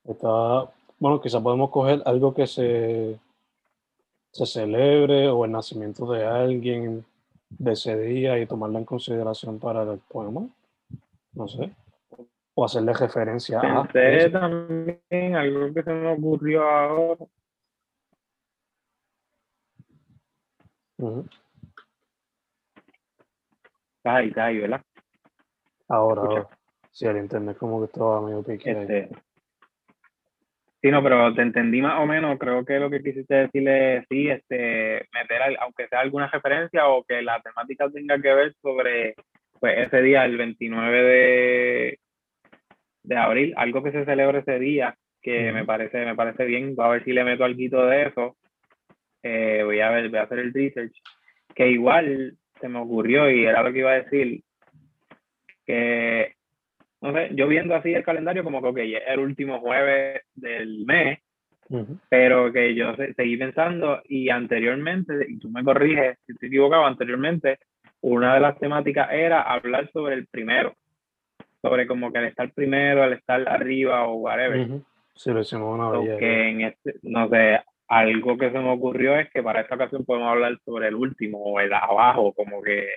Está, 0.05 0.71
bueno, 1.01 1.19
quizá 1.19 1.41
podemos 1.41 1.71
coger 1.71 2.03
algo 2.05 2.31
que 2.31 2.45
se, 2.45 3.19
se 4.31 4.45
celebre 4.45 5.29
o 5.29 5.45
el 5.45 5.51
nacimiento 5.51 6.05
de 6.11 6.23
alguien 6.27 7.03
de 7.49 7.71
ese 7.71 7.97
día 7.97 8.37
y 8.37 8.45
tomarla 8.45 8.77
en 8.77 8.85
consideración 8.85 9.57
para 9.57 9.81
el 9.81 9.97
poema. 9.97 10.47
No 11.33 11.47
sé. 11.47 11.71
O 12.53 12.63
hacerle 12.63 12.93
referencia 12.93 13.59
a. 13.61 13.87
Pensé 13.87 14.29
también 14.29 15.35
algo 15.35 15.73
que 15.73 15.81
se 15.81 15.91
me 15.91 16.13
ocurrió 16.13 16.69
ahora. 16.69 17.25
Está 23.97 24.15
ahí, 24.17 24.27
está 24.27 24.45
ahí, 24.45 24.59
¿verdad? 24.59 24.81
Ahora, 25.87 26.21
ahora. 26.21 26.49
Sí, 26.91 27.07
el 27.07 27.17
internet 27.17 27.57
como 27.57 27.79
que 27.79 27.85
estaba 27.85 28.21
medio 28.21 28.43
pique 28.43 28.69
este, 28.69 29.09
Sí, 30.81 30.89
no, 30.89 31.03
pero 31.03 31.33
te 31.35 31.43
entendí 31.43 31.79
más 31.81 31.99
o 31.99 32.07
menos. 32.07 32.39
Creo 32.39 32.65
que 32.65 32.79
lo 32.79 32.89
que 32.89 33.03
quisiste 33.03 33.35
decirle, 33.35 34.03
sí, 34.09 34.29
este, 34.29 35.07
meter, 35.13 35.57
aunque 35.59 35.87
sea 35.87 35.99
alguna 35.99 36.27
referencia 36.27 36.87
o 36.87 37.03
que 37.03 37.21
la 37.21 37.39
temática 37.41 37.87
tenga 37.91 38.19
que 38.19 38.33
ver 38.33 38.53
sobre 38.61 39.13
pues, 39.59 39.77
ese 39.77 40.01
día, 40.01 40.25
el 40.25 40.37
29 40.37 41.03
de, 41.03 41.99
de 43.03 43.15
abril, 43.15 43.53
algo 43.57 43.83
que 43.83 43.91
se 43.91 44.05
celebre 44.05 44.39
ese 44.39 44.57
día, 44.57 44.95
que 45.21 45.51
me 45.51 45.65
parece 45.65 46.03
me 46.03 46.15
parece 46.15 46.45
bien. 46.45 46.75
Voy 46.75 46.85
a 46.85 46.89
ver 46.89 47.03
si 47.03 47.13
le 47.13 47.23
meto 47.23 47.43
algo 47.43 47.85
de 47.85 48.03
eso. 48.07 48.37
Eh, 49.21 49.61
voy 49.63 49.81
a 49.81 49.91
ver, 49.91 50.09
voy 50.09 50.17
a 50.17 50.23
hacer 50.23 50.39
el 50.39 50.53
research. 50.53 50.93
Que 51.53 51.69
igual 51.69 52.37
se 52.59 52.67
me 52.67 52.79
ocurrió 52.79 53.29
y 53.29 53.45
era 53.45 53.61
lo 53.61 53.71
que 53.71 53.79
iba 53.79 53.91
a 53.91 54.01
decir 54.01 54.41
que, 55.65 56.33
no 57.01 57.13
sé, 57.13 57.29
yo 57.33 57.47
viendo 57.47 57.75
así 57.75 57.93
el 57.93 58.03
calendario 58.03 58.43
como 58.43 58.61
que, 58.61 58.67
ok, 58.67 58.77
es 58.77 59.03
el 59.07 59.19
último 59.19 59.59
jueves 59.59 60.21
del 60.35 60.85
mes, 60.85 61.19
pero 62.09 62.51
que 62.51 62.75
yo 62.75 62.93
seguí 63.15 63.37
pensando 63.37 64.01
y 64.05 64.29
anteriormente, 64.29 65.13
y 65.27 65.39
tú 65.39 65.49
me 65.49 65.63
corriges 65.63 66.17
si 66.25 66.33
estoy 66.33 66.49
equivocado, 66.49 66.85
anteriormente 66.85 67.59
una 68.01 68.33
de 68.33 68.39
las 68.41 68.59
temáticas 68.59 69.09
era 69.11 69.41
hablar 69.41 69.89
sobre 69.91 70.15
el 70.15 70.27
primero, 70.27 70.75
sobre 71.61 71.87
como 71.87 72.11
que 72.11 72.19
el 72.19 72.25
estar 72.25 72.51
primero, 72.51 73.03
el 73.03 73.13
estar 73.13 73.47
arriba 73.47 74.05
o 74.07 74.15
whatever. 74.15 74.81
Sí, 75.15 75.31
lo 75.31 75.41
hicimos 75.41 75.73
una 75.73 75.89
vez. 75.91 76.19
Que 76.19 76.49
en 76.49 76.61
este, 76.61 76.95
no 77.03 77.29
sé, 77.29 77.59
algo 77.87 78.37
que 78.37 78.51
se 78.51 78.59
me 78.59 78.71
ocurrió 78.71 79.15
es 79.17 79.29
que 79.31 79.43
para 79.43 79.61
esta 79.61 79.75
ocasión 79.75 80.03
podemos 80.05 80.29
hablar 80.29 80.57
sobre 80.65 80.87
el 80.87 80.95
último 80.95 81.39
o 81.39 81.59
el 81.59 81.73
abajo, 81.73 82.33
como 82.33 82.61
que 82.61 82.87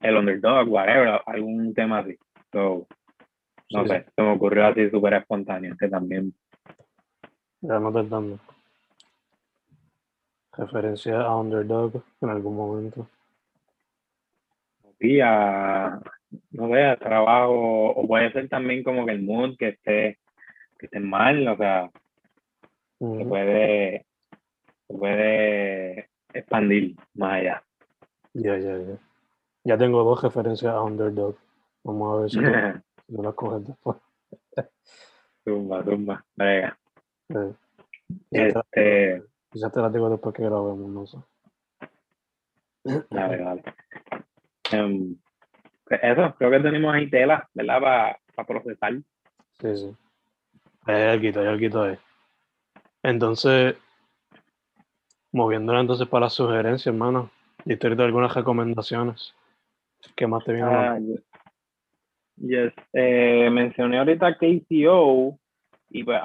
el 0.00 0.16
underdog, 0.16 0.68
whatever, 0.68 1.20
algún 1.26 1.74
tema 1.74 1.98
así. 1.98 2.16
So, 2.52 2.86
no 3.70 3.86
sé, 3.86 4.06
se 4.14 4.22
me 4.22 4.32
ocurrió 4.32 4.66
así 4.66 4.88
súper 4.90 5.14
espontáneo, 5.14 5.76
que 5.78 5.88
también. 5.88 6.34
Ya 7.60 7.78
no 7.78 7.90
dando 7.90 8.38
referencia 10.58 11.20
a 11.20 11.36
underdog 11.36 12.02
en 12.20 12.28
algún 12.28 12.56
momento. 12.56 13.08
Sí, 14.98 15.20
a, 15.20 16.00
no 16.50 16.68
sé, 16.68 16.84
a 16.84 16.96
trabajo, 16.96 17.90
o 17.90 18.06
puede 18.06 18.32
ser 18.32 18.48
también 18.48 18.82
como 18.82 19.06
que 19.06 19.12
el 19.12 19.22
mood 19.22 19.56
que 19.56 19.68
esté, 19.68 20.18
que 20.78 20.86
esté 20.86 20.98
mal, 20.98 21.46
o 21.46 21.56
sea, 21.56 21.90
se 22.98 23.24
puede, 23.24 24.06
se 24.88 24.94
puede 24.94 26.08
expandir 26.32 26.96
más 27.14 27.34
allá. 27.34 27.62
Ya, 28.34 28.58
ya, 28.58 28.76
ya. 28.76 28.98
Ya 29.62 29.78
tengo 29.78 30.02
dos 30.02 30.22
referencias 30.22 30.72
a 30.72 30.82
Underdog. 30.82 31.36
Vamos 31.84 32.16
a 32.16 32.20
ver 32.22 32.30
si, 32.30 32.38
no 33.08 33.22
las 33.22 33.34
coges 33.34 33.66
después. 33.66 33.96
tumba, 35.44 35.82
tumba. 35.82 36.24
Venga. 36.36 36.78
Eh, 37.30 37.54
este... 38.30 39.22
Quizás 39.50 39.72
te 39.72 39.80
las 39.80 39.92
digo 39.92 40.10
después 40.10 40.34
que 40.34 40.42
grabemos, 40.42 40.90
no 40.90 41.06
sé. 41.06 41.18
Vale, 43.10 43.42
vale. 43.42 43.62
Um, 44.72 45.16
eso, 45.88 46.34
creo 46.36 46.50
que 46.50 46.60
tenemos 46.60 46.94
ahí 46.94 47.08
tela, 47.08 47.48
¿verdad? 47.54 48.16
Para 48.34 48.46
procesar. 48.46 48.94
Sí, 49.60 49.76
sí. 49.76 49.96
Hay 50.82 51.02
algo, 51.02 51.40
hay 51.40 51.46
algo 51.46 51.82
ahí. 51.82 51.98
Entonces, 53.02 53.76
moviéndola 55.32 55.80
entonces 55.80 56.06
para 56.08 56.26
las 56.26 56.34
sugerencias, 56.34 56.86
hermano. 56.86 57.30
Y 57.64 57.76
te 57.76 57.86
algunas 57.86 58.34
recomendaciones. 58.34 59.34
¿Qué 60.14 60.26
más 60.26 60.44
te 60.44 60.52
viene 60.52 60.68
ah, 60.70 60.98
yes. 62.40 62.72
Eh, 62.92 63.48
mencioné 63.50 63.98
ahorita 63.98 64.36
KCO 64.36 65.38
y 65.90 66.04
pues 66.04 66.20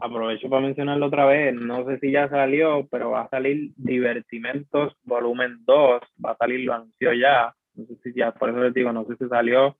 aprovecho 0.00 0.48
para 0.48 0.62
mencionarlo 0.62 1.06
otra 1.06 1.26
vez. 1.26 1.54
No 1.54 1.84
sé 1.86 1.98
si 1.98 2.10
ya 2.10 2.28
salió, 2.28 2.86
pero 2.90 3.10
va 3.10 3.22
a 3.22 3.28
salir 3.28 3.72
Divertimentos 3.76 4.96
Volumen 5.04 5.64
2. 5.64 6.02
Va 6.24 6.32
a 6.32 6.36
salir, 6.36 6.60
lo 6.60 6.74
anunció 6.74 7.12
ya. 7.12 7.54
No 7.74 7.86
sé 7.86 7.96
si 8.02 8.14
ya, 8.14 8.32
por 8.32 8.50
eso 8.50 8.60
les 8.60 8.74
digo, 8.74 8.92
no 8.92 9.04
sé 9.04 9.16
si 9.16 9.28
salió 9.28 9.76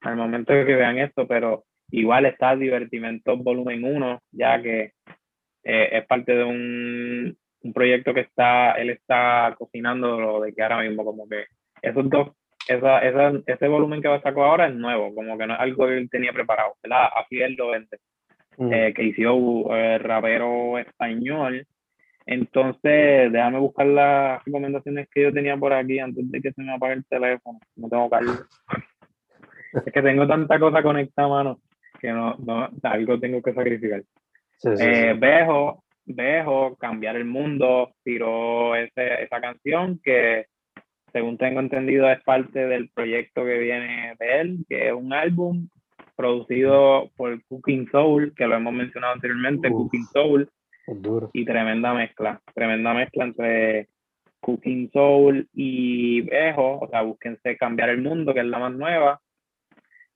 al 0.00 0.16
momento 0.16 0.52
que 0.52 0.76
vean 0.76 0.98
esto, 0.98 1.26
pero 1.26 1.64
igual 1.90 2.26
está 2.26 2.54
Divertimentos 2.54 3.42
Volumen 3.42 3.84
1, 3.84 4.22
ya 4.32 4.62
que 4.62 4.92
eh, 5.64 5.88
es 5.92 6.06
parte 6.06 6.34
de 6.34 6.44
un 6.44 7.36
un 7.62 7.72
proyecto 7.72 8.14
que 8.14 8.20
está, 8.20 8.72
él 8.72 8.90
está 8.90 9.54
cocinando 9.58 10.20
lo 10.20 10.40
de 10.40 10.54
que 10.54 10.62
ahora 10.62 10.82
mismo 10.82 11.04
como 11.04 11.28
que 11.28 11.46
esos 11.82 12.08
dos, 12.08 12.30
esa, 12.68 13.00
esa, 13.00 13.32
ese 13.46 13.68
volumen 13.68 14.00
que 14.02 14.20
sacó 14.20 14.44
ahora 14.44 14.68
es 14.68 14.74
nuevo, 14.74 15.14
como 15.14 15.36
que 15.36 15.46
no 15.46 15.54
es 15.54 15.60
algo 15.60 15.86
que 15.86 15.98
él 15.98 16.10
tenía 16.10 16.32
preparado, 16.32 16.74
¿verdad? 16.82 17.08
Así 17.16 17.40
él 17.40 17.54
lo 17.54 17.70
vende. 17.70 17.98
Mm. 18.58 18.72
eh, 18.72 18.92
que 18.92 19.04
hizo 19.04 19.74
el 19.74 20.00
rapero 20.00 20.78
español. 20.78 21.66
Entonces, 22.26 23.32
déjame 23.32 23.58
buscar 23.58 23.86
las 23.86 24.44
recomendaciones 24.44 25.08
que 25.10 25.22
yo 25.22 25.32
tenía 25.32 25.56
por 25.56 25.72
aquí 25.72 25.98
antes 25.98 26.30
de 26.30 26.40
que 26.42 26.52
se 26.52 26.62
me 26.62 26.74
apague 26.74 26.94
el 26.94 27.06
teléfono. 27.06 27.58
No 27.76 27.88
tengo 27.88 28.10
carga. 28.10 28.32
es 29.86 29.92
que 29.92 30.02
tengo 30.02 30.26
tanta 30.26 30.58
cosa 30.58 30.82
conectada, 30.82 31.28
mano, 31.28 31.60
que 32.00 32.10
no, 32.10 32.36
no 32.36 32.68
algo 32.82 33.18
tengo 33.18 33.40
que 33.40 33.54
sacrificar. 33.54 34.02
Sí, 34.58 34.76
sí, 34.76 34.84
Eh, 34.84 35.12
sí. 35.12 35.18
Bejo, 35.18 35.84
Bejo, 36.04 36.76
Cambiar 36.76 37.16
el 37.16 37.24
Mundo, 37.24 37.92
tiró 38.02 38.74
ese, 38.74 39.22
esa 39.22 39.40
canción 39.40 40.00
que, 40.02 40.46
según 41.12 41.38
tengo 41.38 41.60
entendido, 41.60 42.10
es 42.10 42.22
parte 42.22 42.66
del 42.66 42.90
proyecto 42.90 43.44
que 43.44 43.58
viene 43.58 44.14
de 44.18 44.40
él, 44.40 44.58
que 44.68 44.88
es 44.88 44.92
un 44.92 45.12
álbum 45.12 45.68
producido 46.16 47.10
por 47.16 47.42
Cooking 47.44 47.88
Soul, 47.90 48.34
que 48.36 48.46
lo 48.46 48.56
hemos 48.56 48.72
mencionado 48.72 49.14
anteriormente, 49.14 49.68
Uf. 49.68 49.82
Cooking 49.82 50.04
Soul, 50.06 50.50
y 51.32 51.44
tremenda 51.44 51.92
mezcla, 51.92 52.40
tremenda 52.54 52.94
mezcla 52.94 53.24
entre 53.24 53.88
Cooking 54.40 54.90
Soul 54.90 55.48
y 55.52 56.22
Bejo, 56.22 56.78
o 56.80 56.88
sea, 56.88 57.02
búsquense 57.02 57.56
Cambiar 57.56 57.90
el 57.90 58.02
Mundo, 58.02 58.32
que 58.32 58.40
es 58.40 58.46
la 58.46 58.58
más 58.58 58.72
nueva. 58.72 59.20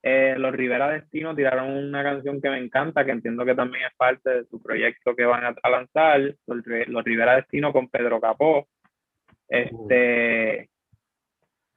Eh, 0.01 0.35
los 0.37 0.53
Rivera 0.53 0.89
Destino 0.89 1.33
tiraron 1.33 1.69
una 1.69 2.03
canción 2.03 2.41
que 2.41 2.49
me 2.49 2.57
encanta, 2.57 3.05
que 3.05 3.11
entiendo 3.11 3.45
que 3.45 3.55
también 3.55 3.85
es 3.85 3.95
parte 3.95 4.29
de 4.29 4.45
su 4.45 4.61
proyecto 4.61 5.15
que 5.15 5.25
van 5.25 5.45
a, 5.45 5.69
lanzar, 5.69 6.35
los 6.47 7.03
Rivera 7.05 7.35
Destino 7.37 7.71
con 7.71 7.87
Pedro 7.87 8.19
Capó. 8.19 8.67
Este. 9.47 10.69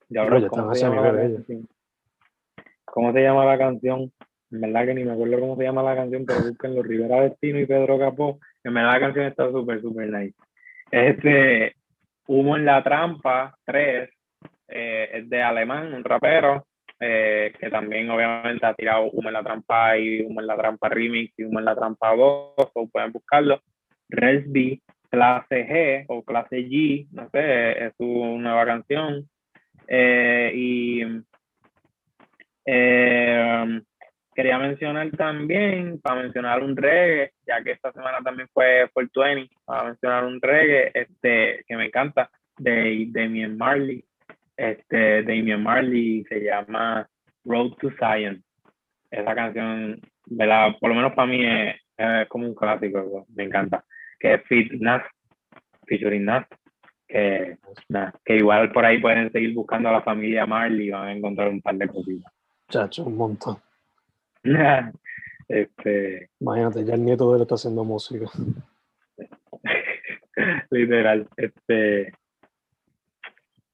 Y 0.08 0.18
ahora, 0.18 0.36
Oye, 0.36 0.48
¿cómo 0.48 0.74
se 0.74 0.82
llama 0.82 1.12
la? 1.12 1.30
¿Cómo 2.84 3.12
se 3.12 3.22
llama 3.22 3.44
la 3.44 3.58
canción? 3.58 4.12
En 4.50 4.60
verdad 4.60 4.86
que 4.86 4.94
ni 4.94 5.04
me 5.04 5.12
acuerdo 5.12 5.40
cómo 5.40 5.56
se 5.56 5.64
llama 5.64 5.82
la 5.82 5.96
canción, 5.96 6.24
pero 6.24 6.40
busquen 6.40 6.74
los 6.74 6.86
Rivera 6.86 7.22
Destino 7.22 7.58
y 7.58 7.66
Pedro 7.66 7.98
Capó. 7.98 8.38
En 8.62 8.74
verdad 8.74 8.92
la 8.92 9.00
canción 9.00 9.26
está 9.26 9.50
súper, 9.50 9.80
súper 9.80 10.10
nice. 10.10 10.36
Este, 10.90 11.74
Humo 12.28 12.56
en 12.56 12.64
la 12.64 12.82
Trampa 12.82 13.56
3, 13.64 14.08
eh, 14.68 15.10
es 15.12 15.28
de 15.28 15.42
Alemán, 15.42 15.92
un 15.92 16.04
rapero, 16.04 16.66
eh, 16.98 17.52
que 17.58 17.70
también 17.70 18.08
obviamente 18.10 18.64
ha 18.64 18.74
tirado 18.74 19.10
Humo 19.10 19.28
en 19.28 19.34
la 19.34 19.42
Trampa 19.42 19.98
y 19.98 20.22
Humo 20.22 20.40
en 20.40 20.46
la 20.46 20.56
Trampa 20.56 20.88
Remix 20.88 21.34
y 21.36 21.44
Humo 21.44 21.58
en 21.58 21.64
la 21.64 21.74
Trampa 21.74 22.14
2, 22.14 22.54
o 22.56 22.88
pueden 22.90 23.12
buscarlo. 23.12 23.60
Resby, 24.08 24.80
Clase 25.10 25.66
G 25.66 26.04
o 26.08 26.22
Clase 26.22 26.58
G, 26.58 27.08
no 27.12 27.28
sé, 27.30 27.86
es 27.86 27.92
su 27.96 28.04
nueva 28.04 28.64
canción. 28.64 29.28
Eh, 29.88 30.52
y 30.54 31.02
eh, 32.64 33.80
quería 34.34 34.58
mencionar 34.58 35.10
también, 35.12 36.00
para 36.00 36.22
mencionar 36.22 36.62
un 36.62 36.76
reggae, 36.76 37.32
ya 37.46 37.62
que 37.62 37.72
esta 37.72 37.92
semana 37.92 38.18
también 38.22 38.48
fue 38.52 38.90
por 38.92 39.08
20, 39.14 39.54
para 39.64 39.84
mencionar 39.84 40.24
un 40.24 40.40
reggae 40.40 40.90
este, 40.94 41.64
que 41.66 41.76
me 41.76 41.86
encanta, 41.86 42.30
de 42.58 43.06
Damien 43.10 43.56
Marley. 43.56 44.04
Este, 44.56 45.22
Damien 45.22 45.62
Marley 45.62 46.24
se 46.28 46.40
llama 46.40 47.08
Road 47.44 47.72
to 47.80 47.90
Zion. 47.98 48.42
Esa 49.10 49.34
canción, 49.34 50.00
¿verdad? 50.26 50.72
por 50.80 50.90
lo 50.90 50.96
menos 50.96 51.12
para 51.14 51.28
mí 51.28 51.46
es, 51.46 51.76
es 51.96 52.28
como 52.28 52.46
un 52.46 52.54
clásico, 52.54 53.26
me 53.34 53.44
encanta. 53.44 53.84
Que 54.18 54.34
es 54.34 54.42
Fit 54.44 54.72
Nas, 54.72 55.02
featuring 55.86 56.24
Nas, 56.24 56.46
que, 57.06 57.58
que 58.24 58.36
igual 58.36 58.72
por 58.72 58.84
ahí 58.84 59.00
pueden 59.00 59.30
seguir 59.32 59.54
buscando 59.54 59.88
a 59.88 59.92
la 59.92 60.02
familia 60.02 60.46
Marley 60.46 60.88
y 60.88 60.90
van 60.90 61.08
a 61.08 61.12
encontrar 61.12 61.48
un 61.48 61.60
par 61.60 61.76
de 61.76 61.88
cositas. 61.88 62.32
Chacho, 62.68 63.04
un 63.04 63.16
montón. 63.16 63.58
este, 65.48 66.30
Imagínate, 66.40 66.84
ya 66.84 66.94
el 66.94 67.04
nieto 67.04 67.30
de 67.30 67.36
él 67.36 67.42
está 67.42 67.54
haciendo 67.54 67.84
música. 67.84 68.26
literal, 70.70 71.28
este, 71.36 72.12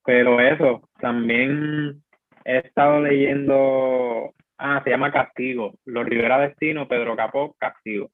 pero 0.04 0.40
eso, 0.40 0.88
también 1.00 2.02
he 2.44 2.58
estado 2.58 3.00
leyendo, 3.00 4.34
ah, 4.58 4.80
se 4.82 4.90
llama 4.90 5.12
Castigo, 5.12 5.74
Los 5.84 6.06
Rivera 6.06 6.38
Destino, 6.38 6.88
Pedro 6.88 7.16
Capó, 7.16 7.54
Castigo. 7.58 8.10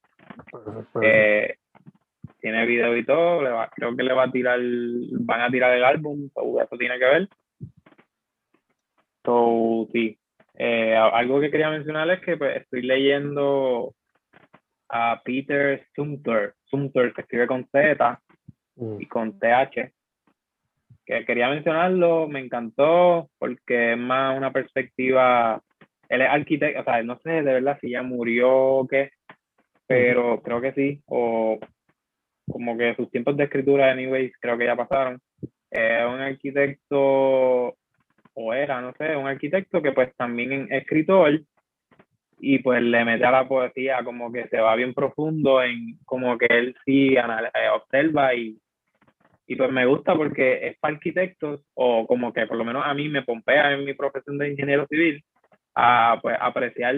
Eh, 1.02 1.56
tiene 2.41 2.66
video 2.66 2.97
y 2.97 3.05
todo, 3.05 3.43
le 3.43 3.51
va- 3.51 3.70
creo 3.74 3.97
que 3.97 4.03
le 4.03 4.12
va 4.12 4.24
a 4.24 4.30
tirar, 4.30 4.61
van 5.20 5.41
a 5.41 5.51
tirar 5.51 5.76
el 5.76 5.84
álbum, 5.84 6.28
so, 6.34 6.61
eso 6.61 6.76
tiene 6.76 6.99
que 6.99 7.05
ver. 7.05 7.28
So, 9.24 9.89
sí. 9.93 10.18
Eh, 10.55 10.95
algo 10.97 11.41
que 11.41 11.51
quería 11.51 11.70
mencionar 11.70 12.11
es 12.11 12.20
que 12.20 12.36
pues, 12.36 12.57
estoy 12.57 12.82
leyendo 12.82 13.95
a 14.89 15.20
Peter 15.24 15.86
Sumter, 15.95 16.55
Sumter 16.64 17.12
que 17.12 17.20
escribe 17.20 17.47
con 17.47 17.66
Z 17.70 18.20
Mm, 18.78 19.01
y 19.01 19.07
con 19.07 19.39
TH, 19.39 19.93
que 21.05 21.24
quería 21.24 21.49
mencionarlo, 21.49 22.28
me 22.28 22.39
encantó 22.39 23.28
porque 23.39 23.93
es 23.93 23.99
más 23.99 24.36
una 24.36 24.53
perspectiva, 24.53 25.61
él 26.09 26.22
es 26.22 26.28
arquitecto, 26.28 26.80
o 26.80 26.84
sea, 26.84 27.03
no 27.03 27.18
sé 27.18 27.30
de 27.30 27.43
verdad 27.43 27.76
si 27.80 27.91
ya 27.91 28.03
murió 28.03 28.51
o 28.55 28.86
qué, 28.86 29.11
pero 29.89 30.41
creo 30.43 30.61
que 30.61 30.72
sí, 30.74 31.03
o 31.07 31.59
como 32.49 32.76
que 32.76 32.94
sus 32.94 33.11
tiempos 33.11 33.36
de 33.36 33.44
escritura, 33.44 33.90
anyways, 33.90 34.32
creo 34.40 34.59
que 34.59 34.66
ya 34.66 34.76
pasaron. 34.76 35.20
Es 35.70 36.05
un 36.05 36.20
arquitecto, 36.20 37.76
o 38.34 38.55
era, 38.55 38.80
no 38.80 38.92
sé, 38.99 39.16
un 39.16 39.26
arquitecto 39.26 39.82
que 39.82 39.92
pues 39.92 40.14
también 40.16 40.53
es 40.53 40.82
escritor 40.82 41.40
y 42.40 42.59
pues 42.61 42.82
le 42.82 43.05
mete 43.05 43.24
a 43.24 43.30
la 43.30 43.49
poesía 43.49 44.03
como 44.05 44.32
que 44.32 44.46
se 44.49 44.61
va 44.61 44.76
bien 44.76 44.94
profundo 44.94 45.62
en 45.62 45.99
como 46.05 46.38
que 46.38 46.46
él 46.46 46.76
sí 46.84 47.16
anal- 47.16 47.46
eh, 47.46 47.68
observa 47.74 48.34
y, 48.34 48.57
y 49.46 49.57
pues 49.57 49.70
me 49.72 49.86
gusta 49.86 50.14
porque 50.14 50.68
es 50.68 50.78
para 50.78 50.94
arquitectos 50.94 51.64
o 51.74 52.07
como 52.07 52.32
que 52.32 52.46
por 52.46 52.57
lo 52.57 52.64
menos 52.64 52.82
a 52.86 52.94
mí 52.94 53.09
me 53.09 53.22
pompea 53.22 53.72
en 53.72 53.84
mi 53.84 53.94
profesión 53.94 54.38
de 54.38 54.51
ingeniero 54.51 54.86
civil 54.88 55.22
a 55.74 56.18
pues 56.22 56.36
apreciar 56.40 56.94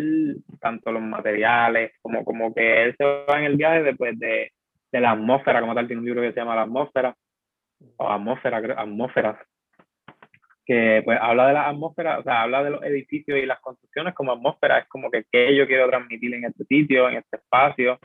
tanto 0.61 0.93
los 0.93 1.03
materiales 1.03 1.93
como 2.03 2.25
como 2.25 2.55
que 2.55 2.83
él 2.85 2.95
se 2.97 3.05
va 3.05 3.39
en 3.39 3.45
el 3.45 3.57
viaje 3.57 3.83
después 3.83 4.19
de, 4.19 4.53
de 4.93 5.01
la 5.01 5.13
atmósfera 5.13 5.61
como 5.61 5.75
tal 5.75 5.87
tiene 5.87 6.01
un 6.01 6.07
libro 6.07 6.23
que 6.23 6.33
se 6.33 6.41
llama 6.41 6.57
la 6.57 6.63
atmósfera 6.63 7.15
o 7.97 8.09
atmósfera 8.11 8.59
atmósferas 8.77 9.37
que 10.65 11.03
pues 11.05 11.19
habla 11.21 11.49
de 11.49 11.55
la 11.55 11.69
atmósfera, 11.69 12.19
o 12.21 12.23
sea, 12.23 12.43
habla 12.43 12.63
de 12.63 12.71
los 12.71 12.83
edificios 12.85 13.39
y 13.39 13.47
las 13.47 13.61
construcciones 13.61 14.15
como 14.15 14.33
atmósfera, 14.33 14.79
es 14.79 14.89
como 14.89 15.11
que 15.11 15.25
qué 15.31 15.57
yo 15.57 15.67
quiero 15.67 15.89
transmitir 15.89 16.33
en 16.35 16.45
este 16.45 16.65
sitio, 16.65 17.09
en 17.09 17.17
este 17.17 17.39
espacio, 17.39 17.99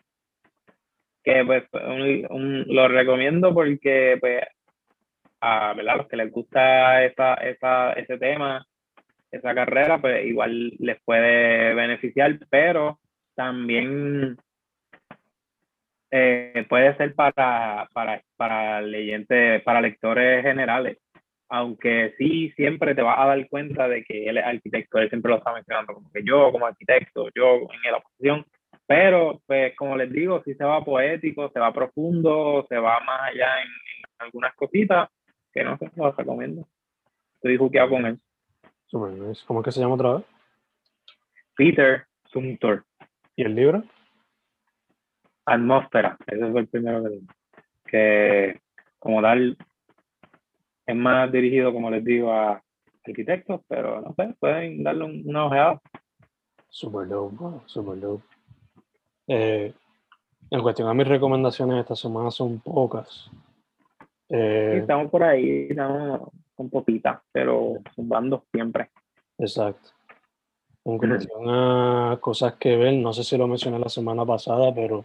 que 1.24 1.44
pues 1.46 1.64
un- 1.74 2.26
un- 2.30 2.66
lo 2.68 2.88
recomiendo 2.88 3.54
porque 3.54 4.18
pues 4.20 4.42
a 5.42 5.74
¿verdad? 5.76 5.98
los 5.98 6.08
que 6.08 6.18
les 6.18 6.32
gusta 6.32 7.04
esa, 7.04 7.36
esa, 7.36 7.94
ese 7.94 8.18
tema, 8.18 8.66
esa 9.32 9.54
carrera, 9.54 10.00
pues 10.00 10.26
igual 10.26 10.70
les 10.80 11.00
puede 11.04 11.74
beneficiar, 11.76 12.36
pero 12.50 13.00
también 13.36 14.38
eh, 16.16 16.66
puede 16.70 16.96
ser 16.98 17.14
para, 17.14 17.90
para, 17.94 18.22
para 18.38 18.82
leyentes, 18.82 19.62
para 19.64 19.82
lectores 19.82 20.44
generales 20.44 20.98
aunque 21.50 22.14
sí 22.18 22.52
siempre 22.56 22.96
te 22.96 23.02
vas 23.02 23.20
a 23.20 23.28
dar 23.28 23.50
cuenta 23.50 23.88
de 23.88 24.04
que 24.04 24.28
él 24.28 24.38
es 24.38 24.46
arquitecto, 24.46 24.98
él 24.98 25.10
siempre 25.10 25.32
lo 25.32 25.38
está 25.38 25.54
mencionando, 25.54 25.94
como 25.94 26.12
que 26.12 26.24
yo 26.24 26.52
como 26.52 26.66
arquitecto, 26.66 27.30
yo 27.36 27.58
en 27.72 27.92
la 27.92 27.98
oposición, 27.98 28.46
pero 28.88 29.42
pues 29.46 29.76
como 29.76 29.96
les 29.96 30.12
digo, 30.12 30.42
sí 30.44 30.54
se 30.56 30.64
va 30.64 30.84
poético, 30.84 31.50
se 31.50 31.60
va 31.60 31.74
profundo, 31.74 32.66
se 32.70 32.78
va 32.78 33.00
más 33.02 33.32
allá 33.32 33.62
en, 33.62 33.68
en 33.68 34.06
algunas 34.20 34.56
cositas, 34.56 35.10
que 35.54 35.64
no 35.64 35.78
sé, 35.78 35.90
lo 35.96 36.12
recomiendo. 36.12 36.68
Estoy 37.36 37.58
juqueado 37.58 37.90
con 37.90 38.06
él. 38.06 38.20
¿Cómo 38.92 39.60
es 39.60 39.66
que 39.66 39.72
se 39.72 39.80
llama 39.80 39.96
otra 39.96 40.14
vez? 40.16 40.24
Peter 41.56 42.04
Sumter, 42.26 42.84
¿Y 43.36 43.44
el 43.44 43.56
libro? 43.56 43.84
Atmósfera, 45.46 46.18
ese 46.28 46.52
fue 46.52 46.62
el 46.62 46.68
primero 46.68 47.04
que. 47.04 47.20
Que 47.88 48.62
como 49.00 49.22
tal 49.22 49.56
es 50.88 50.96
más 50.96 51.32
dirigido, 51.32 51.72
como 51.72 51.90
les 51.92 52.04
digo, 52.04 52.32
a 52.32 52.62
arquitectos, 53.06 53.62
pero 53.68 54.02
no 54.02 54.14
sé, 54.16 54.36
pueden 54.40 54.84
darle 54.84 55.06
un- 55.06 55.22
una 55.26 55.46
ojeada. 55.46 55.82
Super 56.70 57.06
bro, 57.08 57.62
super 57.68 58.00
dope. 58.00 58.24
Eh, 59.28 59.74
en 60.50 60.62
cuestión 60.62 60.88
a 60.90 60.94
mis 60.94 61.08
recomendaciones 61.08 61.80
esta 61.80 61.96
semana 61.96 62.32
son 62.32 62.60
pocas. 62.60 63.30
Sí, 64.28 64.36
Eh, 64.36 64.78
estamos 64.80 65.12
por 65.12 65.24
ahí, 65.24 65.68
estamos 65.70 66.30
con 66.56 66.70
poquitas, 66.70 67.20
pero 67.32 67.76
zumbando 67.94 68.44
siempre. 68.52 68.90
exacto. 69.38 69.90
En 70.86 71.00
cuestión 71.00 71.50
a 71.50 72.18
cosas 72.22 72.54
que 72.56 72.78
ver, 72.78 72.94
no 72.94 73.12
sé 73.12 73.24
si 73.24 73.36
lo 73.38 73.48
mencioné 73.48 73.80
la 73.80 73.90
semana 73.90 74.24
pasada, 74.24 74.74
pero 74.74 75.04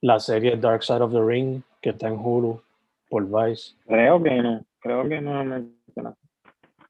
la 0.00 0.20
serie 0.20 0.56
Dark 0.56 0.84
Side 0.84 1.02
of 1.02 1.12
the 1.12 1.20
Ring, 1.20 1.60
que 1.82 1.90
está 1.90 2.06
en 2.06 2.18
Hulu 2.18 2.60
por 3.08 3.24
Vice. 3.26 3.74
Creo 3.86 4.22
que 4.22 4.30
no, 4.40 4.64
creo 4.78 5.08
que 5.08 5.20
no 5.20 5.44
me 5.44 5.64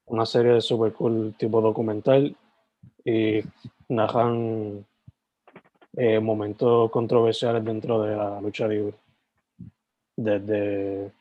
Una 0.05 0.25
serie 0.27 0.53
de 0.53 0.61
super 0.61 0.93
cool 0.93 1.33
tipo 1.39 1.59
documental 1.59 2.35
y 3.03 3.41
narran 3.89 4.85
eh, 5.97 6.19
momentos 6.19 6.91
controversiales 6.91 7.65
dentro 7.65 8.03
de 8.03 8.15
la 8.15 8.39
lucha 8.39 8.67
libre. 8.67 8.93
Desde 10.15 11.11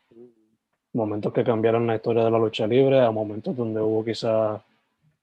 momentos 0.93 1.33
que 1.33 1.43
cambiaron 1.43 1.87
la 1.87 1.97
historia 1.97 2.25
de 2.25 2.31
la 2.31 2.39
lucha 2.39 2.67
libre 2.67 3.01
a 3.01 3.11
momentos 3.11 3.57
donde 3.57 3.81
hubo 3.81 4.05
quizá 4.05 4.63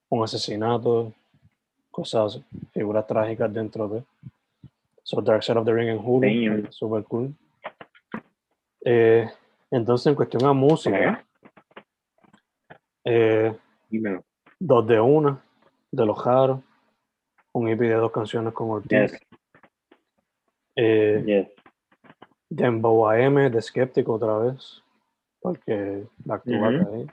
un 0.10 0.24
asesinato, 0.24 1.14
cosas, 2.02 2.40
figuras 2.74 3.08
trágicas 3.08 3.52
dentro 3.52 3.88
de. 3.88 4.04
So 5.02 5.20
Dark 5.20 5.42
Side 5.42 5.58
of 5.58 5.66
the 5.66 5.74
Ring 5.74 5.90
en 5.90 5.98
Hulu, 5.98 6.68
super 6.72 7.04
cool. 7.06 7.34
Eh, 8.86 9.28
entonces, 9.72 10.06
en 10.06 10.16
cuestión 10.16 10.46
a 10.46 10.54
música, 10.54 11.26
eh, 13.04 13.58
dos 14.60 14.86
de 14.86 15.00
una, 15.00 15.42
de 15.92 16.06
los 16.06 16.20
Jaros, 16.22 16.60
un 17.54 17.68
EP 17.68 17.80
de 17.80 17.96
dos 17.96 18.12
canciones 18.12 18.54
con 18.54 18.70
Ortiz. 18.70 19.12
Yes. 19.12 19.20
Eh, 20.76 21.24
Yes. 21.26 21.48
Dembow 22.50 23.10
AM 23.10 23.50
de 23.50 23.60
Skeptic 23.62 24.08
otra 24.08 24.38
vez, 24.38 24.84
porque 25.42 26.06
la 26.26 26.36
actúa 26.36 26.70
Ujú. 26.70 26.94
ahí. 26.94 27.08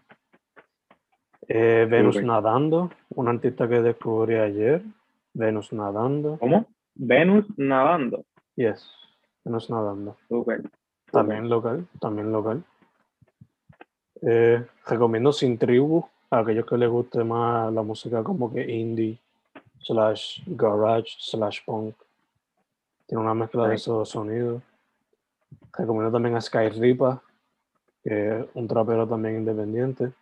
Eh, 1.49 1.87
Venus. 1.89 2.23
Nadando, 2.23 2.91
un 3.11 3.29
artista 3.29 3.69
que 3.69 3.83
descubrí 3.83 4.37
ayer. 4.37 4.83
Venus 5.33 5.73
Nadando. 5.73 6.39
¿Cómo? 6.39 6.67
Venus 6.95 7.47
nadando. 7.57 8.25
Yes, 8.55 8.89
Venus 9.45 9.69
Nadando. 9.69 10.17
Súper. 10.29 10.63
También 11.11 11.49
local, 11.49 11.87
también 12.01 12.33
local. 12.33 12.63
Eh, 14.23 14.65
recomiendo 14.87 15.33
Sin 15.33 15.59
Tribu 15.59 16.07
a 16.31 16.39
aquellos 16.39 16.67
que 16.67 16.79
les 16.79 16.89
guste 16.89 17.23
más 17.25 17.73
la 17.73 17.83
música 17.83 18.23
como 18.23 18.53
que 18.53 18.63
indie, 18.73 19.19
slash 19.81 20.41
garage, 20.47 21.17
slash 21.19 21.65
punk. 21.65 21.95
Tiene 23.07 23.23
una 23.23 23.35
mezcla 23.35 23.69
de 23.69 23.75
esos 23.75 24.09
sonidos. 24.09 24.63
Recomiendo 25.77 26.11
también 26.11 26.37
a 26.37 26.41
Sky 26.41 26.69
Ripa, 26.71 27.23
que 28.03 28.39
es 28.39 28.47
un 28.55 28.67
trapero 28.67 29.07
también 29.07 29.37
independiente. 29.37 30.13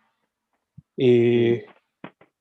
Y 0.95 1.61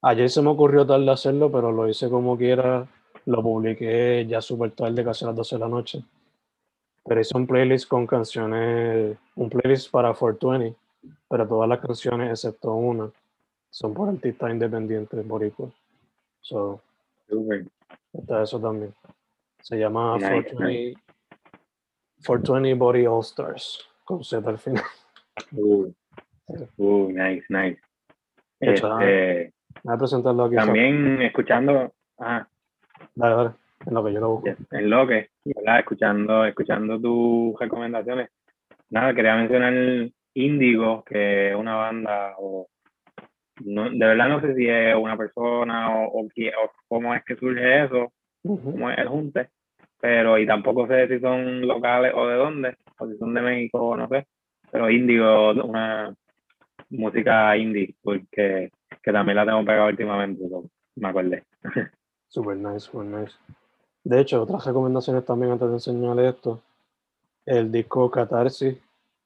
ayer 0.02 0.30
se 0.30 0.42
me 0.42 0.50
ocurrió 0.50 0.86
tarde 0.86 1.10
hacerlo, 1.10 1.50
pero 1.50 1.72
lo 1.72 1.88
hice 1.88 2.08
como 2.08 2.36
quiera. 2.36 2.86
Lo 3.26 3.42
publiqué 3.42 4.26
ya 4.26 4.40
súper 4.40 4.72
tarde, 4.72 5.04
casi 5.04 5.24
a 5.24 5.28
las 5.28 5.36
12 5.36 5.56
de 5.56 5.60
la 5.60 5.68
noche. 5.68 6.04
Pero 7.04 7.20
hice 7.20 7.36
un 7.36 7.46
playlist 7.46 7.88
con 7.88 8.06
canciones, 8.06 9.16
un 9.34 9.48
playlist 9.48 9.90
para 9.90 10.14
420, 10.14 10.76
pero 11.28 11.48
todas 11.48 11.68
las 11.68 11.80
canciones 11.80 12.30
excepto 12.30 12.72
una 12.74 13.10
son 13.72 13.94
por 13.94 14.08
artistas 14.08 14.50
independientes 14.50 15.26
boricuas. 15.26 15.72
So, 16.42 16.80
está 18.12 18.42
eso 18.42 18.60
también. 18.60 18.94
Se 19.62 19.78
llama 19.78 20.16
Nice, 20.16 20.28
420, 20.28 20.94
420 22.26 22.74
Body 22.74 23.06
All 23.06 23.20
Stars, 23.20 23.88
con 24.04 24.22
Z 24.22 24.48
al 24.48 24.58
final. 24.58 24.84
Uh, 25.52 25.90
uh, 26.76 27.12
nice, 27.12 27.46
nice. 27.48 27.80
Hecho, 28.62 29.00
Este, 29.00 29.52
Voy 29.82 29.94
a 29.94 29.98
presentarlo 29.98 30.44
aquí. 30.44 30.56
también 30.56 31.22
escuchando, 31.22 31.92
ah, 32.20 32.46
Dale, 33.14 33.34
dale, 33.34 33.50
en 33.86 33.94
lo 33.94 34.04
que 34.04 34.12
yo 34.12 34.20
lo 34.20 34.28
busco. 34.30 34.48
en 34.70 34.90
lo 34.90 35.06
que, 35.06 35.30
¿verdad? 35.44 35.80
Escuchando, 35.80 36.44
escuchando 36.46 37.00
tus 37.00 37.58
recomendaciones. 37.58 38.30
Nada, 38.90 39.12
quería 39.14 39.34
mencionar 39.36 40.08
Índigo, 40.34 41.02
que 41.04 41.50
es 41.50 41.56
una 41.56 41.74
banda, 41.74 42.34
o 42.38 42.68
no, 43.64 43.90
de 43.90 43.98
verdad 44.06 44.28
no 44.28 44.40
sé 44.40 44.54
si 44.54 44.68
es 44.68 44.94
una 44.94 45.16
persona 45.16 45.98
o, 45.98 46.20
o, 46.20 46.28
qué- 46.34 46.50
o 46.50 46.70
cómo 46.88 47.14
es 47.14 47.24
que 47.24 47.36
surge 47.36 47.84
eso, 47.84 48.12
Ujú. 48.44 48.72
cómo 48.72 48.90
es 48.90 48.98
el 48.98 49.08
junte, 49.08 49.48
pero 50.00 50.38
y 50.38 50.46
tampoco 50.46 50.86
sé 50.86 51.08
si 51.08 51.18
son 51.20 51.66
locales 51.66 52.12
o 52.14 52.26
de 52.28 52.36
dónde, 52.36 52.76
o 52.98 53.06
si 53.08 53.16
son 53.18 53.34
de 53.34 53.42
México 53.42 53.78
o 53.80 53.96
no 53.96 54.08
sé, 54.08 54.26
pero 54.70 54.88
Índigo, 54.90 55.50
una 55.64 56.14
música 56.92 57.56
indie, 57.56 57.94
porque 58.02 58.70
que 59.02 59.12
también 59.12 59.36
la 59.36 59.46
tengo 59.46 59.64
pegada 59.64 59.88
últimamente, 59.88 60.44
me 60.96 61.08
acordé. 61.08 61.44
Super 62.28 62.56
nice, 62.56 62.80
super 62.80 63.04
nice. 63.04 63.34
De 64.04 64.20
hecho, 64.20 64.42
otras 64.42 64.64
recomendaciones 64.64 65.24
también 65.24 65.52
antes 65.52 65.68
de 65.68 65.74
enseñarle 65.74 66.28
esto. 66.28 66.60
El 67.44 67.70
disco 67.70 68.10
Catarsis 68.10 68.76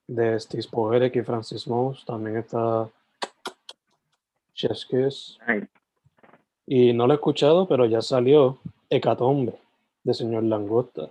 de 0.06 0.40
Steve 0.40 0.64
Poherek 0.70 1.16
y 1.16 1.22
Francis 1.22 1.66
Mouse 1.68 2.04
también 2.04 2.36
está 2.38 2.88
Chef's 4.54 4.86
Kiss. 4.86 5.38
Nice. 5.46 5.68
Y 6.66 6.92
no 6.92 7.06
lo 7.06 7.12
he 7.12 7.16
escuchado, 7.16 7.68
pero 7.68 7.86
ya 7.86 8.02
salió 8.02 8.58
Hecatombe 8.90 9.54
de 10.02 10.14
Señor 10.14 10.44
Langosta. 10.44 11.10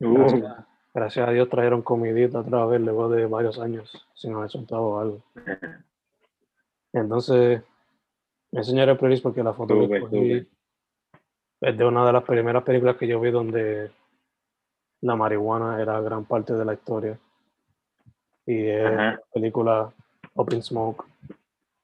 Uh, 0.00 0.14
Gracias, 0.14 0.54
gracias 0.94 1.28
a 1.28 1.32
Dios 1.32 1.48
trajeron 1.48 1.82
comidita 1.82 2.40
otra 2.40 2.64
vez 2.66 2.80
luego 2.80 3.08
de 3.08 3.26
varios 3.26 3.58
años 3.58 4.06
sin 4.14 4.32
haber 4.34 4.48
soltado 4.48 4.98
algo. 5.00 5.22
Entonces, 6.92 7.60
me 8.52 8.60
enseñaré 8.60 8.92
el 8.92 8.98
playlist 8.98 9.22
porque 9.22 9.42
la 9.42 9.52
foto 9.52 9.74
que 9.88 10.00
súper. 10.00 10.46
es 11.60 11.76
de 11.76 11.84
una 11.84 12.06
de 12.06 12.12
las 12.12 12.22
primeras 12.22 12.62
películas 12.62 12.96
que 12.96 13.08
yo 13.08 13.20
vi 13.20 13.30
donde 13.32 13.90
la 15.00 15.16
marihuana 15.16 15.82
era 15.82 16.00
gran 16.00 16.24
parte 16.24 16.54
de 16.54 16.64
la 16.64 16.74
historia. 16.74 17.18
Y 18.46 18.66
es 18.68 18.86
Ajá. 18.86 19.12
la 19.12 19.20
película 19.32 19.92
Open 20.34 20.62
Smoke 20.62 21.04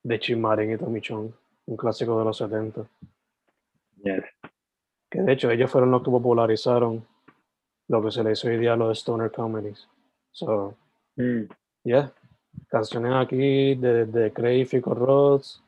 de 0.04 0.18
Jim 0.18 0.40
Marin 0.40 0.70
y 0.72 0.78
Tommy 0.78 1.00
Chong, 1.00 1.30
un 1.66 1.76
clásico 1.76 2.18
de 2.18 2.24
los 2.24 2.36
70. 2.36 2.86
yes. 4.04 4.24
Que 5.10 5.22
de 5.22 5.32
hecho 5.32 5.50
ellos 5.50 5.68
fueron 5.70 5.90
los 5.90 6.02
que 6.04 6.10
popularizaron 6.10 7.04
lo 7.90 8.00
que 8.00 8.12
se 8.12 8.22
le 8.22 8.32
hizo 8.32 8.46
hoy 8.46 8.56
día 8.56 8.74
a 8.74 8.76
los 8.76 8.98
stoner 8.98 9.32
comedies. 9.32 9.88
So, 10.30 10.76
Mm, 11.16 11.48
yeah. 11.84 12.12
Canciones 12.68 13.12
aquí 13.14 13.74
de, 13.74 14.06
de 14.06 14.32
Craig 14.32 14.60
y 14.62 14.64
Fico 14.64 14.94
Rods 14.94 15.62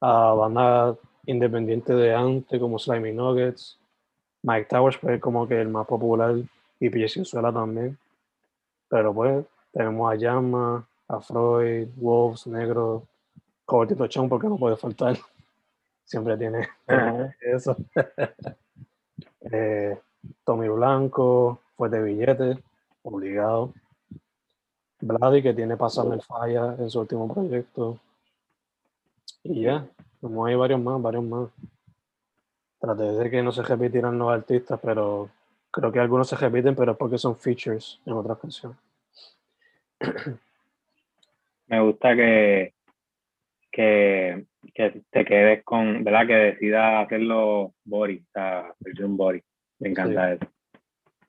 a 0.00 0.34
bandas 0.34 0.96
independientes 1.26 1.96
de 1.96 2.12
antes 2.14 2.60
como 2.60 2.78
Slimy 2.78 3.12
Nuggets. 3.12 3.78
Mike 4.42 4.66
Towers 4.68 4.96
fue 4.96 5.20
como 5.20 5.46
que 5.46 5.60
el 5.60 5.68
más 5.68 5.86
popular 5.86 6.34
y 6.80 6.90
Piesuela 6.90 7.52
también. 7.52 7.96
Pero 8.88 9.14
pues 9.14 9.46
tenemos 9.72 10.12
a 10.12 10.16
Llama, 10.16 10.86
a 11.08 11.20
Freud, 11.20 11.88
Wolves, 11.96 12.46
Negro, 12.46 13.06
Cobertito 13.64 14.06
Chong 14.08 14.28
porque 14.28 14.48
no 14.48 14.56
puede 14.58 14.76
faltar. 14.76 15.16
Siempre 16.04 16.36
tiene 16.36 16.68
eso. 17.40 17.76
Eh, 19.52 19.98
Tommy 20.44 20.68
Blanco, 20.68 21.60
fue 21.76 21.88
de 21.88 22.02
billete, 22.02 22.62
obligado. 23.02 23.72
Vladi, 25.00 25.42
que 25.42 25.54
tiene 25.54 25.76
pasando 25.76 26.14
el 26.14 26.22
falla 26.22 26.76
en 26.78 26.90
su 26.90 27.00
último 27.00 27.32
proyecto. 27.32 27.98
Y 29.42 29.62
ya, 29.62 29.86
como 30.20 30.44
hay 30.44 30.54
varios 30.54 30.80
más, 30.80 31.00
varios 31.00 31.24
más. 31.24 31.48
Traté 32.78 33.04
de 33.04 33.30
que 33.30 33.42
no 33.42 33.52
se 33.52 33.62
repitieran 33.62 34.18
los 34.18 34.30
artistas, 34.30 34.78
pero 34.82 35.30
creo 35.70 35.92
que 35.92 36.00
algunos 36.00 36.28
se 36.28 36.36
repiten, 36.36 36.74
pero 36.74 36.92
es 36.92 36.98
porque 36.98 37.18
son 37.18 37.36
features 37.36 38.00
en 38.04 38.12
otras 38.12 38.38
canciones. 38.38 38.78
Me 41.68 41.80
gusta 41.80 42.16
que, 42.16 42.74
que, 43.70 44.46
que 44.74 45.02
te 45.10 45.24
quedes 45.24 45.64
con, 45.64 46.02
¿verdad? 46.02 46.26
Que 46.26 46.34
decidas 46.34 47.06
hacerlo 47.06 47.74
body, 47.84 48.18
o 48.18 48.32
sea, 48.32 48.74
versión 48.80 49.16
body. 49.16 49.42
Me 49.80 49.88
encanta 49.88 50.32
eso. 50.32 50.46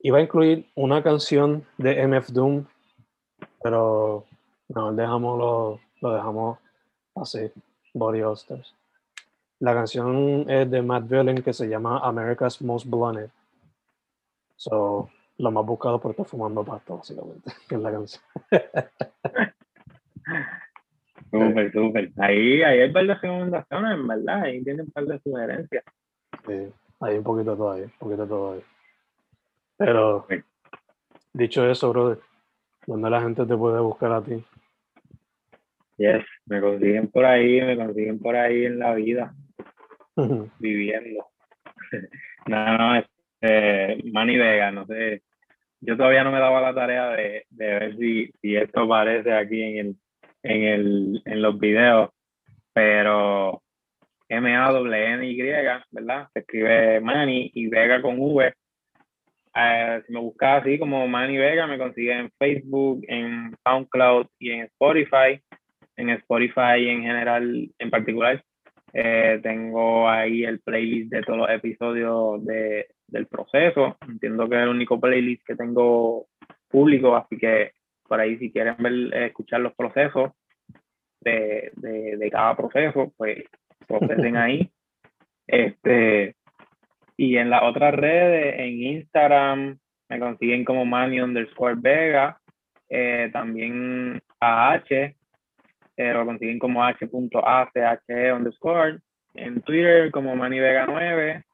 Iba 0.00 0.18
a 0.18 0.22
incluir 0.22 0.70
una 0.74 1.02
canción 1.02 1.64
de 1.78 2.06
MF 2.06 2.30
Doom, 2.32 2.64
pero 3.62 4.24
no, 4.68 4.92
dejamos 4.92 5.38
lo, 5.38 5.80
lo 6.00 6.14
dejamos 6.14 6.58
así, 7.14 7.50
Body 7.94 8.22
All 8.22 8.34
Stars. 8.34 8.74
La 9.60 9.74
canción 9.74 10.50
es 10.50 10.70
de 10.70 10.82
Matt 10.82 11.08
Villain 11.08 11.42
que 11.42 11.52
se 11.52 11.68
llama 11.68 12.00
America's 12.00 12.60
Most 12.60 12.86
Blunted. 12.86 13.30
So, 14.56 15.08
lo 15.38 15.50
más 15.50 15.64
buscado 15.64 16.00
por 16.00 16.10
estar 16.10 16.26
fumando 16.26 16.64
pasta, 16.64 16.94
básicamente, 16.94 17.52
que 17.68 17.76
es 17.76 17.80
la 17.80 17.92
canción. 17.92 18.22
Súper, 21.30 21.72
súper. 21.72 22.10
Ahí, 22.18 22.62
ahí 22.62 22.80
hay 22.80 22.88
un 22.88 22.92
par 22.92 23.06
de 23.06 23.14
recomendaciones, 23.14 23.92
en 23.92 24.06
verdad. 24.06 24.42
Ahí 24.42 24.62
tienen 24.62 24.86
un 24.86 24.90
par 24.90 25.06
de 25.06 25.18
sugerencias. 25.20 25.84
Sí, 26.46 26.72
hay 27.02 27.18
un 27.18 27.24
poquito 27.24 27.56
todavía, 27.56 27.84
un 27.84 27.98
poquito 27.98 28.26
todavía. 28.26 28.64
Pero, 29.76 30.26
Sí. 30.28 30.36
dicho 31.32 31.68
eso, 31.68 31.90
brother, 31.90 32.18
¿dónde 32.86 33.10
la 33.10 33.20
gente 33.20 33.44
te 33.44 33.56
puede 33.56 33.80
buscar 33.80 34.12
a 34.12 34.22
ti? 34.22 34.44
Yes, 35.96 36.24
me 36.46 36.60
consiguen 36.60 37.08
por 37.08 37.24
ahí, 37.24 37.60
me 37.60 37.76
consiguen 37.76 38.18
por 38.18 38.36
ahí 38.36 38.64
en 38.64 38.78
la 38.78 38.94
vida, 38.94 39.34
viviendo. 40.58 41.26
no, 42.46 42.78
no, 42.78 42.96
este, 42.96 44.02
Manny 44.10 44.36
Vega, 44.36 44.70
no 44.70 44.86
sé, 44.86 45.22
yo 45.80 45.96
todavía 45.96 46.24
no 46.24 46.30
me 46.30 46.38
daba 46.38 46.60
la 46.60 46.74
tarea 46.74 47.08
de, 47.10 47.46
de 47.50 47.66
ver 47.66 47.96
si, 47.96 48.32
si, 48.40 48.56
esto 48.56 48.80
aparece 48.80 49.32
aquí 49.32 49.60
en, 49.60 49.76
el, 49.78 49.96
en, 50.44 50.62
el, 50.62 51.22
en 51.24 51.42
los 51.42 51.58
videos, 51.58 52.10
pero 52.72 53.62
M-A-W-N-Y, 54.32 55.42
¿verdad? 55.90 56.28
Se 56.32 56.40
escribe 56.40 57.00
Manny 57.00 57.50
y 57.54 57.66
Vega 57.68 58.00
con 58.00 58.16
V. 58.18 58.54
Eh, 59.54 60.02
si 60.06 60.12
me 60.12 60.20
buscas 60.20 60.62
así 60.62 60.78
como 60.78 61.06
Manny 61.06 61.36
Vega, 61.36 61.66
me 61.66 61.76
consigue 61.76 62.18
en 62.18 62.30
Facebook, 62.38 63.04
en 63.08 63.54
SoundCloud 63.62 64.26
y 64.38 64.52
en 64.52 64.60
Spotify. 64.62 65.38
En 65.96 66.08
Spotify 66.10 66.88
en 66.88 67.02
general, 67.02 67.68
en 67.78 67.90
particular, 67.90 68.42
eh, 68.94 69.38
tengo 69.42 70.08
ahí 70.08 70.44
el 70.44 70.60
playlist 70.60 71.12
de 71.12 71.22
todos 71.22 71.40
los 71.40 71.50
episodios 71.50 72.42
de, 72.46 72.86
del 73.08 73.26
proceso. 73.26 73.98
Entiendo 74.08 74.48
que 74.48 74.56
es 74.56 74.62
el 74.62 74.68
único 74.68 74.98
playlist 74.98 75.46
que 75.46 75.56
tengo 75.56 76.26
público, 76.68 77.14
así 77.14 77.36
que 77.36 77.72
por 78.08 78.18
ahí 78.18 78.38
si 78.38 78.50
quieren 78.50 78.76
escuchar 79.12 79.60
los 79.60 79.74
procesos 79.74 80.30
de, 81.20 81.70
de, 81.76 82.30
cada 82.30 82.56
proceso, 82.56 83.12
pues 83.16 83.44
procesen 83.98 84.36
ahí. 84.36 84.70
Este, 85.46 86.36
y 87.16 87.36
en 87.36 87.50
las 87.50 87.62
otras 87.62 87.94
redes, 87.94 88.54
en 88.58 88.82
Instagram, 88.82 89.78
me 90.08 90.18
consiguen 90.18 90.64
como 90.64 90.84
Manny 90.84 91.20
underscore 91.20 91.76
Vega, 91.78 92.38
eh, 92.88 93.30
también 93.32 94.20
a 94.40 94.72
H, 94.72 95.16
eh, 95.96 96.12
lo 96.12 96.24
consiguen 96.24 96.58
como 96.58 96.84
h.ache 96.84 98.32
underscore, 98.32 98.98
en 99.34 99.62
Twitter 99.62 100.10
como 100.10 100.36
Manny 100.36 100.58
Vega 100.58 100.86
9, 100.86 101.44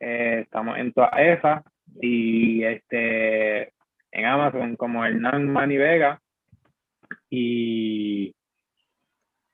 eh, 0.00 0.40
estamos 0.42 0.78
en 0.78 0.92
todas 0.92 1.12
esas. 1.18 1.62
Y 2.00 2.64
este 2.64 3.72
en 4.12 4.26
Amazon 4.26 4.76
como 4.76 5.04
Hernán 5.04 5.50
Mani 5.50 5.76
Vega. 5.76 6.20
Y 7.30 8.34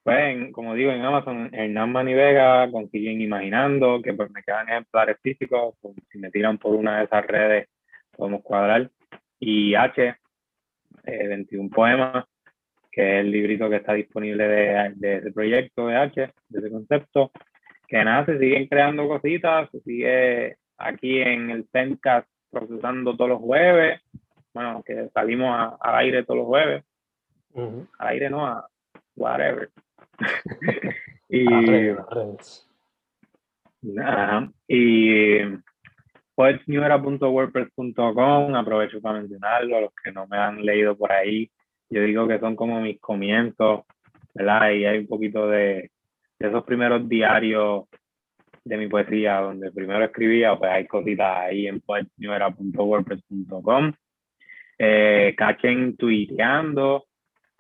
pues 0.09 0.53
como 0.53 0.75
digo 0.75 0.91
en 0.91 1.03
Amazon 1.03 1.51
Hernán 1.53 1.93
Mani 1.93 2.15
Vega 2.15 2.71
consiguen 2.71 3.21
Imaginando 3.21 4.01
que 4.03 4.15
pues 4.15 4.31
me 4.31 4.43
quedan 4.43 4.69
ejemplares 4.69 5.19
físicos 5.23 5.75
pues, 5.81 5.95
si 6.11 6.19
me 6.19 6.31
tiran 6.31 6.59
por 6.59 6.75
una 6.75 6.99
de 6.99 7.05
esas 7.05 7.27
redes 7.27 7.69
podemos 8.17 8.43
cuadrar. 8.43 8.91
Y 9.39 9.75
H 9.75 10.17
21 11.05 11.67
eh, 11.67 11.71
poemas 11.75 12.25
que 12.91 13.19
es 13.19 13.25
el 13.25 13.31
librito 13.31 13.69
que 13.69 13.77
está 13.77 13.95
disponible 13.95 14.49
de, 14.49 14.93
de 14.97 15.17
ese 15.17 15.33
proyecto 15.33 15.87
de 15.87 15.97
H 15.97 16.33
de 16.49 16.59
ese 16.59 16.71
concepto 16.71 17.31
que 17.89 18.05
nada, 18.05 18.27
se 18.27 18.39
siguen 18.39 18.67
creando 18.67 19.09
cositas, 19.09 19.71
se 19.71 19.81
sigue 19.81 20.57
aquí 20.77 21.21
en 21.21 21.51
el 21.51 21.65
Pencast 21.65 22.29
procesando 22.51 23.17
todos 23.17 23.31
los 23.31 23.41
jueves, 23.41 24.01
bueno, 24.53 24.83
que 24.85 25.09
salimos 25.09 25.75
al 25.81 25.95
aire 25.97 26.25
todos 26.25 26.39
los 26.39 26.47
jueves, 26.47 26.85
al 27.55 28.09
aire 28.09 28.29
no, 28.29 28.47
a 28.47 28.69
whatever. 29.17 29.71
y, 31.29 31.45
nada, 33.83 34.51
y 34.67 35.39
poetsnewera.wordpress.com, 36.35 38.55
aprovecho 38.55 39.01
para 39.01 39.21
mencionarlo, 39.21 39.77
a 39.77 39.81
los 39.83 39.93
que 40.03 40.11
no 40.13 40.27
me 40.27 40.39
han 40.39 40.65
leído 40.65 40.97
por 40.97 41.13
ahí, 41.13 41.51
yo 41.91 42.03
digo 42.03 42.27
que 42.29 42.39
son 42.39 42.57
como 42.57 42.81
mis 42.81 43.01
comienzos, 43.01 43.83
¿verdad? 44.35 44.71
Y 44.73 44.85
hay 44.85 44.99
un 44.99 45.07
poquito 45.07 45.49
de 45.49 45.91
de 46.39 46.49
esos 46.49 46.65
primeros 46.65 47.09
diarios 47.09 47.85
de 48.65 48.77
mi 48.77 48.89
poesía, 48.89 49.41
donde 49.41 49.73
primero 49.73 50.05
escribía, 50.05 50.57
pues 50.57 50.71
hay 50.71 50.87
cositas 50.87 51.39
ahí 51.39 51.67
en 51.67 51.81
poetnewera.wordpress.com. 51.81 53.93
Eh, 54.79 55.35
cachen 55.37 55.97
tuiteando, 55.97 57.07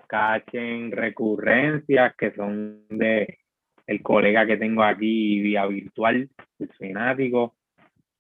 cachen 0.09 0.91
recurrencias 0.91 2.17
que 2.17 2.33
son 2.33 2.89
de 2.89 3.39
el 3.87 4.03
colega 4.03 4.47
que 4.47 4.57
tengo 4.57 4.83
aquí 4.83 5.41
vía 5.41 5.67
virtual, 5.67 6.29
el 6.59 6.69
fanático, 6.79 7.55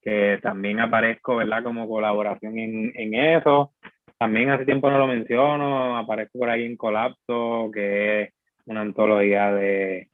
que 0.01 0.39
también 0.41 0.80
aparezco, 0.80 1.36
¿verdad? 1.36 1.62
Como 1.64 1.89
colaboración 1.89 2.59
en, 2.59 2.93
en 2.95 3.14
eso. 3.14 3.74
También 4.18 4.51
hace 4.51 4.64
tiempo 4.64 4.91
no 4.91 4.99
lo 4.99 5.07
menciono, 5.07 5.97
aparezco 5.97 6.39
por 6.39 6.51
ahí 6.51 6.64
en 6.64 6.76
Colapso, 6.76 7.70
que 7.72 8.22
es 8.22 8.32
una 8.66 8.80
antología 8.80 9.53
de, 9.53 10.09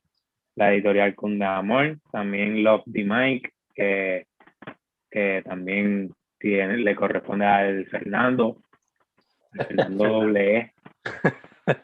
la 0.56 0.72
editorial 0.72 1.14
Cunda 1.14 1.56
Amor, 1.56 1.98
también 2.12 2.62
Love 2.62 2.84
the 2.92 3.04
Mike, 3.04 3.50
que, 3.74 4.26
que 5.10 5.42
también 5.44 6.12
tiene, 6.38 6.76
le 6.78 6.94
corresponde 6.94 7.46
al 7.46 7.86
Fernando, 7.86 8.58
Fernando 9.52 10.04
doble 10.08 10.56
e. 10.58 10.72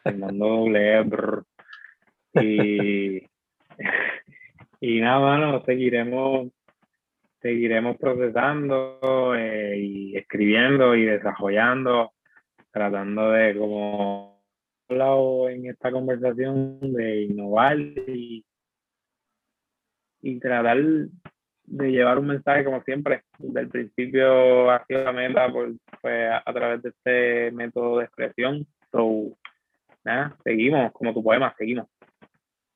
Fernando 0.03 0.47
doble 0.47 1.05
y, 2.35 3.23
y 4.81 5.01
nada, 5.01 5.19
bueno, 5.19 5.65
seguiremos 5.65 6.49
seguiremos 7.41 7.97
procesando 7.97 9.35
eh, 9.35 9.79
y 9.79 10.17
escribiendo 10.17 10.95
y 10.95 11.07
desarrollando, 11.07 12.13
tratando 12.71 13.31
de 13.31 13.57
como 13.57 14.43
hablado 14.89 15.49
en 15.49 15.67
esta 15.67 15.91
conversación 15.91 16.79
de 16.93 17.23
innovar 17.23 17.79
y 17.79 18.45
y 20.23 20.39
tratar 20.39 20.79
de 21.65 21.91
llevar 21.91 22.19
un 22.19 22.27
mensaje 22.27 22.65
como 22.65 22.83
siempre. 22.83 23.23
Desde 23.39 23.61
el 23.61 23.69
principio 23.69 24.71
ha 24.71 24.85
sido 24.87 25.05
la 25.05 25.13
meta 25.13 25.51
pues, 25.53 25.75
a, 26.03 26.53
través 26.53 26.83
de 26.83 26.89
este 26.91 27.53
método 27.53 27.99
de 27.99 28.05
expresión. 28.05 28.67
So, 28.91 29.37
nada, 30.05 30.37
seguimos 30.43 30.93
como 30.93 31.13
tu 31.13 31.23
poema, 31.23 31.55
seguimos. 31.57 31.87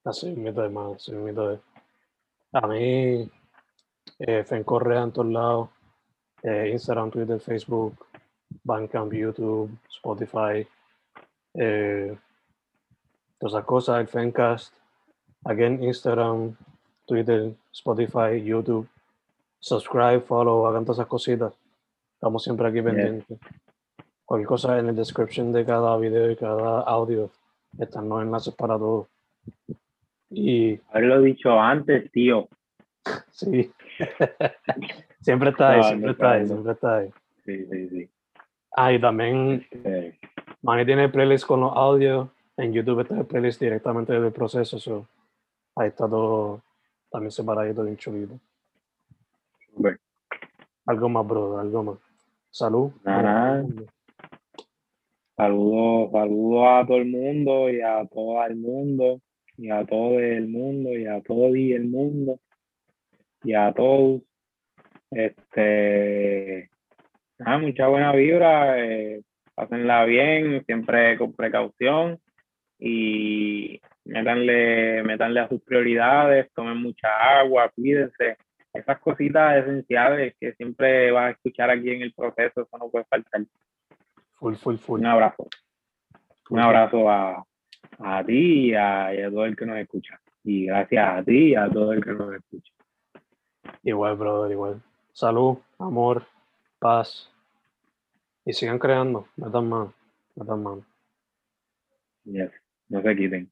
Así, 0.03 0.31
un 0.31 0.43
método 0.43 0.69
más, 0.69 1.07
un 1.09 1.23
método. 1.23 1.61
A 2.53 2.67
mí, 2.67 3.29
eh, 4.19 4.43
Fen 4.43 4.63
Correa 4.63 5.03
en 5.03 5.11
todos 5.11 5.31
lados, 5.31 5.69
eh, 6.43 6.69
Instagram, 6.71 7.11
Twitter, 7.11 7.39
Facebook, 7.39 8.05
Bandcamp, 8.63 9.11
YouTube, 9.13 9.77
Spotify, 9.89 10.67
eh, 11.55 12.17
todas 13.39 13.53
esas 13.53 13.65
cosas, 13.65 13.99
el 13.99 14.07
Fencast, 14.07 14.73
again, 15.43 15.83
Instagram, 15.83 16.55
Twitter, 17.05 17.53
Spotify, 17.71 18.41
YouTube. 18.43 18.87
Subscribe, 19.59 20.21
follow, 20.21 20.67
hagan 20.67 20.85
todas 20.85 20.99
esas 20.99 21.07
cositas. 21.07 21.53
Estamos 22.13 22.43
siempre 22.43 22.67
aquí 22.67 22.81
pendientes. 22.81 23.39
Cualquier 24.25 24.47
cosa 24.47 24.79
en 24.79 24.87
la 24.87 24.93
description 24.93 25.51
de 25.53 25.65
cada 25.65 25.97
video 25.97 26.31
y 26.31 26.35
cada 26.35 26.81
audio 26.81 27.31
están 27.77 28.09
los 28.09 28.21
enlaces 28.21 28.53
para 28.55 28.77
todo. 28.77 29.07
Y. 30.29 30.79
Haberlo 30.89 31.21
dicho 31.21 31.59
antes, 31.59 32.11
tío. 32.11 32.47
Sí. 33.31 33.71
siempre 35.21 35.51
está 35.51 35.71
ahí, 35.73 35.83
siempre 35.83 36.11
está 36.11 36.31
ahí, 36.31 36.47
siempre 36.47 36.71
está 36.71 36.97
ahí. 36.97 37.09
Sí, 37.45 37.65
sí, 37.67 37.89
sí. 37.89 38.09
Ah, 38.75 38.91
y 38.91 38.99
también 38.99 39.65
este, 39.71 40.19
Manny 40.61 40.85
tiene 40.85 41.09
playlist 41.09 41.45
con 41.45 41.61
los 41.61 41.75
audios. 41.75 42.29
En 42.57 42.73
YouTube 42.73 43.01
está 43.01 43.17
el 43.19 43.25
playlist 43.25 43.61
directamente 43.61 44.19
del 44.19 44.31
proceso. 44.31 45.07
ahí 45.75 45.89
está 45.89 46.09
todo 46.09 46.61
también 47.11 47.31
separadito 47.31 47.83
de 47.83 47.91
un 47.91 47.97
chulito. 47.97 48.39
Algo 50.87 51.09
más, 51.09 51.27
bro, 51.27 51.59
algo 51.59 51.83
más. 51.83 51.97
Salud. 52.51 52.91
Saludos, 55.37 56.11
saludos 56.13 56.65
a 56.65 56.85
todo 56.87 56.97
el 56.97 57.07
mundo 57.07 57.69
y 57.69 57.81
a 57.81 58.05
todo 58.05 58.45
el 58.45 58.55
mundo 58.55 59.19
y 59.57 59.69
a 59.69 59.85
todo 59.85 60.17
el 60.19 60.47
mundo 60.47 60.97
y 60.97 61.05
a 61.07 61.21
todo 61.21 61.47
el 61.47 61.83
mundo 61.89 62.39
y 63.43 63.53
a 63.53 63.73
todos. 63.73 64.21
Este, 65.11 66.69
mucha 67.37 67.87
buena 67.87 68.13
vibra, 68.13 68.79
eh, 68.79 69.23
pásenla 69.55 70.05
bien, 70.05 70.63
siempre 70.65 71.17
con 71.17 71.33
precaución 71.33 72.17
y 72.79 73.81
métanle, 74.05 75.03
métanle 75.03 75.41
a 75.41 75.49
sus 75.49 75.61
prioridades, 75.63 76.49
tomen 76.53 76.77
mucha 76.77 77.39
agua, 77.39 77.69
cuídense. 77.75 78.37
Esas 78.73 78.99
cositas 78.99 79.57
esenciales 79.57 80.33
que 80.39 80.53
siempre 80.53 81.11
vas 81.11 81.27
a 81.27 81.31
escuchar 81.31 81.69
aquí 81.69 81.91
en 81.91 82.03
el 82.03 82.13
proceso, 82.13 82.61
eso 82.61 82.77
no 82.77 82.89
puede 82.89 83.05
faltar. 83.05 83.41
Full, 84.35 84.55
full, 84.55 84.77
full. 84.77 84.99
Un 84.99 85.07
abrazo. 85.07 85.47
Un 86.49 86.59
abrazo 86.59 87.09
a, 87.09 87.45
a 87.99 88.23
ti 88.23 88.69
y 88.69 88.73
a, 88.75 89.11
todo 89.29 89.45
el 89.45 89.55
que 89.55 89.65
nos 89.65 89.77
escucha. 89.77 90.19
Y 90.43 90.65
gracias 90.65 91.19
a 91.19 91.23
ti 91.23 91.51
y 91.51 91.55
a 91.55 91.69
todo 91.69 91.93
el 91.93 92.03
que 92.03 92.11
nos 92.11 92.35
escucha. 92.35 92.71
Igual, 93.83 94.15
brother, 94.15 94.51
igual. 94.51 94.81
Salud, 95.11 95.57
amor, 95.79 96.23
paz. 96.79 97.31
Y 98.45 98.53
sigan 98.53 98.77
creando. 98.77 99.27
Metan 99.37 99.67
mano. 99.67 99.93
Metan 100.35 100.61
mano. 100.61 100.85
Yes. 102.25 102.51
No 102.89 103.01
se 103.01 103.15
quiten. 103.15 103.51